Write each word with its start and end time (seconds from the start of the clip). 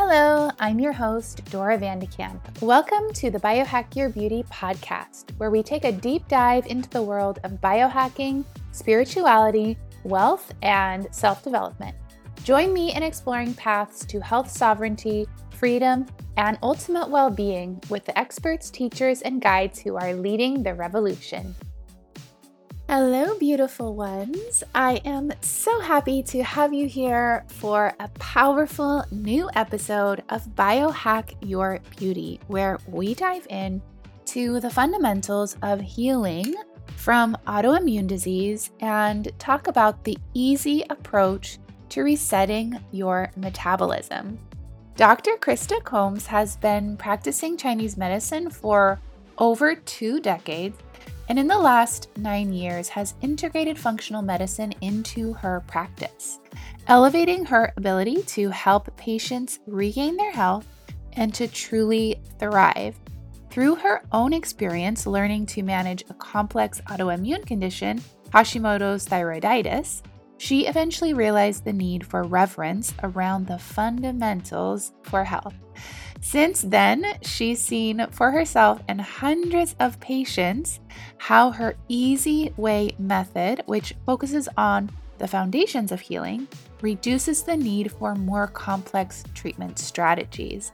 Hello, 0.00 0.48
I'm 0.60 0.78
your 0.78 0.92
host, 0.92 1.44
Dora 1.46 1.76
Vandekamp. 1.76 2.62
Welcome 2.62 3.12
to 3.14 3.32
the 3.32 3.40
Biohack 3.40 3.96
Your 3.96 4.08
Beauty 4.08 4.44
podcast, 4.44 5.36
where 5.38 5.50
we 5.50 5.60
take 5.60 5.84
a 5.84 5.90
deep 5.90 6.28
dive 6.28 6.66
into 6.66 6.88
the 6.88 7.02
world 7.02 7.40
of 7.42 7.60
biohacking, 7.60 8.44
spirituality, 8.70 9.76
wealth, 10.04 10.54
and 10.62 11.08
self 11.10 11.42
development. 11.42 11.96
Join 12.44 12.72
me 12.72 12.94
in 12.94 13.02
exploring 13.02 13.54
paths 13.54 14.04
to 14.04 14.20
health 14.20 14.48
sovereignty, 14.48 15.26
freedom, 15.50 16.06
and 16.36 16.60
ultimate 16.62 17.10
well 17.10 17.28
being 17.28 17.82
with 17.90 18.04
the 18.04 18.16
experts, 18.16 18.70
teachers, 18.70 19.22
and 19.22 19.42
guides 19.42 19.80
who 19.80 19.96
are 19.96 20.14
leading 20.14 20.62
the 20.62 20.74
revolution. 20.74 21.56
Hello, 22.90 23.36
beautiful 23.38 23.94
ones. 23.94 24.64
I 24.74 25.02
am 25.04 25.30
so 25.42 25.78
happy 25.78 26.22
to 26.22 26.42
have 26.42 26.72
you 26.72 26.88
here 26.88 27.44
for 27.48 27.92
a 28.00 28.08
powerful 28.18 29.04
new 29.10 29.50
episode 29.54 30.22
of 30.30 30.46
Biohack 30.54 31.34
Your 31.42 31.80
Beauty, 31.98 32.40
where 32.46 32.78
we 32.86 33.12
dive 33.12 33.46
in 33.50 33.82
to 34.24 34.58
the 34.60 34.70
fundamentals 34.70 35.58
of 35.60 35.82
healing 35.82 36.54
from 36.96 37.36
autoimmune 37.46 38.06
disease 38.06 38.70
and 38.80 39.38
talk 39.38 39.66
about 39.66 40.02
the 40.04 40.16
easy 40.32 40.82
approach 40.88 41.58
to 41.90 42.00
resetting 42.00 42.82
your 42.90 43.30
metabolism. 43.36 44.38
Dr. 44.96 45.32
Krista 45.32 45.84
Combs 45.84 46.24
has 46.24 46.56
been 46.56 46.96
practicing 46.96 47.58
Chinese 47.58 47.98
medicine 47.98 48.48
for 48.48 48.98
over 49.36 49.74
two 49.74 50.20
decades 50.20 50.78
and 51.28 51.38
in 51.38 51.46
the 51.46 51.58
last 51.58 52.08
nine 52.16 52.52
years 52.52 52.88
has 52.88 53.14
integrated 53.20 53.78
functional 53.78 54.22
medicine 54.22 54.72
into 54.80 55.34
her 55.34 55.62
practice, 55.66 56.40
elevating 56.86 57.44
her 57.44 57.72
ability 57.76 58.22
to 58.22 58.48
help 58.50 58.94
patients 58.96 59.60
regain 59.66 60.16
their 60.16 60.32
health 60.32 60.66
and 61.12 61.34
to 61.34 61.46
truly 61.46 62.16
thrive. 62.38 62.98
Through 63.50 63.76
her 63.76 64.02
own 64.12 64.32
experience 64.32 65.06
learning 65.06 65.46
to 65.46 65.62
manage 65.62 66.04
a 66.08 66.14
complex 66.14 66.80
autoimmune 66.82 67.46
condition, 67.46 68.02
Hashimoto's 68.30 69.06
thyroiditis, 69.06 70.02
she 70.38 70.66
eventually 70.66 71.14
realized 71.14 71.64
the 71.64 71.72
need 71.72 72.06
for 72.06 72.22
reverence 72.22 72.94
around 73.02 73.46
the 73.46 73.58
fundamentals 73.58 74.92
for 75.02 75.24
health. 75.24 75.54
Since 76.20 76.62
then, 76.62 77.04
she's 77.22 77.60
seen 77.60 78.06
for 78.10 78.30
herself 78.30 78.82
and 78.88 79.00
hundreds 79.00 79.74
of 79.80 80.00
patients 80.00 80.80
how 81.16 81.50
her 81.50 81.76
Easy 81.88 82.52
Way 82.56 82.90
method, 82.98 83.62
which 83.66 83.94
focuses 84.04 84.48
on 84.56 84.90
the 85.18 85.28
foundations 85.28 85.92
of 85.92 86.00
healing, 86.00 86.48
reduces 86.80 87.42
the 87.42 87.56
need 87.56 87.92
for 87.92 88.14
more 88.14 88.46
complex 88.46 89.24
treatment 89.34 89.78
strategies, 89.78 90.72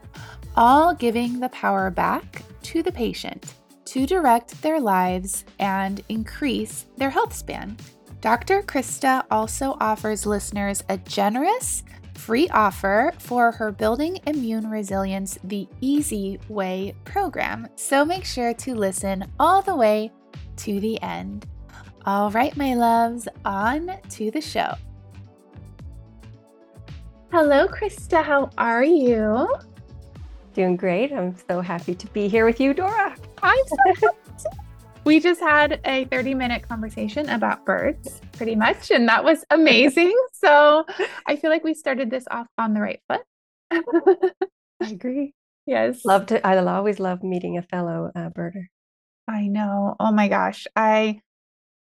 all 0.55 0.93
giving 0.93 1.39
the 1.39 1.49
power 1.49 1.89
back 1.89 2.43
to 2.63 2.83
the 2.83 2.91
patient 2.91 3.53
to 3.85 4.05
direct 4.05 4.61
their 4.61 4.79
lives 4.79 5.45
and 5.59 6.03
increase 6.09 6.85
their 6.97 7.09
health 7.09 7.33
span. 7.33 7.77
Dr. 8.21 8.63
Krista 8.63 9.23
also 9.29 9.77
offers 9.79 10.25
listeners 10.25 10.83
a 10.89 10.97
generous 10.97 11.83
free 12.15 12.49
offer 12.49 13.13
for 13.19 13.51
her 13.51 13.71
Building 13.71 14.19
Immune 14.25 14.69
Resilience 14.69 15.37
the 15.43 15.67
Easy 15.81 16.39
Way 16.49 16.95
program. 17.03 17.67
So 17.75 18.03
make 18.03 18.25
sure 18.25 18.53
to 18.53 18.75
listen 18.75 19.31
all 19.39 19.61
the 19.61 19.75
way 19.75 20.11
to 20.57 20.79
the 20.79 21.01
end. 21.01 21.45
All 22.05 22.31
right, 22.31 22.55
my 22.55 22.75
loves, 22.75 23.27
on 23.43 23.91
to 24.09 24.31
the 24.31 24.41
show. 24.41 24.73
Hello, 27.31 27.67
Krista. 27.67 28.23
How 28.23 28.49
are 28.57 28.83
you? 28.83 29.47
Doing 30.53 30.77
great. 30.77 31.11
I'm 31.11 31.35
so 31.49 31.59
happy 31.59 31.93
to 31.95 32.07
be 32.07 32.27
here 32.29 32.45
with 32.45 32.59
you, 32.59 32.73
Dora. 32.73 33.15
I'm 33.43 33.65
so 33.99 34.07
we 35.05 35.19
just 35.19 35.39
had 35.39 35.79
a 35.85 36.05
30 36.05 36.33
minute 36.33 36.67
conversation 36.67 37.29
about 37.29 37.65
birds, 37.65 38.19
pretty 38.33 38.55
much, 38.55 38.91
and 38.91 39.07
that 39.07 39.23
was 39.23 39.45
amazing. 39.51 40.15
so 40.33 40.85
I 41.27 41.35
feel 41.35 41.51
like 41.51 41.63
we 41.63 41.73
started 41.73 42.09
this 42.09 42.25
off 42.29 42.47
on 42.57 42.73
the 42.73 42.81
right 42.81 42.99
foot. 43.07 43.21
I 43.71 44.89
agree. 44.89 45.33
Yes. 45.67 46.05
Love 46.05 46.27
to, 46.27 46.45
I 46.45 46.55
always 46.59 46.99
love 46.99 47.23
meeting 47.23 47.57
a 47.57 47.63
fellow 47.63 48.11
uh, 48.15 48.29
birder. 48.29 48.65
I 49.27 49.47
know. 49.47 49.95
Oh 49.99 50.11
my 50.11 50.27
gosh. 50.27 50.67
I 50.75 51.21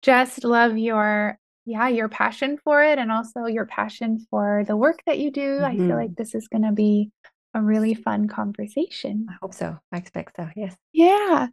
just 0.01 0.43
love 0.43 0.77
your 0.77 1.39
yeah, 1.65 1.87
your 1.87 2.09
passion 2.09 2.57
for 2.65 2.83
it 2.83 2.99
and 2.99 3.13
also 3.13 3.45
your 3.45 3.65
passion 3.65 4.25
for 4.29 4.65
the 4.67 4.75
work 4.75 4.99
that 5.05 5.19
you 5.19 5.31
do. 5.31 5.57
Mm-hmm. 5.57 5.65
I 5.65 5.71
feel 5.71 5.81
mm-hmm. 5.81 5.95
like 5.95 6.15
this 6.15 6.35
is 6.35 6.49
going 6.49 6.63
to 6.63 6.73
be 6.73 7.11
a 7.53 7.61
really 7.61 7.93
fun 7.93 8.27
conversation. 8.27 9.27
I 9.29 9.35
hope 9.41 9.53
so. 9.53 9.77
I 9.91 9.97
expect 9.97 10.35
so. 10.35 10.49
Yes. 10.55 10.75
Yeah. 10.93 11.47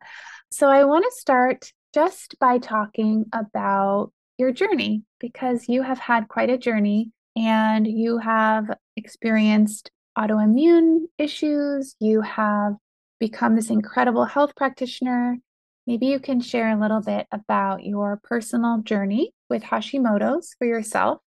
So 0.51 0.69
I 0.69 0.85
want 0.85 1.05
to 1.05 1.19
start 1.19 1.73
just 1.95 2.37
by 2.39 2.59
talking 2.59 3.27
about 3.33 4.13
your 4.39 4.53
journey 4.53 5.03
because 5.19 5.69
you 5.69 5.83
have 5.83 5.99
had 5.99 6.29
quite 6.29 6.51
a 6.51 6.59
journey 6.59 7.11
and 7.37 7.87
you 7.87 8.19
have 8.19 8.71
experienced 8.97 9.91
autoimmune 10.17 11.07
issues. 11.19 11.97
You 12.01 12.21
have 12.23 12.75
become 13.19 13.57
this 13.57 13.71
incredible 13.71 14.25
health 14.25 14.55
practitioner. 14.57 15.39
Maybe 15.87 16.07
you 16.07 16.21
can 16.21 16.41
share 16.41 16.71
a 16.71 16.81
little 16.81 17.01
bit 17.01 17.27
about 17.33 17.85
your 17.85 18.21
personal 18.23 18.83
journey 18.83 19.33
with 19.49 19.63
Hashimoto's 19.63 20.55
for 20.59 20.67
yourself 20.67 21.21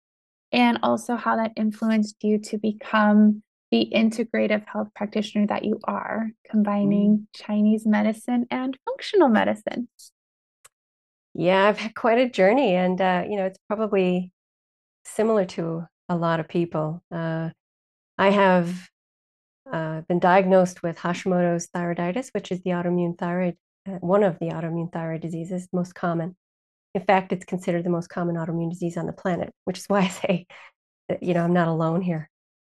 and 0.53 0.79
also 0.83 1.17
how 1.17 1.37
that 1.37 1.53
influenced 1.57 2.17
you 2.23 2.39
to 2.39 2.59
become 2.59 3.43
the 3.71 3.91
integrative 3.95 4.65
health 4.67 4.89
practitioner 4.95 5.47
that 5.47 5.65
you 5.65 5.79
are, 5.85 6.31
combining 6.51 7.19
mm. 7.19 7.27
Chinese 7.35 7.87
medicine 7.87 8.47
and 8.51 8.79
functional 8.85 9.29
medicine. 9.29 9.89
Yeah, 11.35 11.69
I've 11.69 11.79
had 11.79 11.95
quite 11.95 12.19
a 12.19 12.29
journey, 12.29 12.75
and 12.75 13.01
uh, 13.01 13.25
you 13.29 13.37
know, 13.37 13.45
it's 13.45 13.59
probably 13.69 14.33
similar 15.05 15.45
to 15.45 15.87
a 16.09 16.17
lot 16.17 16.41
of 16.41 16.49
people. 16.49 17.03
Uh, 17.13 17.51
I 18.17 18.31
have 18.31 18.89
uh, 19.71 20.01
been 20.09 20.19
diagnosed 20.19 20.83
with 20.83 20.99
Hashimoto's 20.99 21.69
thyroiditis, 21.69 22.31
which 22.33 22.51
is 22.51 22.63
the 22.63 22.71
autoimmune 22.71 23.17
thyroid, 23.19 23.57
uh, 23.87 23.93
one 24.01 24.23
of 24.23 24.39
the 24.39 24.47
autoimmune 24.47 24.93
thyroid 24.93 25.21
diseases, 25.21 25.69
most 25.73 25.95
common. 25.95 26.37
In 26.95 27.03
fact, 27.03 27.33
it's 27.33 27.45
considered 27.45 27.85
the 27.85 27.91
most 27.91 28.09
common 28.09 28.37
autoimmune 28.37 28.71
disease 28.71 28.97
on 28.97 29.07
the 29.07 29.13
planet, 29.13 29.53
which 29.65 29.79
is 29.79 29.85
why 29.89 30.01
I 30.01 30.09
say 30.09 30.47
that, 31.09 31.23
you 31.23 31.35
know, 31.35 31.45
I'm 31.45 31.53
not 31.53 31.69
alone 31.69 32.01
here. 32.01 32.31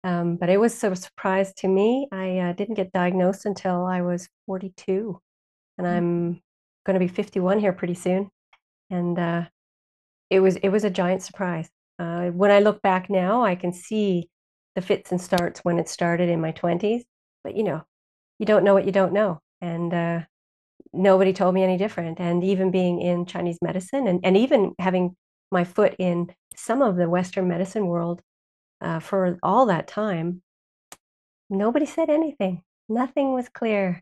Um, 0.03 0.35
but 0.35 0.49
it 0.49 0.59
was 0.59 0.83
a 0.83 0.95
surprise 0.95 1.53
to 1.57 1.67
me. 1.67 2.07
I 2.11 2.39
uh, 2.39 2.53
didn't 2.53 2.75
get 2.75 2.91
diagnosed 2.91 3.45
until 3.45 3.85
I 3.85 4.01
was 4.01 4.27
42, 4.47 5.19
and 5.77 5.87
mm. 5.87 5.89
I'm 5.89 6.41
going 6.85 6.99
to 6.99 6.99
be 6.99 7.07
51 7.07 7.59
here 7.59 7.73
pretty 7.73 7.93
soon. 7.93 8.29
And 8.89 9.17
uh, 9.19 9.45
it 10.29 10.39
was 10.39 10.55
it 10.57 10.69
was 10.69 10.83
a 10.83 10.89
giant 10.89 11.21
surprise. 11.21 11.69
Uh, 11.99 12.29
when 12.29 12.49
I 12.49 12.59
look 12.59 12.81
back 12.81 13.09
now, 13.09 13.43
I 13.43 13.55
can 13.55 13.73
see 13.73 14.29
the 14.75 14.81
fits 14.81 15.11
and 15.11 15.21
starts 15.21 15.59
when 15.63 15.77
it 15.77 15.87
started 15.87 16.29
in 16.29 16.41
my 16.41 16.51
20s. 16.51 17.03
But 17.43 17.55
you 17.55 17.63
know, 17.63 17.83
you 18.39 18.45
don't 18.45 18.63
know 18.63 18.73
what 18.73 18.85
you 18.85 18.91
don't 18.91 19.13
know, 19.13 19.39
and 19.61 19.93
uh, 19.93 20.21
nobody 20.93 21.31
told 21.31 21.53
me 21.53 21.63
any 21.63 21.77
different. 21.77 22.19
And 22.19 22.43
even 22.43 22.71
being 22.71 23.01
in 23.01 23.27
Chinese 23.27 23.59
medicine, 23.61 24.07
and 24.07 24.19
and 24.23 24.35
even 24.35 24.73
having 24.79 25.15
my 25.51 25.63
foot 25.63 25.95
in 25.99 26.33
some 26.55 26.81
of 26.81 26.95
the 26.95 27.09
Western 27.09 27.47
medicine 27.47 27.85
world 27.85 28.21
uh, 28.81 28.99
for 28.99 29.37
all 29.43 29.67
that 29.67 29.87
time, 29.87 30.41
nobody 31.49 31.85
said 31.85 32.09
anything. 32.09 32.63
Nothing 32.89 33.33
was 33.33 33.49
clear. 33.49 34.01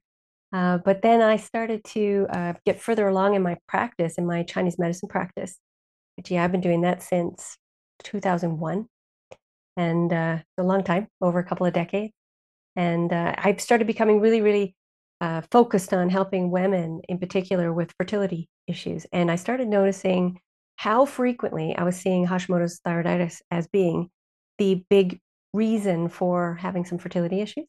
Uh, 0.52 0.80
but 0.80 1.02
then 1.02 1.22
I 1.22 1.38
started 1.38 1.84
to 1.86 2.28
uh, 2.30 2.54
get 2.66 2.82
further 2.82 3.08
along 3.08 3.36
in 3.36 3.44
my 3.44 3.58
practice, 3.68 4.16
in 4.18 4.26
my 4.26 4.44
Chinese 4.44 4.80
medicine 4.80 5.10
practice. 5.10 5.58
Yeah, 6.28 6.44
I've 6.44 6.52
been 6.52 6.62
doing 6.62 6.82
that 6.82 7.04
since 7.04 7.58
2001, 8.04 8.88
and 9.78 10.14
uh, 10.14 10.38
a 10.58 10.64
long 10.64 10.84
time, 10.84 11.08
over 11.22 11.40
a 11.40 11.46
couple 11.46 11.66
of 11.66 11.74
decades. 11.74 12.14
And 12.76 13.14
uh, 13.14 13.36
I 13.38 13.56
started 13.56 13.88
becoming 13.88 14.20
really, 14.20 14.42
really 14.42 14.76
uh, 15.22 15.42
focused 15.52 15.94
on 15.94 16.10
helping 16.10 16.52
women, 16.52 17.02
in 17.08 17.20
particular, 17.20 17.72
with 17.72 17.94
fertility 17.98 18.50
issues. 18.68 19.06
And 19.14 19.30
I 19.30 19.36
started 19.36 19.68
noticing 19.68 20.40
how 20.78 21.06
frequently 21.06 21.76
I 21.76 21.84
was 21.84 21.98
seeing 21.98 22.26
Hashimoto's 22.26 22.80
thyroiditis 22.86 23.42
as 23.52 23.68
being 23.68 24.10
the 24.60 24.86
big 24.90 25.20
reason 25.54 26.10
for 26.10 26.56
having 26.56 26.86
some 26.86 27.00
fertility 27.00 27.42
issues. 27.42 27.66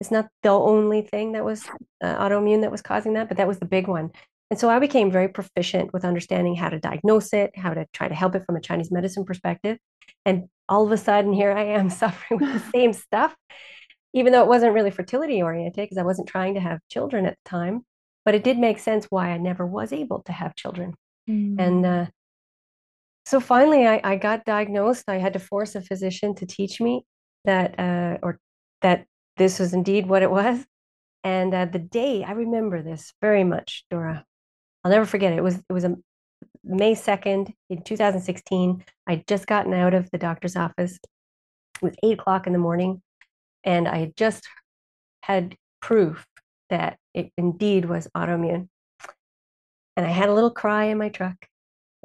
It's 0.00 0.10
not 0.10 0.28
the 0.42 0.50
only 0.50 1.02
thing 1.02 1.32
that 1.32 1.44
was 1.44 1.64
uh, 2.02 2.16
autoimmune 2.16 2.62
that 2.62 2.72
was 2.72 2.82
causing 2.82 3.12
that, 3.14 3.28
but 3.28 3.36
that 3.36 3.46
was 3.46 3.58
the 3.58 3.66
big 3.66 3.86
one. 3.86 4.10
And 4.50 4.58
so 4.58 4.68
I 4.68 4.78
became 4.80 5.10
very 5.10 5.28
proficient 5.28 5.92
with 5.92 6.04
understanding 6.04 6.54
how 6.54 6.68
to 6.68 6.78
diagnose 6.78 7.32
it, 7.32 7.56
how 7.56 7.72
to 7.72 7.86
try 7.92 8.08
to 8.08 8.14
help 8.14 8.34
it 8.34 8.44
from 8.44 8.56
a 8.56 8.60
Chinese 8.60 8.90
medicine 8.90 9.24
perspective. 9.24 9.78
And 10.26 10.48
all 10.68 10.84
of 10.84 10.92
a 10.92 10.96
sudden, 10.96 11.32
here 11.32 11.52
I 11.52 11.64
am 11.64 11.88
suffering 12.02 12.40
with 12.40 12.52
the 12.52 12.70
same 12.74 12.92
stuff, 12.92 13.34
even 14.12 14.32
though 14.32 14.42
it 14.42 14.48
wasn't 14.48 14.74
really 14.74 14.90
fertility 14.90 15.40
oriented 15.40 15.84
because 15.84 15.98
I 15.98 16.02
wasn't 16.02 16.28
trying 16.28 16.54
to 16.54 16.60
have 16.60 16.80
children 16.90 17.26
at 17.26 17.36
the 17.44 17.48
time. 17.48 17.84
But 18.24 18.34
it 18.34 18.44
did 18.44 18.58
make 18.58 18.78
sense 18.78 19.06
why 19.06 19.30
I 19.30 19.38
never 19.38 19.66
was 19.66 19.92
able 19.92 20.22
to 20.24 20.32
have 20.32 20.54
children. 20.54 20.94
Mm. 21.28 21.56
And 21.58 21.86
uh, 21.86 22.06
so 23.32 23.40
finally, 23.40 23.86
I, 23.86 23.98
I 24.04 24.16
got 24.16 24.44
diagnosed. 24.44 25.04
I 25.08 25.16
had 25.16 25.32
to 25.32 25.38
force 25.38 25.74
a 25.74 25.80
physician 25.80 26.34
to 26.34 26.44
teach 26.44 26.82
me 26.82 27.06
that, 27.46 27.80
uh, 27.80 28.18
or 28.22 28.38
that 28.82 29.06
this 29.38 29.58
was 29.58 29.72
indeed 29.72 30.06
what 30.06 30.22
it 30.22 30.30
was. 30.30 30.62
And 31.24 31.54
uh, 31.54 31.64
the 31.64 31.78
day 31.78 32.24
I 32.24 32.32
remember 32.32 32.82
this 32.82 33.14
very 33.22 33.42
much, 33.42 33.86
Dora. 33.90 34.26
I'll 34.84 34.90
never 34.90 35.06
forget 35.06 35.32
it. 35.32 35.38
It 35.38 35.42
was 35.42 35.54
it 35.54 35.72
was 35.72 35.84
a 35.84 35.96
May 36.62 36.94
2nd 36.94 37.54
in 37.70 37.82
2016. 37.82 38.84
I'd 39.06 39.26
just 39.26 39.46
gotten 39.46 39.72
out 39.72 39.94
of 39.94 40.10
the 40.10 40.18
doctor's 40.18 40.54
office. 40.54 40.98
It 41.76 41.82
was 41.82 41.94
eight 42.02 42.18
o'clock 42.20 42.46
in 42.46 42.52
the 42.52 42.58
morning, 42.58 43.00
and 43.64 43.88
I 43.88 43.96
had 43.96 44.14
just 44.14 44.46
had 45.22 45.56
proof 45.80 46.26
that 46.68 46.98
it 47.14 47.32
indeed 47.38 47.86
was 47.86 48.08
autoimmune. 48.14 48.68
And 49.96 50.04
I 50.04 50.10
had 50.10 50.28
a 50.28 50.34
little 50.34 50.50
cry 50.50 50.84
in 50.84 50.98
my 50.98 51.08
truck, 51.08 51.46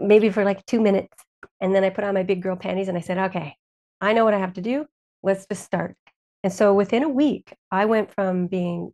maybe 0.00 0.30
for 0.30 0.44
like 0.44 0.64
two 0.66 0.80
minutes. 0.80 1.14
And 1.60 1.74
then 1.74 1.84
I 1.84 1.90
put 1.90 2.04
on 2.04 2.14
my 2.14 2.22
big 2.22 2.42
girl 2.42 2.56
panties 2.56 2.88
and 2.88 2.96
I 2.96 3.00
said, 3.00 3.18
okay, 3.18 3.56
I 4.00 4.12
know 4.12 4.24
what 4.24 4.34
I 4.34 4.38
have 4.38 4.54
to 4.54 4.60
do. 4.60 4.86
Let's 5.22 5.46
just 5.46 5.64
start. 5.64 5.96
And 6.42 6.52
so 6.52 6.72
within 6.72 7.02
a 7.02 7.08
week, 7.08 7.54
I 7.70 7.84
went 7.84 8.14
from 8.14 8.46
being 8.46 8.92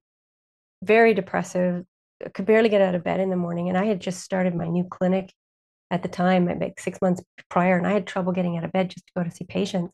very 0.82 1.14
depressive, 1.14 1.84
could 2.34 2.46
barely 2.46 2.68
get 2.68 2.80
out 2.80 2.94
of 2.94 3.04
bed 3.04 3.20
in 3.20 3.30
the 3.30 3.36
morning. 3.36 3.68
And 3.68 3.78
I 3.78 3.84
had 3.84 4.00
just 4.00 4.20
started 4.20 4.54
my 4.54 4.66
new 4.66 4.84
clinic 4.84 5.32
at 5.90 6.02
the 6.02 6.08
time, 6.08 6.46
like 6.58 6.80
six 6.80 7.00
months 7.00 7.22
prior, 7.48 7.76
and 7.76 7.86
I 7.86 7.92
had 7.92 8.06
trouble 8.06 8.32
getting 8.32 8.56
out 8.56 8.64
of 8.64 8.72
bed 8.72 8.90
just 8.90 9.06
to 9.06 9.12
go 9.16 9.22
to 9.22 9.30
see 9.30 9.44
patients. 9.44 9.92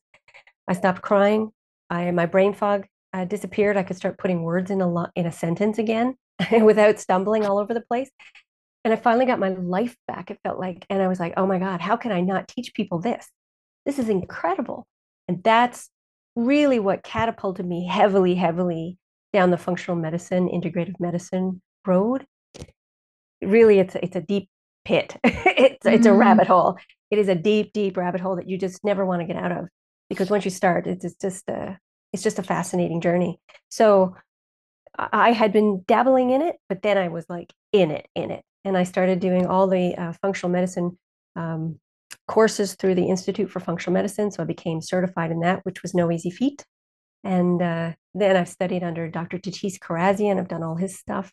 I 0.67 0.73
stopped 0.73 1.03
crying. 1.03 1.50
I 1.91 2.11
my 2.12 2.26
brain 2.26 2.55
fog 2.55 2.87
uh, 3.12 3.25
disappeared. 3.26 3.76
I 3.76 3.82
could 3.82 3.97
start 3.97 4.19
putting 4.19 4.43
words 4.43 4.70
in 4.70 4.81
a 4.81 4.88
lot 4.88 5.11
in 5.14 5.26
a 5.26 5.32
sentence 5.32 5.79
again 5.79 6.17
without 6.62 6.99
stumbling 6.99 7.44
all 7.44 7.59
over 7.59 7.75
the 7.75 7.82
place. 7.82 8.11
And 8.84 8.93
I 8.93 8.96
finally 8.96 9.26
got 9.26 9.38
my 9.38 9.50
life 9.50 9.96
back. 10.08 10.31
It 10.31 10.40
felt 10.43 10.58
like, 10.58 10.84
and 10.90 11.00
I 11.02 11.08
was 11.08 11.20
like, 11.20 11.34
oh 11.37 11.46
my 11.46 11.58
God, 11.58 11.81
how 11.81 11.96
can 11.96 12.12
I 12.12 12.20
not 12.20 12.49
teach 12.49 12.75
people 12.75 13.00
this? 13.00 13.29
This 13.87 13.99
is 13.99 14.08
incredible. 14.08 14.87
And 15.29 15.43
that's 15.43 15.88
really 16.34 16.79
what 16.79 17.02
catapulted 17.02 17.67
me 17.67 17.87
heavily, 17.87 18.34
heavily 18.34 18.99
down 19.32 19.50
the 19.50 19.58
functional 19.58 19.96
medicine, 19.96 20.49
integrative 20.49 20.99
medicine 20.99 21.62
road. 21.87 22.26
Really, 23.40 23.79
it's 23.79 23.96
it's 23.96 24.17
a 24.17 24.20
deep 24.20 24.49
pit. 24.85 25.17
it's 25.25 25.85
it's 25.87 26.06
a 26.06 26.11
mm-hmm. 26.11 26.19
rabbit 26.19 26.46
hole. 26.46 26.78
It 27.11 27.19
is 27.19 27.28
a 27.28 27.35
deep, 27.35 27.73
deep 27.73 27.96
rabbit 27.96 28.20
hole 28.20 28.37
that 28.37 28.49
you 28.49 28.58
just 28.58 28.85
never 28.85 29.05
want 29.05 29.20
to 29.20 29.26
get 29.26 29.37
out 29.37 29.52
of 29.52 29.69
because 30.08 30.31
once 30.31 30.44
you 30.44 30.50
start, 30.50 30.87
it's 30.87 31.17
just 31.20 31.49
a 31.49 31.78
it's 32.12 32.23
just 32.23 32.38
a 32.38 32.43
fascinating 32.43 33.00
journey. 33.00 33.40
So 33.69 34.17
I 34.99 35.32
had 35.32 35.52
been 35.52 35.85
dabbling 35.87 36.31
in 36.31 36.43
it, 36.43 36.56
but 36.69 36.82
then 36.82 36.99
I 36.99 37.08
was 37.08 37.25
like 37.28 37.52
in 37.73 37.90
it, 37.90 38.06
in 38.14 38.31
it, 38.31 38.44
and 38.64 38.76
I 38.76 38.85
started 38.85 39.20
doing 39.20 39.47
all 39.47 39.67
the 39.67 39.94
uh, 39.97 40.12
functional 40.23 40.53
medicine 40.53 40.99
um, 41.37 41.79
courses 42.29 42.75
through 42.75 42.94
the 42.94 43.09
Institute 43.09 43.50
for 43.50 43.61
Functional 43.61 43.94
Medicine. 43.94 44.31
So 44.31 44.43
I 44.43 44.47
became 44.47 44.81
certified 44.81 45.31
in 45.31 45.41
that, 45.41 45.64
which 45.64 45.82
was 45.82 45.94
no 45.94 46.11
easy 46.11 46.31
feat. 46.31 46.64
And 47.25 47.62
uh, 47.62 47.93
then 48.14 48.37
I've 48.37 48.49
studied 48.49 48.82
under 48.82 49.09
Dr. 49.09 49.38
Datis 49.38 49.79
Kharrazian. 49.79 50.38
I've 50.38 50.49
done 50.49 50.62
all 50.62 50.76
his 50.76 50.99
stuff. 50.99 51.32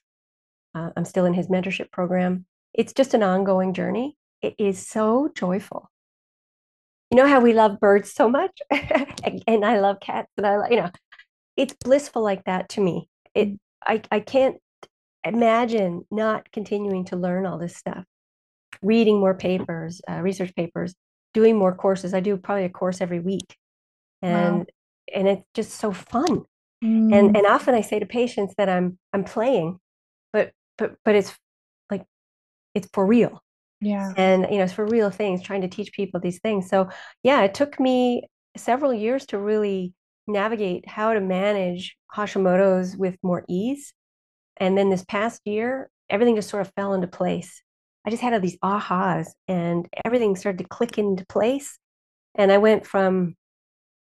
Uh, 0.76 0.92
I'm 0.96 1.06
still 1.06 1.26
in 1.26 1.34
his 1.34 1.48
mentorship 1.48 1.92
program. 1.92 2.46
It's 2.74 2.94
just 2.94 3.14
an 3.14 3.24
ongoing 3.24 3.74
journey. 3.74 4.16
It 4.42 4.56
is 4.58 4.88
so 4.88 5.30
joyful. 5.36 5.90
You 7.12 7.18
know 7.18 7.28
how 7.28 7.40
we 7.40 7.54
love 7.54 7.80
birds 7.80 8.14
so 8.14 8.30
much, 8.30 8.62
and 8.70 9.66
I 9.66 9.80
love 9.80 10.00
cats, 10.00 10.32
and 10.38 10.46
I, 10.46 10.70
you 10.70 10.76
know, 10.76 10.92
it's 11.58 11.74
blissful 11.74 12.22
like 12.22 12.44
that 12.46 12.70
to 12.70 12.82
me. 12.82 13.10
It, 13.34 13.60
I, 13.86 14.04
I 14.12 14.20
can't 14.20 14.58
imagine 15.24 16.06
not 16.12 16.52
continuing 16.52 17.06
to 17.06 17.16
learn 17.16 17.46
all 17.46 17.58
this 17.58 17.76
stuff, 17.76 18.04
reading 18.82 19.20
more 19.20 19.34
papers, 19.34 20.02
uh, 20.10 20.22
research 20.22 20.54
papers, 20.56 20.96
doing 21.34 21.58
more 21.58 21.76
courses. 21.76 22.14
I 22.14 22.20
do 22.20 22.38
probably 22.38 22.66
a 22.66 22.70
course 22.70 23.02
every 23.02 23.20
week, 23.20 23.56
and 24.22 24.60
wow. 24.60 24.66
and 25.14 25.28
it's 25.28 25.44
just 25.54 25.72
so 25.72 25.92
fun. 25.92 26.44
Mm. 26.84 27.14
And 27.14 27.38
and 27.38 27.46
often 27.46 27.76
I 27.76 27.82
say 27.82 28.00
to 28.00 28.06
patients 28.06 28.54
that 28.58 28.70
I'm 28.70 28.98
I'm 29.14 29.24
playing, 29.24 29.80
but 30.34 30.52
but 30.78 30.96
but 31.04 31.16
it's 31.16 31.34
like 31.90 32.06
it's 32.74 32.88
for 32.94 33.06
real 33.06 33.42
yeah 33.82 34.12
and 34.18 34.46
you 34.50 34.58
know 34.58 34.64
it's 34.64 34.74
for 34.74 34.86
real 34.86 35.10
things 35.10 35.42
trying 35.42 35.62
to 35.62 35.68
teach 35.68 35.92
people 35.94 36.20
these 36.20 36.40
things 36.40 36.70
so 36.70 36.90
yeah 37.24 37.42
it 37.44 37.54
took 37.54 37.80
me 37.80 38.24
several 38.58 38.94
years 38.94 39.26
to 39.26 39.38
really 39.38 39.94
navigate 40.28 40.88
how 40.88 41.14
to 41.14 41.22
manage 41.22 41.96
hashimoto's 42.14 42.98
with 42.98 43.18
more 43.24 43.46
ease 43.48 43.94
and 44.60 44.78
then 44.78 44.90
this 44.90 45.06
past 45.06 45.42
year 45.46 45.90
everything 46.10 46.36
just 46.36 46.50
sort 46.50 46.62
of 46.62 46.74
fell 46.76 46.94
into 46.94 47.08
place 47.08 47.62
i 48.06 48.10
just 48.10 48.22
had 48.22 48.34
all 48.34 48.40
these 48.40 48.58
ahas 48.60 49.28
and 49.48 49.88
everything 50.06 50.36
started 50.36 50.60
to 50.60 50.68
click 50.68 50.98
into 50.98 51.26
place 51.28 51.78
and 52.36 52.52
i 52.52 52.58
went 52.58 52.86
from 52.86 53.36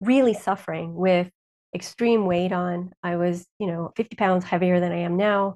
really 0.01 0.33
suffering 0.33 0.95
with 0.95 1.29
extreme 1.75 2.25
weight 2.25 2.51
on 2.51 2.91
i 3.03 3.15
was 3.15 3.45
you 3.59 3.67
know 3.67 3.91
50 3.95 4.15
pounds 4.15 4.43
heavier 4.43 4.79
than 4.79 4.91
i 4.91 4.99
am 4.99 5.17
now 5.17 5.55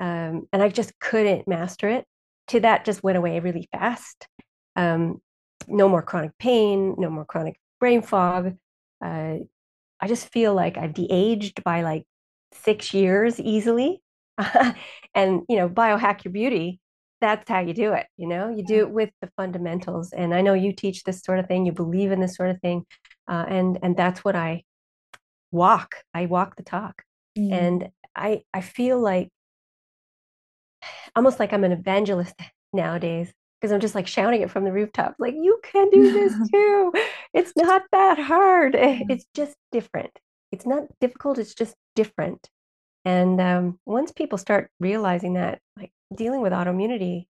um, 0.00 0.48
and 0.52 0.62
I 0.62 0.68
just 0.68 0.98
couldn't 0.98 1.46
master 1.48 1.88
it. 1.88 2.04
To 2.48 2.60
that, 2.60 2.84
just 2.84 3.02
went 3.02 3.16
away 3.16 3.40
really 3.40 3.68
fast. 3.72 4.28
Um, 4.76 5.20
no 5.66 5.88
more 5.88 6.02
chronic 6.02 6.32
pain, 6.38 6.94
no 6.98 7.08
more 7.08 7.24
chronic 7.24 7.58
brain 7.80 8.02
fog. 8.02 8.56
Uh, 9.02 9.36
I 10.00 10.08
just 10.08 10.28
feel 10.28 10.52
like 10.52 10.76
I've 10.76 10.92
de-aged 10.92 11.64
by 11.64 11.82
like 11.82 12.04
six 12.52 12.92
years 12.92 13.40
easily. 13.40 14.02
and 15.14 15.42
you 15.48 15.56
know, 15.56 15.68
biohack 15.68 16.24
your 16.24 16.32
beauty. 16.32 16.80
That's 17.20 17.48
how 17.48 17.60
you 17.60 17.72
do 17.72 17.92
it. 17.92 18.06
You 18.16 18.28
know, 18.28 18.50
you 18.50 18.64
do 18.64 18.80
it 18.80 18.90
with 18.90 19.10
the 19.22 19.30
fundamentals. 19.36 20.12
And 20.12 20.34
I 20.34 20.42
know 20.42 20.52
you 20.52 20.72
teach 20.72 21.04
this 21.04 21.20
sort 21.20 21.38
of 21.38 21.46
thing. 21.46 21.64
You 21.64 21.72
believe 21.72 22.12
in 22.12 22.20
this 22.20 22.36
sort 22.36 22.50
of 22.50 22.60
thing, 22.60 22.84
uh, 23.28 23.46
and 23.48 23.78
and 23.82 23.96
that's 23.96 24.24
what 24.24 24.36
I 24.36 24.64
walk. 25.50 25.96
I 26.12 26.26
walk 26.26 26.56
the 26.56 26.62
talk. 26.62 27.02
Mm. 27.38 27.52
And 27.52 27.88
I 28.14 28.42
I 28.52 28.60
feel 28.60 29.00
like 29.00 29.30
almost 31.16 31.40
like 31.40 31.52
I'm 31.52 31.64
an 31.64 31.72
evangelist 31.72 32.34
nowadays 32.72 33.32
because 33.64 33.72
I'm 33.72 33.80
just 33.80 33.94
like 33.94 34.06
shouting 34.06 34.42
it 34.42 34.50
from 34.50 34.64
the 34.64 34.72
rooftop, 34.72 35.14
like, 35.18 35.32
you 35.32 35.58
can 35.62 35.88
do 35.88 36.12
this 36.12 36.34
too. 36.52 36.92
it's 37.32 37.52
not 37.56 37.80
that 37.92 38.18
hard. 38.18 38.74
It's 38.74 39.24
just 39.32 39.56
different. 39.72 40.10
It's 40.52 40.66
not 40.66 40.82
difficult, 41.00 41.38
it's 41.38 41.54
just 41.54 41.74
different. 41.94 42.46
And 43.04 43.40
um, 43.40 43.78
once 43.84 44.12
people 44.12 44.38
start 44.38 44.70
realizing 44.80 45.34
that, 45.34 45.60
like 45.76 45.92
dealing 46.14 46.40
with 46.40 46.52
autoimmunity, 46.52 47.26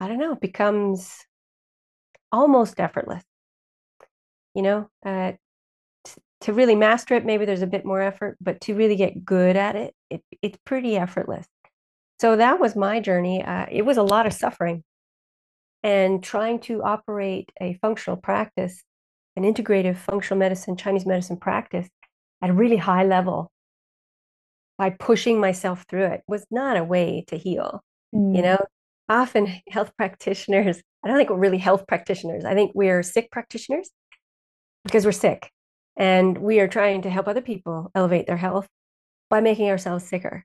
I 0.00 0.08
don't 0.08 0.18
know, 0.18 0.36
becomes 0.36 1.26
almost 2.30 2.78
effortless. 2.78 3.24
You 4.54 4.62
know, 4.62 4.90
uh, 5.04 5.32
t- 6.04 6.12
to 6.42 6.52
really 6.52 6.76
master 6.76 7.14
it, 7.14 7.24
maybe 7.24 7.44
there's 7.44 7.62
a 7.62 7.66
bit 7.66 7.84
more 7.84 8.00
effort, 8.00 8.36
but 8.40 8.60
to 8.62 8.74
really 8.74 8.96
get 8.96 9.24
good 9.24 9.56
at 9.56 9.76
it, 9.76 9.94
it 10.10 10.22
it's 10.42 10.58
pretty 10.64 10.96
effortless. 10.96 11.46
So 12.20 12.36
that 12.36 12.60
was 12.60 12.76
my 12.76 13.00
journey. 13.00 13.44
Uh, 13.44 13.66
it 13.70 13.82
was 13.82 13.96
a 13.96 14.02
lot 14.02 14.26
of 14.26 14.32
suffering 14.32 14.84
and 15.82 16.22
trying 16.22 16.60
to 16.60 16.82
operate 16.82 17.50
a 17.60 17.74
functional 17.74 18.16
practice, 18.16 18.82
an 19.36 19.44
integrative 19.44 19.96
functional 19.96 20.38
medicine, 20.38 20.76
Chinese 20.76 21.06
medicine 21.06 21.36
practice 21.36 21.88
at 22.42 22.50
a 22.50 22.52
really 22.52 22.76
high 22.76 23.04
level 23.04 23.50
by 24.78 24.90
pushing 24.90 25.40
myself 25.40 25.84
through 25.88 26.06
it 26.06 26.22
was 26.26 26.46
not 26.50 26.76
a 26.76 26.84
way 26.84 27.24
to 27.28 27.36
heal. 27.36 27.82
Mm. 28.14 28.36
You 28.36 28.42
know, 28.42 28.58
often 29.08 29.52
health 29.68 29.92
practitioners, 29.96 30.80
I 31.04 31.08
don't 31.08 31.16
think 31.16 31.30
we're 31.30 31.36
really 31.36 31.58
health 31.58 31.86
practitioners. 31.86 32.44
I 32.44 32.54
think 32.54 32.72
we're 32.74 33.02
sick 33.02 33.30
practitioners 33.30 33.90
because 34.84 35.04
we're 35.04 35.12
sick 35.12 35.50
and 35.96 36.38
we 36.38 36.60
are 36.60 36.68
trying 36.68 37.02
to 37.02 37.10
help 37.10 37.28
other 37.28 37.42
people 37.42 37.90
elevate 37.94 38.26
their 38.26 38.36
health 38.36 38.68
by 39.28 39.40
making 39.40 39.68
ourselves 39.68 40.06
sicker. 40.06 40.44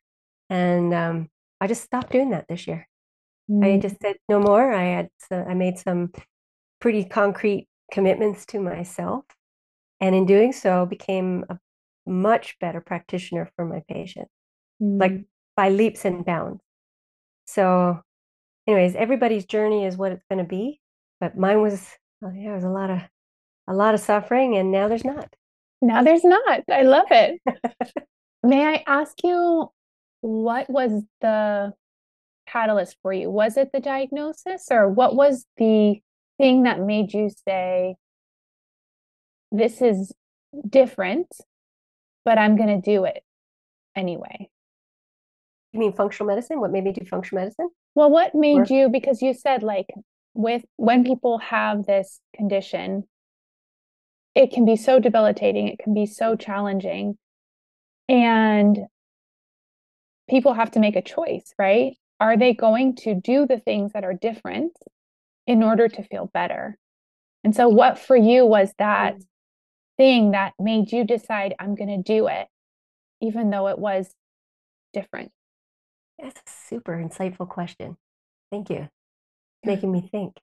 And 0.49 0.93
um, 0.93 1.29
I 1.61 1.67
just 1.67 1.83
stopped 1.83 2.11
doing 2.11 2.31
that 2.31 2.47
this 2.49 2.67
year. 2.67 2.87
Mm. 3.49 3.63
I 3.63 3.79
just 3.79 4.01
said 4.01 4.15
no 4.27 4.39
more. 4.39 4.73
I 4.73 4.83
had 4.83 5.09
I 5.31 5.53
made 5.53 5.77
some 5.77 6.11
pretty 6.81 7.05
concrete 7.05 7.67
commitments 7.91 8.45
to 8.47 8.59
myself, 8.59 9.25
and 10.01 10.15
in 10.15 10.25
doing 10.25 10.53
so, 10.53 10.85
became 10.85 11.45
a 11.49 11.57
much 12.05 12.57
better 12.59 12.81
practitioner 12.81 13.49
for 13.55 13.65
my 13.65 13.81
patients, 13.87 14.31
mm. 14.81 14.99
like 14.99 15.25
by 15.55 15.69
leaps 15.69 16.05
and 16.05 16.25
bounds. 16.25 16.61
So, 17.45 17.99
anyways, 18.67 18.95
everybody's 18.95 19.45
journey 19.45 19.85
is 19.85 19.97
what 19.97 20.11
it's 20.11 20.23
going 20.29 20.43
to 20.43 20.47
be, 20.47 20.79
but 21.19 21.37
mine 21.37 21.61
was 21.61 21.87
well, 22.21 22.33
yeah, 22.33 22.51
it 22.51 22.55
was 22.55 22.63
a 22.63 22.69
lot 22.69 22.89
of 22.89 22.99
a 23.67 23.73
lot 23.73 23.93
of 23.93 23.99
suffering, 23.99 24.55
and 24.55 24.71
now 24.71 24.87
there's 24.87 25.05
not. 25.05 25.33
Now 25.81 26.03
there's 26.03 26.23
not. 26.23 26.63
I 26.71 26.83
love 26.83 27.07
it. 27.11 27.41
May 28.43 28.65
I 28.65 28.83
ask 28.87 29.15
you 29.23 29.69
what 30.21 30.69
was 30.69 31.03
the 31.21 31.73
catalyst 32.47 32.97
for 33.01 33.11
you? 33.11 33.29
Was 33.29 33.57
it 33.57 33.71
the 33.73 33.79
diagnosis 33.79 34.67
or 34.71 34.89
what 34.89 35.15
was 35.15 35.45
the 35.57 36.01
thing 36.37 36.63
that 36.63 36.79
made 36.79 37.13
you 37.13 37.29
say, 37.45 37.95
this 39.51 39.81
is 39.81 40.13
different, 40.67 41.27
but 42.25 42.37
I'm 42.37 42.55
going 42.55 42.81
to 42.81 42.81
do 42.81 43.05
it 43.05 43.23
anyway? 43.95 44.49
You 45.71 45.79
mean 45.79 45.93
functional 45.93 46.27
medicine? 46.27 46.59
What 46.59 46.71
made 46.71 46.83
me 46.83 46.91
do 46.91 47.05
functional 47.05 47.43
medicine? 47.43 47.69
Well, 47.95 48.09
what 48.09 48.35
made 48.35 48.71
or- 48.71 48.73
you, 48.73 48.89
because 48.89 49.21
you 49.21 49.33
said 49.33 49.63
like 49.63 49.87
with 50.33 50.63
when 50.77 51.03
people 51.03 51.39
have 51.39 51.85
this 51.85 52.19
condition, 52.35 53.03
it 54.35 54.51
can 54.51 54.65
be 54.65 54.75
so 54.75 54.99
debilitating, 54.99 55.67
it 55.67 55.79
can 55.79 55.93
be 55.93 56.05
so 56.05 56.35
challenging. 56.35 57.17
And 58.09 58.79
people 60.29 60.53
have 60.53 60.71
to 60.71 60.79
make 60.79 60.95
a 60.95 61.01
choice, 61.01 61.53
right? 61.57 61.95
Are 62.19 62.37
they 62.37 62.53
going 62.53 62.95
to 62.97 63.15
do 63.15 63.45
the 63.45 63.59
things 63.59 63.93
that 63.93 64.03
are 64.03 64.13
different 64.13 64.71
in 65.45 65.63
order 65.63 65.87
to 65.87 66.03
feel 66.03 66.29
better? 66.33 66.77
And 67.43 67.55
so, 67.55 67.67
what 67.67 67.99
for 67.99 68.15
you 68.15 68.45
was 68.45 68.73
that 68.77 69.15
mm. 69.15 69.25
Thing 69.97 70.31
that 70.31 70.53
made 70.59 70.91
you 70.91 71.03
decide, 71.03 71.55
I'm 71.59 71.75
going 71.75 71.89
to 71.89 72.01
do 72.01 72.27
it, 72.27 72.47
even 73.21 73.49
though 73.49 73.67
it 73.67 73.79
was 73.79 74.13
different? 74.93 75.31
That's 76.21 76.39
a 76.39 76.69
super 76.69 76.93
insightful 76.93 77.47
question. 77.47 77.97
Thank 78.51 78.69
you. 78.69 78.89
Making 79.65 79.91
me 79.91 80.07
think. 80.11 80.35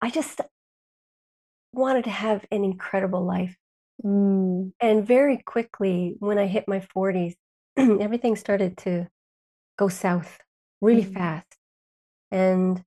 I 0.00 0.10
just 0.10 0.40
wanted 1.72 2.04
to 2.04 2.10
have 2.10 2.44
an 2.50 2.64
incredible 2.64 3.24
life. 3.24 3.56
Mm. 4.04 4.72
And 4.80 5.06
very 5.06 5.38
quickly, 5.38 6.16
when 6.18 6.38
I 6.38 6.46
hit 6.46 6.68
my 6.68 6.80
40s, 6.94 7.34
everything 7.76 8.36
started 8.36 8.76
to 8.78 9.08
go 9.78 9.88
south 9.88 10.38
really 10.80 11.04
mm. 11.04 11.14
fast. 11.14 11.56
And 12.30 12.82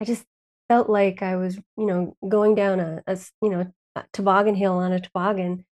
I 0.00 0.04
just 0.04 0.24
felt 0.68 0.88
like 0.88 1.22
I 1.22 1.36
was, 1.36 1.56
you 1.76 1.86
know, 1.86 2.16
going 2.28 2.54
down 2.54 2.80
a, 2.80 3.02
a 3.06 3.18
you 3.42 3.50
know, 3.50 3.72
toboggan 4.12 4.54
hill 4.54 4.74
on 4.74 4.92
a 4.92 5.00
toboggan, 5.00 5.64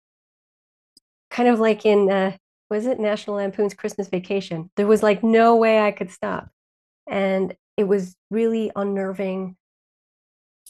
kind 1.31 1.49
of 1.49 1.61
like 1.61 1.85
in, 1.87 2.11
uh, 2.11 2.37
was 2.71 2.87
it 2.87 3.01
National 3.01 3.37
Lampoon's 3.37 3.75
Christmas 3.75 4.09
Vacation? 4.09 4.71
There 4.77 4.87
was 4.87 5.03
like 5.03 5.23
no 5.23 5.57
way 5.57 5.81
I 5.81 5.91
could 5.91 6.11
stop. 6.11 6.49
And 7.09 7.55
it 7.77 7.85
was 7.85 8.17
really 8.31 8.71
unnerving. 8.75 9.57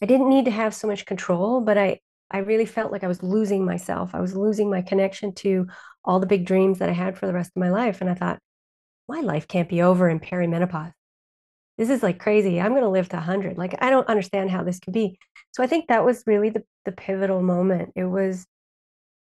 I 0.03 0.07
didn't 0.07 0.29
need 0.29 0.47
to 0.47 0.51
have 0.51 0.75
so 0.75 0.89
much 0.89 1.07
control, 1.07 1.61
but 1.61 1.79
I, 1.79 2.01
I 2.31 2.39
really 2.39 2.67
felt 2.67 2.91
like 2.91 3.05
I 3.05 3.09
was 3.09 3.23
losing 3.23 3.65
myself. 3.65 4.15
I 4.15 4.21
was 4.21 4.35
losing 4.35 4.71
my 4.71 4.83
connection 4.83 5.35
to 5.37 5.69
all 6.05 6.19
the 6.19 6.27
big 6.27 6.47
dreams 6.47 6.79
that 6.79 6.89
I 6.89 6.93
had 6.93 7.19
for 7.19 7.27
the 7.27 7.35
rest 7.35 7.53
of 7.55 7.61
my 7.61 7.71
life. 7.71 8.01
And 8.01 8.11
I 8.11 8.15
thought, 8.15 8.41
my 9.09 9.21
life 9.21 9.47
can't 9.47 9.69
be 9.69 9.83
over 9.83 10.09
in 10.09 10.21
perimenopause. 10.21 10.93
This 11.79 11.91
is 11.91 12.03
like 12.03 12.19
crazy. 12.19 12.61
I'm 12.61 12.73
going 12.73 12.83
to 12.83 12.89
live 12.89 13.09
to 13.11 13.17
100. 13.17 13.57
Like, 13.59 13.75
I 13.81 13.91
don't 13.91 14.09
understand 14.09 14.51
how 14.51 14.63
this 14.63 14.79
can 14.79 14.93
be. 14.93 15.19
So 15.53 15.63
I 15.63 15.67
think 15.67 15.89
that 15.89 16.05
was 16.05 16.23
really 16.27 16.51
the, 16.51 16.63
the 16.85 16.93
pivotal 16.93 17.43
moment. 17.43 17.93
It 17.97 18.05
was, 18.05 18.47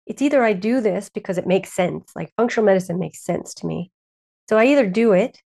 it's 0.06 0.22
either 0.22 0.42
I 0.42 0.54
do 0.54 0.80
this 0.80 1.10
because 1.10 1.38
it 1.38 1.46
makes 1.46 1.72
sense, 1.72 2.12
like 2.16 2.32
functional 2.36 2.66
medicine 2.66 2.98
makes 2.98 3.22
sense 3.24 3.54
to 3.54 3.66
me. 3.66 3.90
So 4.48 4.58
I 4.58 4.66
either 4.66 4.88
do 4.88 5.12
it 5.12 5.40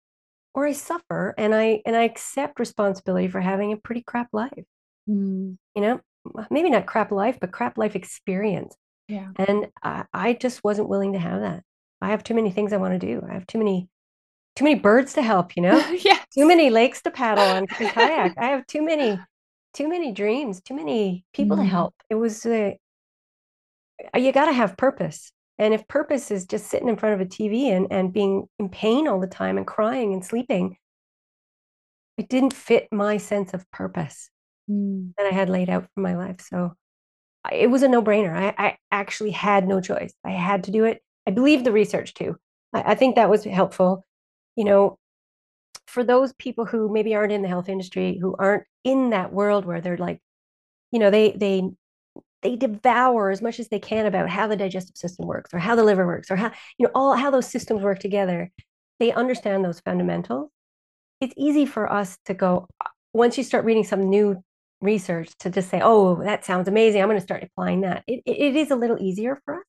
or 0.53 0.65
I 0.65 0.71
suffer 0.73 1.33
and 1.37 1.53
I 1.53 1.81
and 1.85 1.95
I 1.95 2.03
accept 2.03 2.59
responsibility 2.59 3.27
for 3.27 3.41
having 3.41 3.73
a 3.73 3.77
pretty 3.77 4.01
crap 4.01 4.29
life. 4.31 4.63
Mm. 5.09 5.57
You 5.75 5.81
know, 5.81 5.99
maybe 6.49 6.69
not 6.69 6.85
crap 6.85 7.11
life, 7.11 7.37
but 7.41 7.51
crap 7.51 7.77
life 7.77 7.95
experience. 7.95 8.75
Yeah. 9.07 9.31
And 9.35 9.67
I, 9.81 10.05
I 10.13 10.33
just 10.33 10.63
wasn't 10.63 10.89
willing 10.89 11.13
to 11.13 11.19
have 11.19 11.41
that. 11.41 11.63
I 12.01 12.09
have 12.09 12.23
too 12.23 12.33
many 12.33 12.51
things 12.51 12.71
I 12.71 12.77
want 12.77 12.93
to 12.93 13.05
do. 13.05 13.25
I 13.29 13.33
have 13.33 13.47
too 13.47 13.57
many 13.57 13.89
too 14.55 14.63
many 14.65 14.79
birds 14.79 15.13
to 15.13 15.21
help, 15.21 15.55
you 15.55 15.63
know? 15.63 15.77
yeah. 16.05 16.19
Too 16.33 16.47
many 16.47 16.69
lakes 16.69 17.01
to 17.03 17.11
paddle 17.11 17.43
on 17.43 17.67
kayak. 17.67 18.37
I 18.37 18.45
have 18.45 18.65
too 18.67 18.81
many 18.81 19.19
too 19.73 19.87
many 19.87 20.11
dreams, 20.11 20.61
too 20.61 20.75
many 20.75 21.25
people 21.33 21.57
mm. 21.57 21.61
to 21.61 21.65
help. 21.65 21.95
It 22.09 22.15
was 22.15 22.45
uh, 22.45 22.71
you 24.15 24.31
got 24.31 24.45
to 24.45 24.53
have 24.53 24.77
purpose. 24.77 25.31
And 25.59 25.73
if 25.73 25.87
purpose 25.87 26.31
is 26.31 26.45
just 26.45 26.67
sitting 26.67 26.89
in 26.89 26.97
front 26.97 27.15
of 27.15 27.21
a 27.21 27.29
TV 27.29 27.65
and, 27.67 27.87
and 27.91 28.11
being 28.11 28.47
in 28.59 28.69
pain 28.69 29.07
all 29.07 29.19
the 29.19 29.27
time 29.27 29.57
and 29.57 29.67
crying 29.67 30.13
and 30.13 30.25
sleeping, 30.25 30.77
it 32.17 32.27
didn't 32.29 32.53
fit 32.53 32.87
my 32.91 33.17
sense 33.17 33.53
of 33.53 33.69
purpose 33.71 34.29
mm. 34.69 35.11
that 35.17 35.27
I 35.27 35.33
had 35.33 35.49
laid 35.49 35.69
out 35.69 35.85
for 35.93 36.01
my 36.01 36.15
life. 36.15 36.41
So 36.41 36.75
it 37.51 37.69
was 37.69 37.83
a 37.83 37.87
no 37.87 38.01
brainer. 38.01 38.35
I, 38.35 38.53
I, 38.57 38.77
actually 38.91 39.31
had 39.31 39.67
no 39.67 39.81
choice. 39.81 40.13
I 40.23 40.31
had 40.31 40.65
to 40.65 40.71
do 40.71 40.85
it. 40.85 41.01
I 41.27 41.31
believe 41.31 41.63
the 41.63 41.71
research 41.71 42.13
too. 42.13 42.37
I, 42.73 42.91
I 42.91 42.95
think 42.95 43.15
that 43.15 43.29
was 43.29 43.43
helpful. 43.43 44.05
You 44.55 44.65
know, 44.65 44.97
for 45.93 46.03
those 46.03 46.33
people 46.33 46.65
who 46.65 46.91
maybe 46.91 47.13
aren't 47.13 47.31
in 47.31 47.43
the 47.43 47.47
health 47.47 47.69
industry, 47.69 48.17
who 48.19 48.35
aren't 48.39 48.63
in 48.83 49.11
that 49.11 49.31
world 49.31 49.63
where 49.63 49.79
they're 49.79 49.95
like, 49.95 50.19
you 50.91 50.99
know, 50.99 51.11
they 51.11 51.31
they 51.33 51.61
they 52.41 52.55
devour 52.55 53.29
as 53.29 53.41
much 53.41 53.59
as 53.59 53.69
they 53.69 53.79
can 53.79 54.05
about 54.05 54.29
how 54.29 54.47
the 54.47 54.55
digestive 54.55 54.97
system 54.97 55.27
works 55.27 55.53
or 55.53 55.59
how 55.59 55.75
the 55.75 55.83
liver 55.83 56.05
works 56.05 56.29
or 56.31 56.35
how 56.35 56.51
you 56.77 56.85
know 56.85 56.91
all 56.95 57.13
how 57.15 57.29
those 57.31 57.47
systems 57.47 57.81
work 57.81 57.99
together 57.99 58.51
they 58.99 59.11
understand 59.11 59.65
those 59.65 59.79
fundamentals. 59.79 60.49
It's 61.21 61.33
easy 61.37 61.65
for 61.65 61.91
us 61.91 62.17
to 62.25 62.33
go 62.33 62.67
uh, 62.81 62.89
once 63.13 63.37
you 63.37 63.43
start 63.43 63.65
reading 63.65 63.83
some 63.83 64.09
new 64.09 64.43
research 64.81 65.31
to 65.39 65.49
just 65.49 65.69
say 65.69 65.79
oh 65.83 66.23
that 66.23 66.43
sounds 66.43 66.67
amazing. 66.67 67.01
I'm 67.01 67.07
going 67.07 67.19
to 67.19 67.23
start 67.23 67.43
applying 67.43 67.81
that. 67.81 68.03
It, 68.07 68.23
it 68.25 68.55
is 68.55 68.71
a 68.71 68.75
little 68.75 68.97
easier 68.99 69.39
for 69.45 69.59
us 69.59 69.65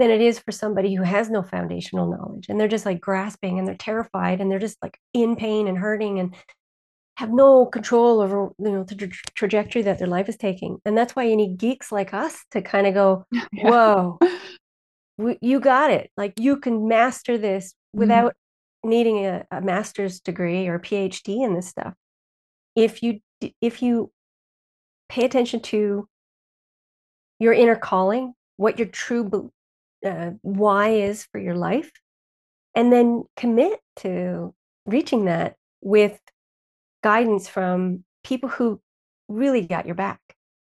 than 0.00 0.10
it 0.10 0.22
is 0.22 0.38
for 0.38 0.50
somebody 0.50 0.94
who 0.94 1.02
has 1.02 1.28
no 1.28 1.42
foundational 1.42 2.10
knowledge 2.10 2.46
and 2.48 2.58
they're 2.58 2.66
just 2.66 2.86
like 2.86 3.00
grasping 3.00 3.58
and 3.58 3.68
they're 3.68 3.74
terrified 3.76 4.40
and 4.40 4.50
they're 4.50 4.58
just 4.58 4.78
like 4.82 4.98
in 5.12 5.36
pain 5.36 5.68
and 5.68 5.76
hurting 5.76 6.18
and 6.18 6.34
have 7.18 7.30
no 7.30 7.66
control 7.66 8.22
over 8.22 8.48
you 8.58 8.70
know 8.70 8.82
the 8.82 8.94
tra- 8.94 9.10
trajectory 9.34 9.82
that 9.82 9.98
their 9.98 10.08
life 10.08 10.26
is 10.26 10.38
taking 10.38 10.78
and 10.86 10.96
that's 10.96 11.14
why 11.14 11.22
you 11.22 11.36
need 11.36 11.58
geeks 11.58 11.92
like 11.92 12.14
us 12.14 12.44
to 12.50 12.62
kind 12.62 12.86
of 12.86 12.94
go 12.94 13.26
whoa 13.52 14.18
we, 15.18 15.36
you 15.42 15.60
got 15.60 15.90
it 15.90 16.10
like 16.16 16.32
you 16.40 16.56
can 16.56 16.88
master 16.88 17.36
this 17.36 17.74
mm-hmm. 17.74 18.00
without 18.00 18.32
mm. 18.84 18.88
needing 18.88 19.26
a, 19.26 19.44
a 19.50 19.60
master's 19.60 20.18
degree 20.20 20.66
or 20.66 20.76
a 20.76 20.80
phd 20.80 21.28
in 21.28 21.54
this 21.54 21.68
stuff 21.68 21.92
if 22.74 23.02
you 23.02 23.20
if 23.60 23.82
you 23.82 24.10
pay 25.10 25.26
attention 25.26 25.60
to 25.60 26.08
your 27.38 27.52
inner 27.52 27.76
calling 27.76 28.32
what 28.56 28.78
your 28.78 28.88
true 28.88 29.52
uh, 30.04 30.30
why 30.42 30.90
is 30.90 31.26
for 31.32 31.40
your 31.40 31.56
life 31.56 31.90
and 32.74 32.92
then 32.92 33.24
commit 33.36 33.80
to 33.96 34.54
reaching 34.86 35.26
that 35.26 35.56
with 35.80 36.18
guidance 37.02 37.48
from 37.48 38.04
people 38.24 38.48
who 38.48 38.80
really 39.28 39.62
got 39.66 39.86
your 39.86 39.94
back, 39.94 40.20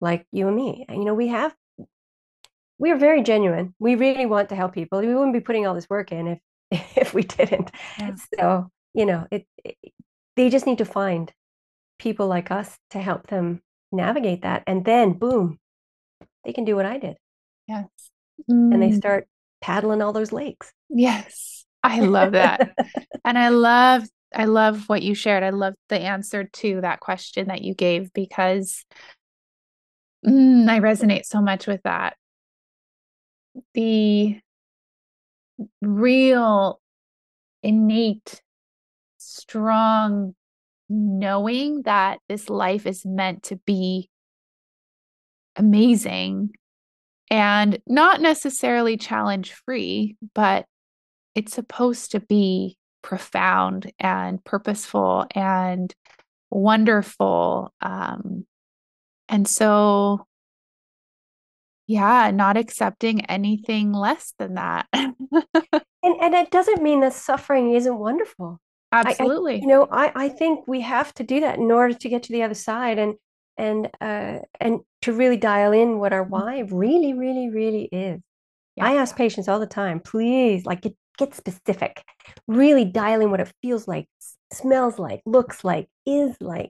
like 0.02 0.26
you 0.32 0.48
and 0.48 0.56
me. 0.56 0.86
And, 0.88 1.00
you 1.00 1.06
know, 1.06 1.14
we 1.14 1.28
have, 1.28 1.54
we 2.78 2.92
are 2.92 2.98
very 2.98 3.22
genuine. 3.22 3.74
We 3.80 3.96
really 3.96 4.26
want 4.26 4.50
to 4.50 4.56
help 4.56 4.74
people. 4.74 5.00
We 5.00 5.14
wouldn't 5.14 5.34
be 5.34 5.40
putting 5.40 5.68
all 5.68 5.76
this 5.76 5.90
work 5.90 6.12
in 6.12 6.28
if, 6.28 6.40
if 6.98 7.14
we 7.14 7.24
didn't. 7.24 7.72
Yeah. 8.00 8.16
So, 8.40 8.72
you 8.94 9.06
know, 9.06 9.28
it, 9.32 9.46
it, 9.64 9.76
they 10.36 10.50
just 10.50 10.66
need 10.66 10.80
to 10.80 10.86
find 10.86 11.32
people 12.00 12.28
like 12.28 12.52
us 12.52 12.78
to 12.92 13.00
help 13.00 13.28
them 13.28 13.62
navigate 13.92 14.42
that. 14.42 14.64
And 14.68 14.84
then, 14.84 15.14
boom, 15.14 15.60
they 16.44 16.54
can 16.54 16.66
do 16.66 16.76
what 16.76 16.86
I 16.86 16.98
did. 16.98 17.18
Yes. 17.68 17.88
Mm. 18.50 18.74
And 18.74 18.82
they 18.82 18.90
mm. 18.90 18.98
start 18.98 19.28
paddling 19.62 20.02
all 20.02 20.14
those 20.14 20.32
lakes. 20.32 20.72
Yes. 20.90 21.66
I 21.84 22.00
love 22.00 22.34
that. 22.34 22.76
and 23.26 23.38
I 23.38 23.50
love 23.50 24.04
I 24.36 24.46
love 24.46 24.90
what 24.90 25.04
you 25.04 25.14
shared. 25.14 25.44
I 25.44 25.52
love 25.52 25.76
the 25.90 26.00
answer 26.00 26.46
to 26.46 26.82
that 26.82 27.00
question 27.00 27.50
that 27.50 27.62
you 27.62 27.76
gave 27.76 28.12
because 28.14 28.84
mm, 30.26 30.68
I 30.68 30.80
resonate 30.80 31.26
so 31.26 31.40
much 31.40 31.68
with 31.68 31.82
that. 31.84 32.16
The 33.76 34.40
real 35.82 36.82
innate, 37.62 38.42
strong 39.18 40.34
knowing 40.90 41.84
that 41.84 42.20
this 42.28 42.50
life 42.50 42.88
is 42.88 43.06
meant 43.06 43.44
to 43.44 43.56
be 43.58 44.10
amazing 45.56 46.52
and 47.34 47.80
not 47.88 48.22
necessarily 48.22 48.96
challenge 48.96 49.54
free, 49.66 50.18
but 50.36 50.68
it's 51.34 51.56
supposed 51.56 52.12
to 52.12 52.20
be 52.20 52.78
profound 53.02 53.92
and 53.98 54.44
purposeful 54.44 55.26
and 55.34 55.92
wonderful. 56.52 57.74
Um, 57.82 58.46
and 59.28 59.48
so, 59.48 60.28
yeah, 61.88 62.30
not 62.30 62.56
accepting 62.56 63.26
anything 63.26 63.94
less 63.94 64.36
than 64.38 64.54
that. 64.54 64.86
and, 64.94 65.08
and 66.04 66.36
it 66.36 66.52
doesn't 66.52 66.84
mean 66.84 67.00
that 67.00 67.14
suffering 67.14 67.74
isn't 67.74 67.98
wonderful. 67.98 68.60
Absolutely. 68.92 69.54
I, 69.54 69.56
I, 69.56 69.60
you 69.62 69.68
know, 69.68 69.88
I, 69.92 70.12
I 70.14 70.30
think 70.30 70.68
we 70.68 70.82
have 70.82 71.12
to 71.16 71.24
do 71.24 71.40
that 71.40 71.58
in 71.58 71.72
order 71.72 71.96
to 71.96 72.10
get 72.10 72.22
to 72.24 72.32
the 72.32 72.44
other 72.44 72.54
side 72.54 73.00
and 73.00 73.16
and 73.58 73.90
uh, 74.02 74.40
and 74.60 74.80
to 75.02 75.14
really 75.14 75.38
dial 75.38 75.72
in 75.72 76.00
what 76.00 76.14
our 76.14 76.24
why 76.24 76.60
really, 76.70 77.14
really, 77.14 77.50
really 77.50 77.86
is. 77.86 78.22
Yeah. 78.76 78.86
I 78.88 78.96
ask 78.96 79.16
patients 79.16 79.48
all 79.48 79.60
the 79.60 79.68
time, 79.68 80.00
please, 80.00 80.66
like 80.66 80.82
get 80.82 80.96
get 81.18 81.36
specific, 81.36 82.04
really 82.48 82.86
dial 82.86 83.22
in 83.22 83.32
what 83.32 83.40
it 83.40 83.54
feels 83.62 83.88
like, 83.88 84.08
smells 84.52 84.98
like, 84.98 85.22
looks 85.26 85.64
like, 85.64 85.88
is 86.06 86.36
like. 86.42 86.70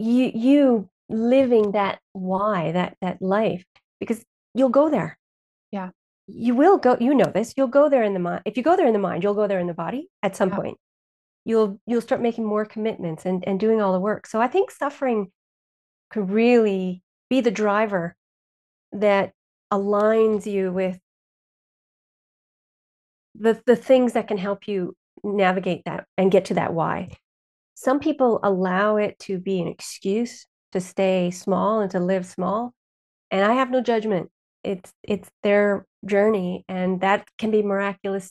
You 0.00 0.32
you 0.34 0.88
living 1.08 1.72
that 1.72 2.00
why, 2.12 2.72
that 2.72 2.96
that 3.00 3.22
life, 3.22 3.64
because 4.00 4.24
you'll 4.54 4.70
go 4.70 4.90
there. 4.90 5.16
Yeah. 5.70 5.90
You 6.26 6.56
will 6.56 6.78
go, 6.78 6.96
you 6.98 7.14
know 7.14 7.30
this, 7.32 7.54
you'll 7.56 7.68
go 7.68 7.88
there 7.88 8.02
in 8.02 8.12
the 8.12 8.18
mind. 8.18 8.42
If 8.44 8.56
you 8.56 8.62
go 8.62 8.76
there 8.76 8.88
in 8.88 8.92
the 8.92 8.98
mind, 8.98 9.22
you'll 9.22 9.34
go 9.34 9.46
there 9.46 9.60
in 9.60 9.68
the 9.68 9.74
body 9.74 10.08
at 10.22 10.34
some 10.34 10.48
yeah. 10.48 10.56
point. 10.56 10.78
You'll 11.44 11.78
you'll 11.86 12.00
start 12.00 12.22
making 12.22 12.44
more 12.44 12.64
commitments 12.64 13.24
and, 13.24 13.46
and 13.46 13.60
doing 13.60 13.80
all 13.80 13.92
the 13.92 14.00
work. 14.00 14.26
So 14.26 14.40
I 14.40 14.48
think 14.48 14.70
suffering 14.70 15.30
could 16.14 16.30
really 16.30 17.02
be 17.28 17.40
the 17.40 17.50
driver 17.50 18.14
that 18.92 19.32
aligns 19.72 20.46
you 20.46 20.70
with 20.70 20.96
the 23.34 23.60
the 23.66 23.74
things 23.74 24.12
that 24.12 24.28
can 24.28 24.38
help 24.38 24.68
you 24.68 24.94
navigate 25.24 25.82
that 25.86 26.06
and 26.16 26.30
get 26.30 26.44
to 26.44 26.54
that 26.54 26.72
why. 26.72 27.10
Some 27.74 27.98
people 27.98 28.38
allow 28.44 28.96
it 28.96 29.18
to 29.20 29.38
be 29.38 29.60
an 29.60 29.66
excuse 29.66 30.46
to 30.70 30.80
stay 30.80 31.32
small 31.32 31.80
and 31.80 31.90
to 31.90 31.98
live 31.98 32.24
small, 32.24 32.72
and 33.32 33.44
I 33.44 33.54
have 33.54 33.72
no 33.72 33.80
judgment. 33.80 34.30
It's 34.62 34.92
it's 35.02 35.28
their 35.42 35.84
journey, 36.06 36.64
and 36.68 37.00
that 37.00 37.26
can 37.38 37.50
be 37.50 37.62
miraculous 37.62 38.30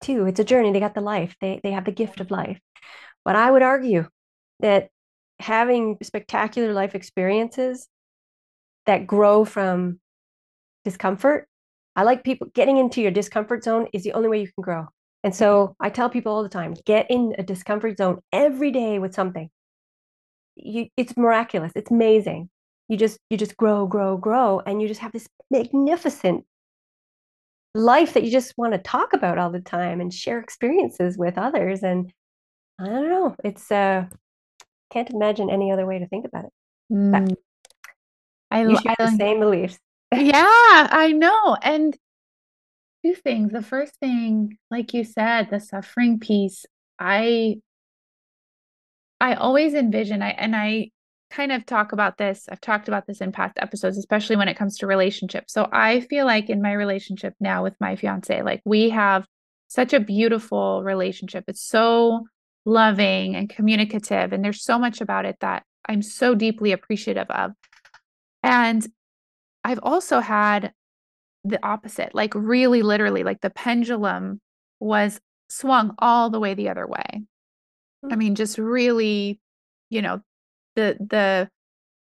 too. 0.00 0.24
It's 0.24 0.40
a 0.40 0.44
journey. 0.44 0.72
They 0.72 0.80
got 0.80 0.94
the 0.94 1.02
life. 1.02 1.36
They 1.42 1.60
they 1.62 1.72
have 1.72 1.84
the 1.84 1.92
gift 1.92 2.20
of 2.20 2.30
life. 2.30 2.58
But 3.22 3.36
I 3.36 3.50
would 3.50 3.62
argue 3.62 4.08
that 4.60 4.88
having 5.42 5.98
spectacular 6.02 6.72
life 6.72 6.94
experiences 6.94 7.88
that 8.86 9.06
grow 9.06 9.44
from 9.44 10.00
discomfort. 10.84 11.46
I 11.94 12.04
like 12.04 12.24
people 12.24 12.48
getting 12.54 12.78
into 12.78 13.02
your 13.02 13.10
discomfort 13.10 13.62
zone 13.64 13.86
is 13.92 14.02
the 14.02 14.14
only 14.14 14.28
way 14.28 14.40
you 14.40 14.46
can 14.46 14.62
grow. 14.62 14.86
And 15.24 15.34
so 15.34 15.76
I 15.78 15.90
tell 15.90 16.08
people 16.08 16.32
all 16.32 16.42
the 16.42 16.48
time, 16.48 16.74
get 16.84 17.10
in 17.10 17.34
a 17.38 17.42
discomfort 17.42 17.98
zone 17.98 18.20
every 18.32 18.70
day 18.70 18.98
with 18.98 19.14
something. 19.14 19.50
You, 20.56 20.88
it's 20.96 21.16
miraculous. 21.16 21.72
It's 21.76 21.90
amazing. 21.90 22.50
You 22.88 22.96
just 22.96 23.18
you 23.30 23.36
just 23.36 23.56
grow, 23.56 23.86
grow, 23.86 24.16
grow, 24.16 24.60
and 24.66 24.82
you 24.82 24.88
just 24.88 25.00
have 25.00 25.12
this 25.12 25.28
magnificent 25.50 26.44
life 27.74 28.14
that 28.14 28.24
you 28.24 28.30
just 28.30 28.52
want 28.58 28.74
to 28.74 28.78
talk 28.78 29.12
about 29.12 29.38
all 29.38 29.50
the 29.50 29.60
time 29.60 30.00
and 30.00 30.12
share 30.12 30.38
experiences 30.40 31.16
with 31.16 31.38
others. 31.38 31.82
And 31.82 32.12
I 32.78 32.86
don't 32.86 33.08
know, 33.08 33.36
it's 33.44 33.70
uh 33.70 34.06
can't 34.92 35.10
imagine 35.10 35.50
any 35.50 35.72
other 35.72 35.86
way 35.86 35.98
to 35.98 36.06
think 36.06 36.26
about 36.26 36.44
it. 36.44 36.52
Mm. 36.92 37.34
I, 38.50 38.62
you 38.62 38.76
share 38.76 38.96
I, 38.98 39.10
the 39.10 39.16
same 39.16 39.40
beliefs. 39.40 39.78
yeah, 40.14 40.88
I 40.90 41.12
know. 41.16 41.56
And 41.62 41.96
two 43.04 43.14
things. 43.14 43.52
The 43.52 43.62
first 43.62 43.94
thing, 43.96 44.58
like 44.70 44.92
you 44.94 45.04
said, 45.04 45.48
the 45.50 45.60
suffering 45.60 46.20
piece, 46.20 46.66
I 46.98 47.56
I 49.20 49.34
always 49.34 49.74
envision 49.74 50.22
I 50.22 50.30
and 50.30 50.54
I 50.54 50.90
kind 51.30 51.52
of 51.52 51.64
talk 51.64 51.92
about 51.92 52.18
this. 52.18 52.46
I've 52.50 52.60
talked 52.60 52.88
about 52.88 53.06
this 53.06 53.22
in 53.22 53.32
past 53.32 53.56
episodes, 53.58 53.96
especially 53.96 54.36
when 54.36 54.48
it 54.48 54.56
comes 54.56 54.78
to 54.78 54.86
relationships. 54.86 55.52
So 55.52 55.68
I 55.72 56.00
feel 56.00 56.26
like 56.26 56.50
in 56.50 56.60
my 56.60 56.72
relationship 56.72 57.34
now 57.40 57.62
with 57.62 57.74
my 57.80 57.96
fiance, 57.96 58.42
like 58.42 58.60
we 58.66 58.90
have 58.90 59.26
such 59.68 59.94
a 59.94 60.00
beautiful 60.00 60.82
relationship. 60.84 61.44
It's 61.48 61.62
so 61.62 62.26
loving 62.64 63.34
and 63.34 63.48
communicative 63.48 64.32
and 64.32 64.44
there's 64.44 64.62
so 64.62 64.78
much 64.78 65.00
about 65.00 65.24
it 65.24 65.36
that 65.40 65.64
I'm 65.88 66.02
so 66.02 66.34
deeply 66.34 66.72
appreciative 66.72 67.28
of. 67.30 67.52
And 68.42 68.86
I've 69.64 69.80
also 69.82 70.20
had 70.20 70.72
the 71.44 71.64
opposite, 71.64 72.14
like 72.14 72.34
really 72.34 72.82
literally, 72.82 73.24
like 73.24 73.40
the 73.40 73.50
pendulum 73.50 74.40
was 74.80 75.20
swung 75.48 75.94
all 75.98 76.30
the 76.30 76.40
way 76.40 76.54
the 76.54 76.68
other 76.68 76.86
way. 76.86 77.22
I 78.10 78.16
mean, 78.16 78.34
just 78.34 78.58
really, 78.58 79.40
you 79.90 80.02
know, 80.02 80.20
the 80.74 80.96
the 80.98 81.48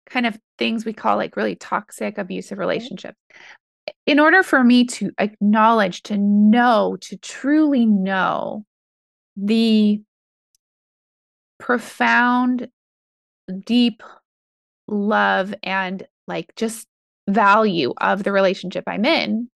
kind 0.08 0.26
of 0.26 0.38
things 0.58 0.84
we 0.84 0.92
call 0.92 1.16
like 1.16 1.36
really 1.36 1.54
toxic 1.56 2.18
abusive 2.18 2.58
relationships. 2.58 3.16
Mm-hmm. 3.32 3.92
In 4.06 4.20
order 4.20 4.42
for 4.42 4.62
me 4.62 4.84
to 4.84 5.12
acknowledge, 5.18 6.02
to 6.04 6.18
know, 6.18 6.96
to 7.02 7.16
truly 7.18 7.86
know 7.86 8.64
the 9.36 10.02
profound, 11.58 12.68
deep 13.64 14.02
love 14.88 15.54
and 15.62 16.06
like 16.26 16.54
just 16.56 16.86
value 17.28 17.92
of 17.98 18.22
the 18.22 18.32
relationship 18.32 18.84
I'm 18.86 19.04
in, 19.04 19.48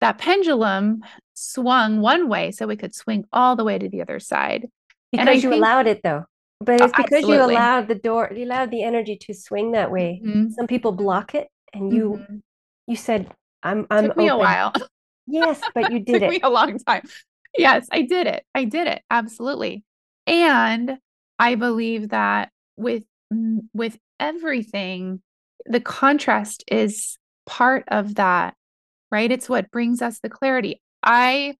that 0.00 0.18
pendulum 0.18 1.02
swung 1.34 2.00
one 2.00 2.28
way 2.28 2.50
so 2.50 2.66
we 2.66 2.76
could 2.76 2.94
swing 2.94 3.24
all 3.32 3.56
the 3.56 3.64
way 3.64 3.78
to 3.78 3.88
the 3.88 4.02
other 4.02 4.20
side. 4.20 4.68
Because 5.12 5.42
you 5.42 5.50
think, 5.50 5.62
allowed 5.62 5.86
it 5.86 6.02
though. 6.02 6.24
But 6.60 6.80
it's 6.80 6.92
because 6.92 7.04
absolutely. 7.12 7.54
you 7.54 7.58
allowed 7.58 7.88
the 7.88 7.94
door, 7.94 8.30
you 8.34 8.44
allowed 8.44 8.70
the 8.70 8.82
energy 8.82 9.16
to 9.22 9.34
swing 9.34 9.72
that 9.72 9.90
way. 9.90 10.20
Mm-hmm. 10.24 10.50
Some 10.50 10.66
people 10.66 10.92
block 10.92 11.34
it 11.34 11.48
and 11.72 11.92
you 11.92 12.20
mm-hmm. 12.22 12.36
you 12.86 12.96
said, 12.96 13.30
I'm 13.62 13.86
I'm 13.90 14.08
took 14.08 14.16
me 14.16 14.30
open. 14.30 14.34
a 14.34 14.38
while. 14.38 14.72
yes, 15.26 15.60
but 15.74 15.92
you 15.92 16.00
did 16.00 16.16
it. 16.16 16.20
Took 16.20 16.30
me 16.30 16.40
a 16.42 16.50
long 16.50 16.78
time. 16.78 17.02
Yes, 17.56 17.86
I 17.92 18.02
did 18.02 18.26
it. 18.26 18.44
I 18.54 18.64
did 18.64 18.88
it. 18.88 19.02
Absolutely. 19.10 19.84
And 20.26 20.98
I 21.38 21.54
believe 21.54 22.10
that 22.10 22.50
with 22.76 23.04
mm, 23.32 23.60
with 23.72 23.98
everything 24.20 25.22
the 25.66 25.80
contrast 25.80 26.64
is 26.68 27.18
part 27.46 27.84
of 27.88 28.16
that 28.16 28.54
right? 29.14 29.30
It's 29.30 29.48
what 29.48 29.70
brings 29.70 30.02
us 30.02 30.18
the 30.18 30.28
clarity. 30.28 30.82
I 31.02 31.56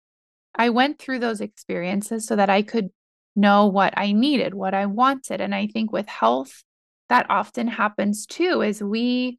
i 0.57 0.71
went 0.71 0.99
through 0.99 1.19
those 1.19 1.41
experiences 1.41 2.27
so 2.27 2.37
that 2.37 2.49
i 2.49 2.63
could 2.63 2.89
know 3.35 3.67
what 3.67 3.93
i 3.97 4.13
needed 4.13 4.55
what 4.55 4.73
i 4.73 4.87
wanted 4.87 5.41
and 5.41 5.53
i 5.53 5.67
think 5.67 5.91
with 5.91 6.07
health 6.07 6.63
that 7.09 7.27
often 7.29 7.67
happens 7.67 8.25
too 8.25 8.63
is 8.63 8.81
we 8.81 9.39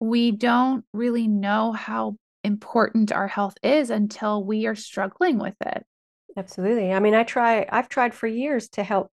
we 0.00 0.32
don't 0.32 0.84
really 0.92 1.28
know 1.28 1.70
how 1.70 2.16
important 2.42 3.12
our 3.12 3.28
health 3.28 3.54
is 3.62 3.90
until 3.90 4.42
we 4.42 4.66
are 4.66 4.74
struggling 4.74 5.38
with 5.38 5.54
it. 5.60 5.84
Absolutely. 6.36 6.92
I 6.92 6.98
mean 6.98 7.14
i 7.14 7.22
try 7.22 7.66
i've 7.70 7.88
tried 7.88 8.14
for 8.14 8.26
years 8.26 8.68
to 8.70 8.82
help 8.82 9.10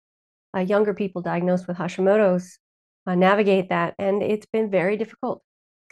uh, 0.55 0.59
younger 0.59 0.93
people 0.93 1.21
diagnosed 1.21 1.67
with 1.67 1.77
hashimoto's 1.77 2.59
uh, 3.07 3.15
navigate 3.15 3.69
that. 3.69 3.95
And 3.99 4.21
it's 4.23 4.45
been 4.45 4.69
very 4.69 4.97
difficult 4.97 5.41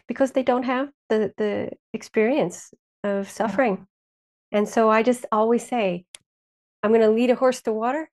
because 0.08 0.32
they 0.32 0.44
don't 0.44 0.64
have 0.64 0.90
the, 1.10 1.32
the 1.38 1.72
experience 1.94 2.74
of 3.04 3.30
suffering. 3.30 3.88
And 4.52 4.68
so 4.68 4.90
I 4.90 5.04
just 5.04 5.26
always 5.32 5.66
say, 5.66 6.06
I'm 6.84 6.92
going 6.92 7.02
to 7.02 7.10
lead 7.10 7.30
a 7.30 7.36
horse 7.36 7.62
to 7.64 7.74
water. 7.74 8.10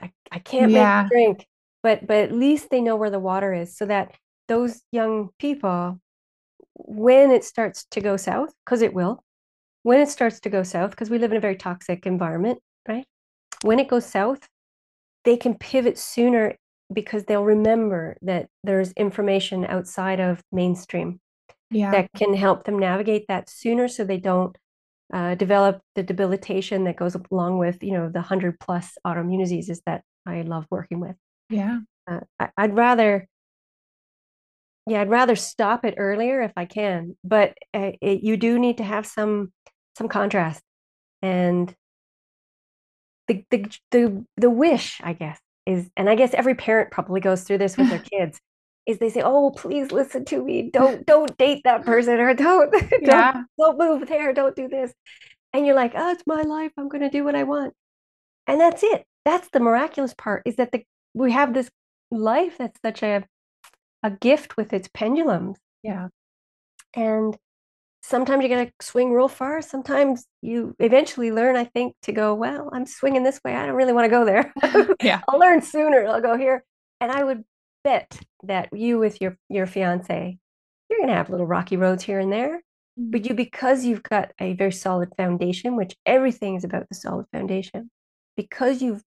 I, 0.00 0.12
I 0.30 0.38
can't 0.38 0.70
yeah. 0.70 1.02
make 1.02 1.10
drink, 1.10 1.46
but 1.82 2.06
but 2.06 2.18
at 2.18 2.32
least 2.32 2.70
they 2.70 2.80
know 2.80 2.96
where 2.96 3.10
the 3.10 3.18
water 3.18 3.52
is, 3.52 3.76
so 3.76 3.86
that 3.86 4.14
those 4.46 4.82
young 4.92 5.30
people, 5.38 6.00
when 6.74 7.32
it 7.32 7.42
starts 7.44 7.84
to 7.90 8.00
go 8.00 8.16
south, 8.16 8.52
because 8.64 8.82
it 8.82 8.94
will, 8.94 9.24
when 9.82 10.00
it 10.00 10.08
starts 10.08 10.38
to 10.40 10.50
go 10.50 10.62
south, 10.62 10.90
because 10.90 11.10
we 11.10 11.18
live 11.18 11.32
in 11.32 11.36
a 11.36 11.40
very 11.40 11.56
toxic 11.56 12.06
environment, 12.06 12.60
right? 12.88 13.06
When 13.62 13.80
it 13.80 13.88
goes 13.88 14.06
south, 14.06 14.46
they 15.28 15.36
can 15.36 15.54
pivot 15.54 15.98
sooner 15.98 16.56
because 16.90 17.24
they'll 17.24 17.44
remember 17.44 18.16
that 18.22 18.48
there's 18.64 18.92
information 18.92 19.66
outside 19.66 20.20
of 20.20 20.42
mainstream 20.50 21.20
yeah. 21.70 21.90
that 21.90 22.08
can 22.16 22.32
help 22.32 22.64
them 22.64 22.78
navigate 22.78 23.26
that 23.28 23.50
sooner 23.50 23.88
so 23.88 24.04
they 24.04 24.16
don't 24.16 24.56
uh, 25.12 25.34
develop 25.34 25.82
the 25.94 26.02
debilitation 26.02 26.84
that 26.84 26.96
goes 26.96 27.14
along 27.30 27.58
with 27.58 27.82
you 27.82 27.92
know 27.92 28.08
the 28.08 28.20
100 28.20 28.58
plus 28.58 28.96
autoimmune 29.06 29.40
diseases 29.40 29.82
that 29.84 30.02
i 30.24 30.40
love 30.40 30.64
working 30.70 30.98
with 30.98 31.16
yeah 31.50 31.80
uh, 32.10 32.20
I, 32.40 32.48
i'd 32.56 32.74
rather 32.74 33.28
yeah 34.86 35.02
i'd 35.02 35.10
rather 35.10 35.36
stop 35.36 35.84
it 35.84 35.96
earlier 35.98 36.40
if 36.40 36.52
i 36.56 36.64
can 36.64 37.18
but 37.22 37.52
uh, 37.74 37.92
it, 38.00 38.22
you 38.22 38.38
do 38.38 38.58
need 38.58 38.78
to 38.78 38.84
have 38.84 39.06
some 39.06 39.52
some 39.94 40.08
contrast 40.08 40.62
and 41.20 41.74
the, 43.28 43.44
the 43.50 43.78
the 43.90 44.24
the 44.36 44.50
wish 44.50 45.00
i 45.04 45.12
guess 45.12 45.38
is, 45.68 45.90
and 45.96 46.08
I 46.08 46.14
guess 46.14 46.32
every 46.32 46.54
parent 46.54 46.90
probably 46.90 47.20
goes 47.20 47.44
through 47.44 47.58
this 47.58 47.76
with 47.76 47.90
their 47.90 47.98
kids, 48.12 48.40
is 48.86 48.98
they 48.98 49.10
say, 49.10 49.22
"Oh, 49.22 49.50
please 49.50 49.92
listen 49.92 50.24
to 50.26 50.42
me. 50.42 50.70
Don't 50.72 51.06
don't 51.06 51.36
date 51.36 51.62
that 51.64 51.84
person, 51.84 52.18
or 52.18 52.34
don't 52.34 52.74
yeah. 53.02 53.32
don't, 53.32 53.46
don't 53.58 53.78
move 53.78 54.08
there. 54.08 54.32
Don't 54.32 54.56
do 54.56 54.66
this." 54.68 54.92
And 55.52 55.66
you're 55.66 55.76
like, 55.76 55.92
"Oh, 55.94 56.10
it's 56.10 56.24
my 56.26 56.42
life. 56.42 56.72
I'm 56.76 56.88
going 56.88 57.02
to 57.02 57.10
do 57.10 57.22
what 57.22 57.36
I 57.36 57.44
want," 57.44 57.74
and 58.46 58.60
that's 58.60 58.82
it. 58.82 59.04
That's 59.24 59.48
the 59.50 59.60
miraculous 59.60 60.14
part 60.14 60.42
is 60.46 60.56
that 60.56 60.72
the 60.72 60.84
we 61.14 61.32
have 61.32 61.52
this 61.52 61.70
life 62.10 62.56
that's 62.58 62.80
such 62.82 63.02
a 63.02 63.24
a 64.02 64.10
gift 64.10 64.56
with 64.56 64.72
its 64.72 64.88
pendulums. 64.94 65.58
Yeah, 65.82 66.08
and 66.94 67.36
sometimes 68.08 68.42
you 68.42 68.48
got 68.48 68.64
to 68.64 68.72
swing 68.80 69.12
real 69.12 69.28
far. 69.28 69.60
Sometimes 69.60 70.26
you 70.40 70.74
eventually 70.78 71.30
learn, 71.30 71.56
I 71.56 71.64
think, 71.64 71.94
to 72.02 72.12
go, 72.12 72.34
well, 72.34 72.70
I'm 72.72 72.86
swinging 72.86 73.22
this 73.22 73.40
way. 73.44 73.54
I 73.54 73.66
don't 73.66 73.74
really 73.74 73.92
want 73.92 74.06
to 74.06 74.10
go 74.10 74.24
there. 74.24 74.52
yeah. 75.02 75.20
I'll 75.28 75.38
learn 75.38 75.60
sooner. 75.60 76.06
I'll 76.06 76.22
go 76.22 76.36
here. 76.36 76.64
And 77.00 77.12
I 77.12 77.22
would 77.22 77.44
bet 77.84 78.18
that 78.44 78.70
you 78.72 78.98
with 78.98 79.20
your, 79.20 79.36
your 79.48 79.66
fiance, 79.66 80.38
you're 80.88 80.98
going 80.98 81.08
to 81.08 81.14
have 81.14 81.30
little 81.30 81.46
rocky 81.46 81.76
roads 81.76 82.02
here 82.02 82.18
and 82.18 82.32
there. 82.32 82.56
Mm-hmm. 82.98 83.10
But 83.10 83.26
you, 83.26 83.34
because 83.34 83.84
you've 83.84 84.02
got 84.02 84.32
a 84.40 84.54
very 84.54 84.72
solid 84.72 85.12
foundation, 85.16 85.76
which 85.76 85.94
everything 86.06 86.56
is 86.56 86.64
about 86.64 86.88
the 86.88 86.94
solid 86.94 87.26
foundation, 87.30 87.90
because 88.36 88.80
you've 88.80 89.02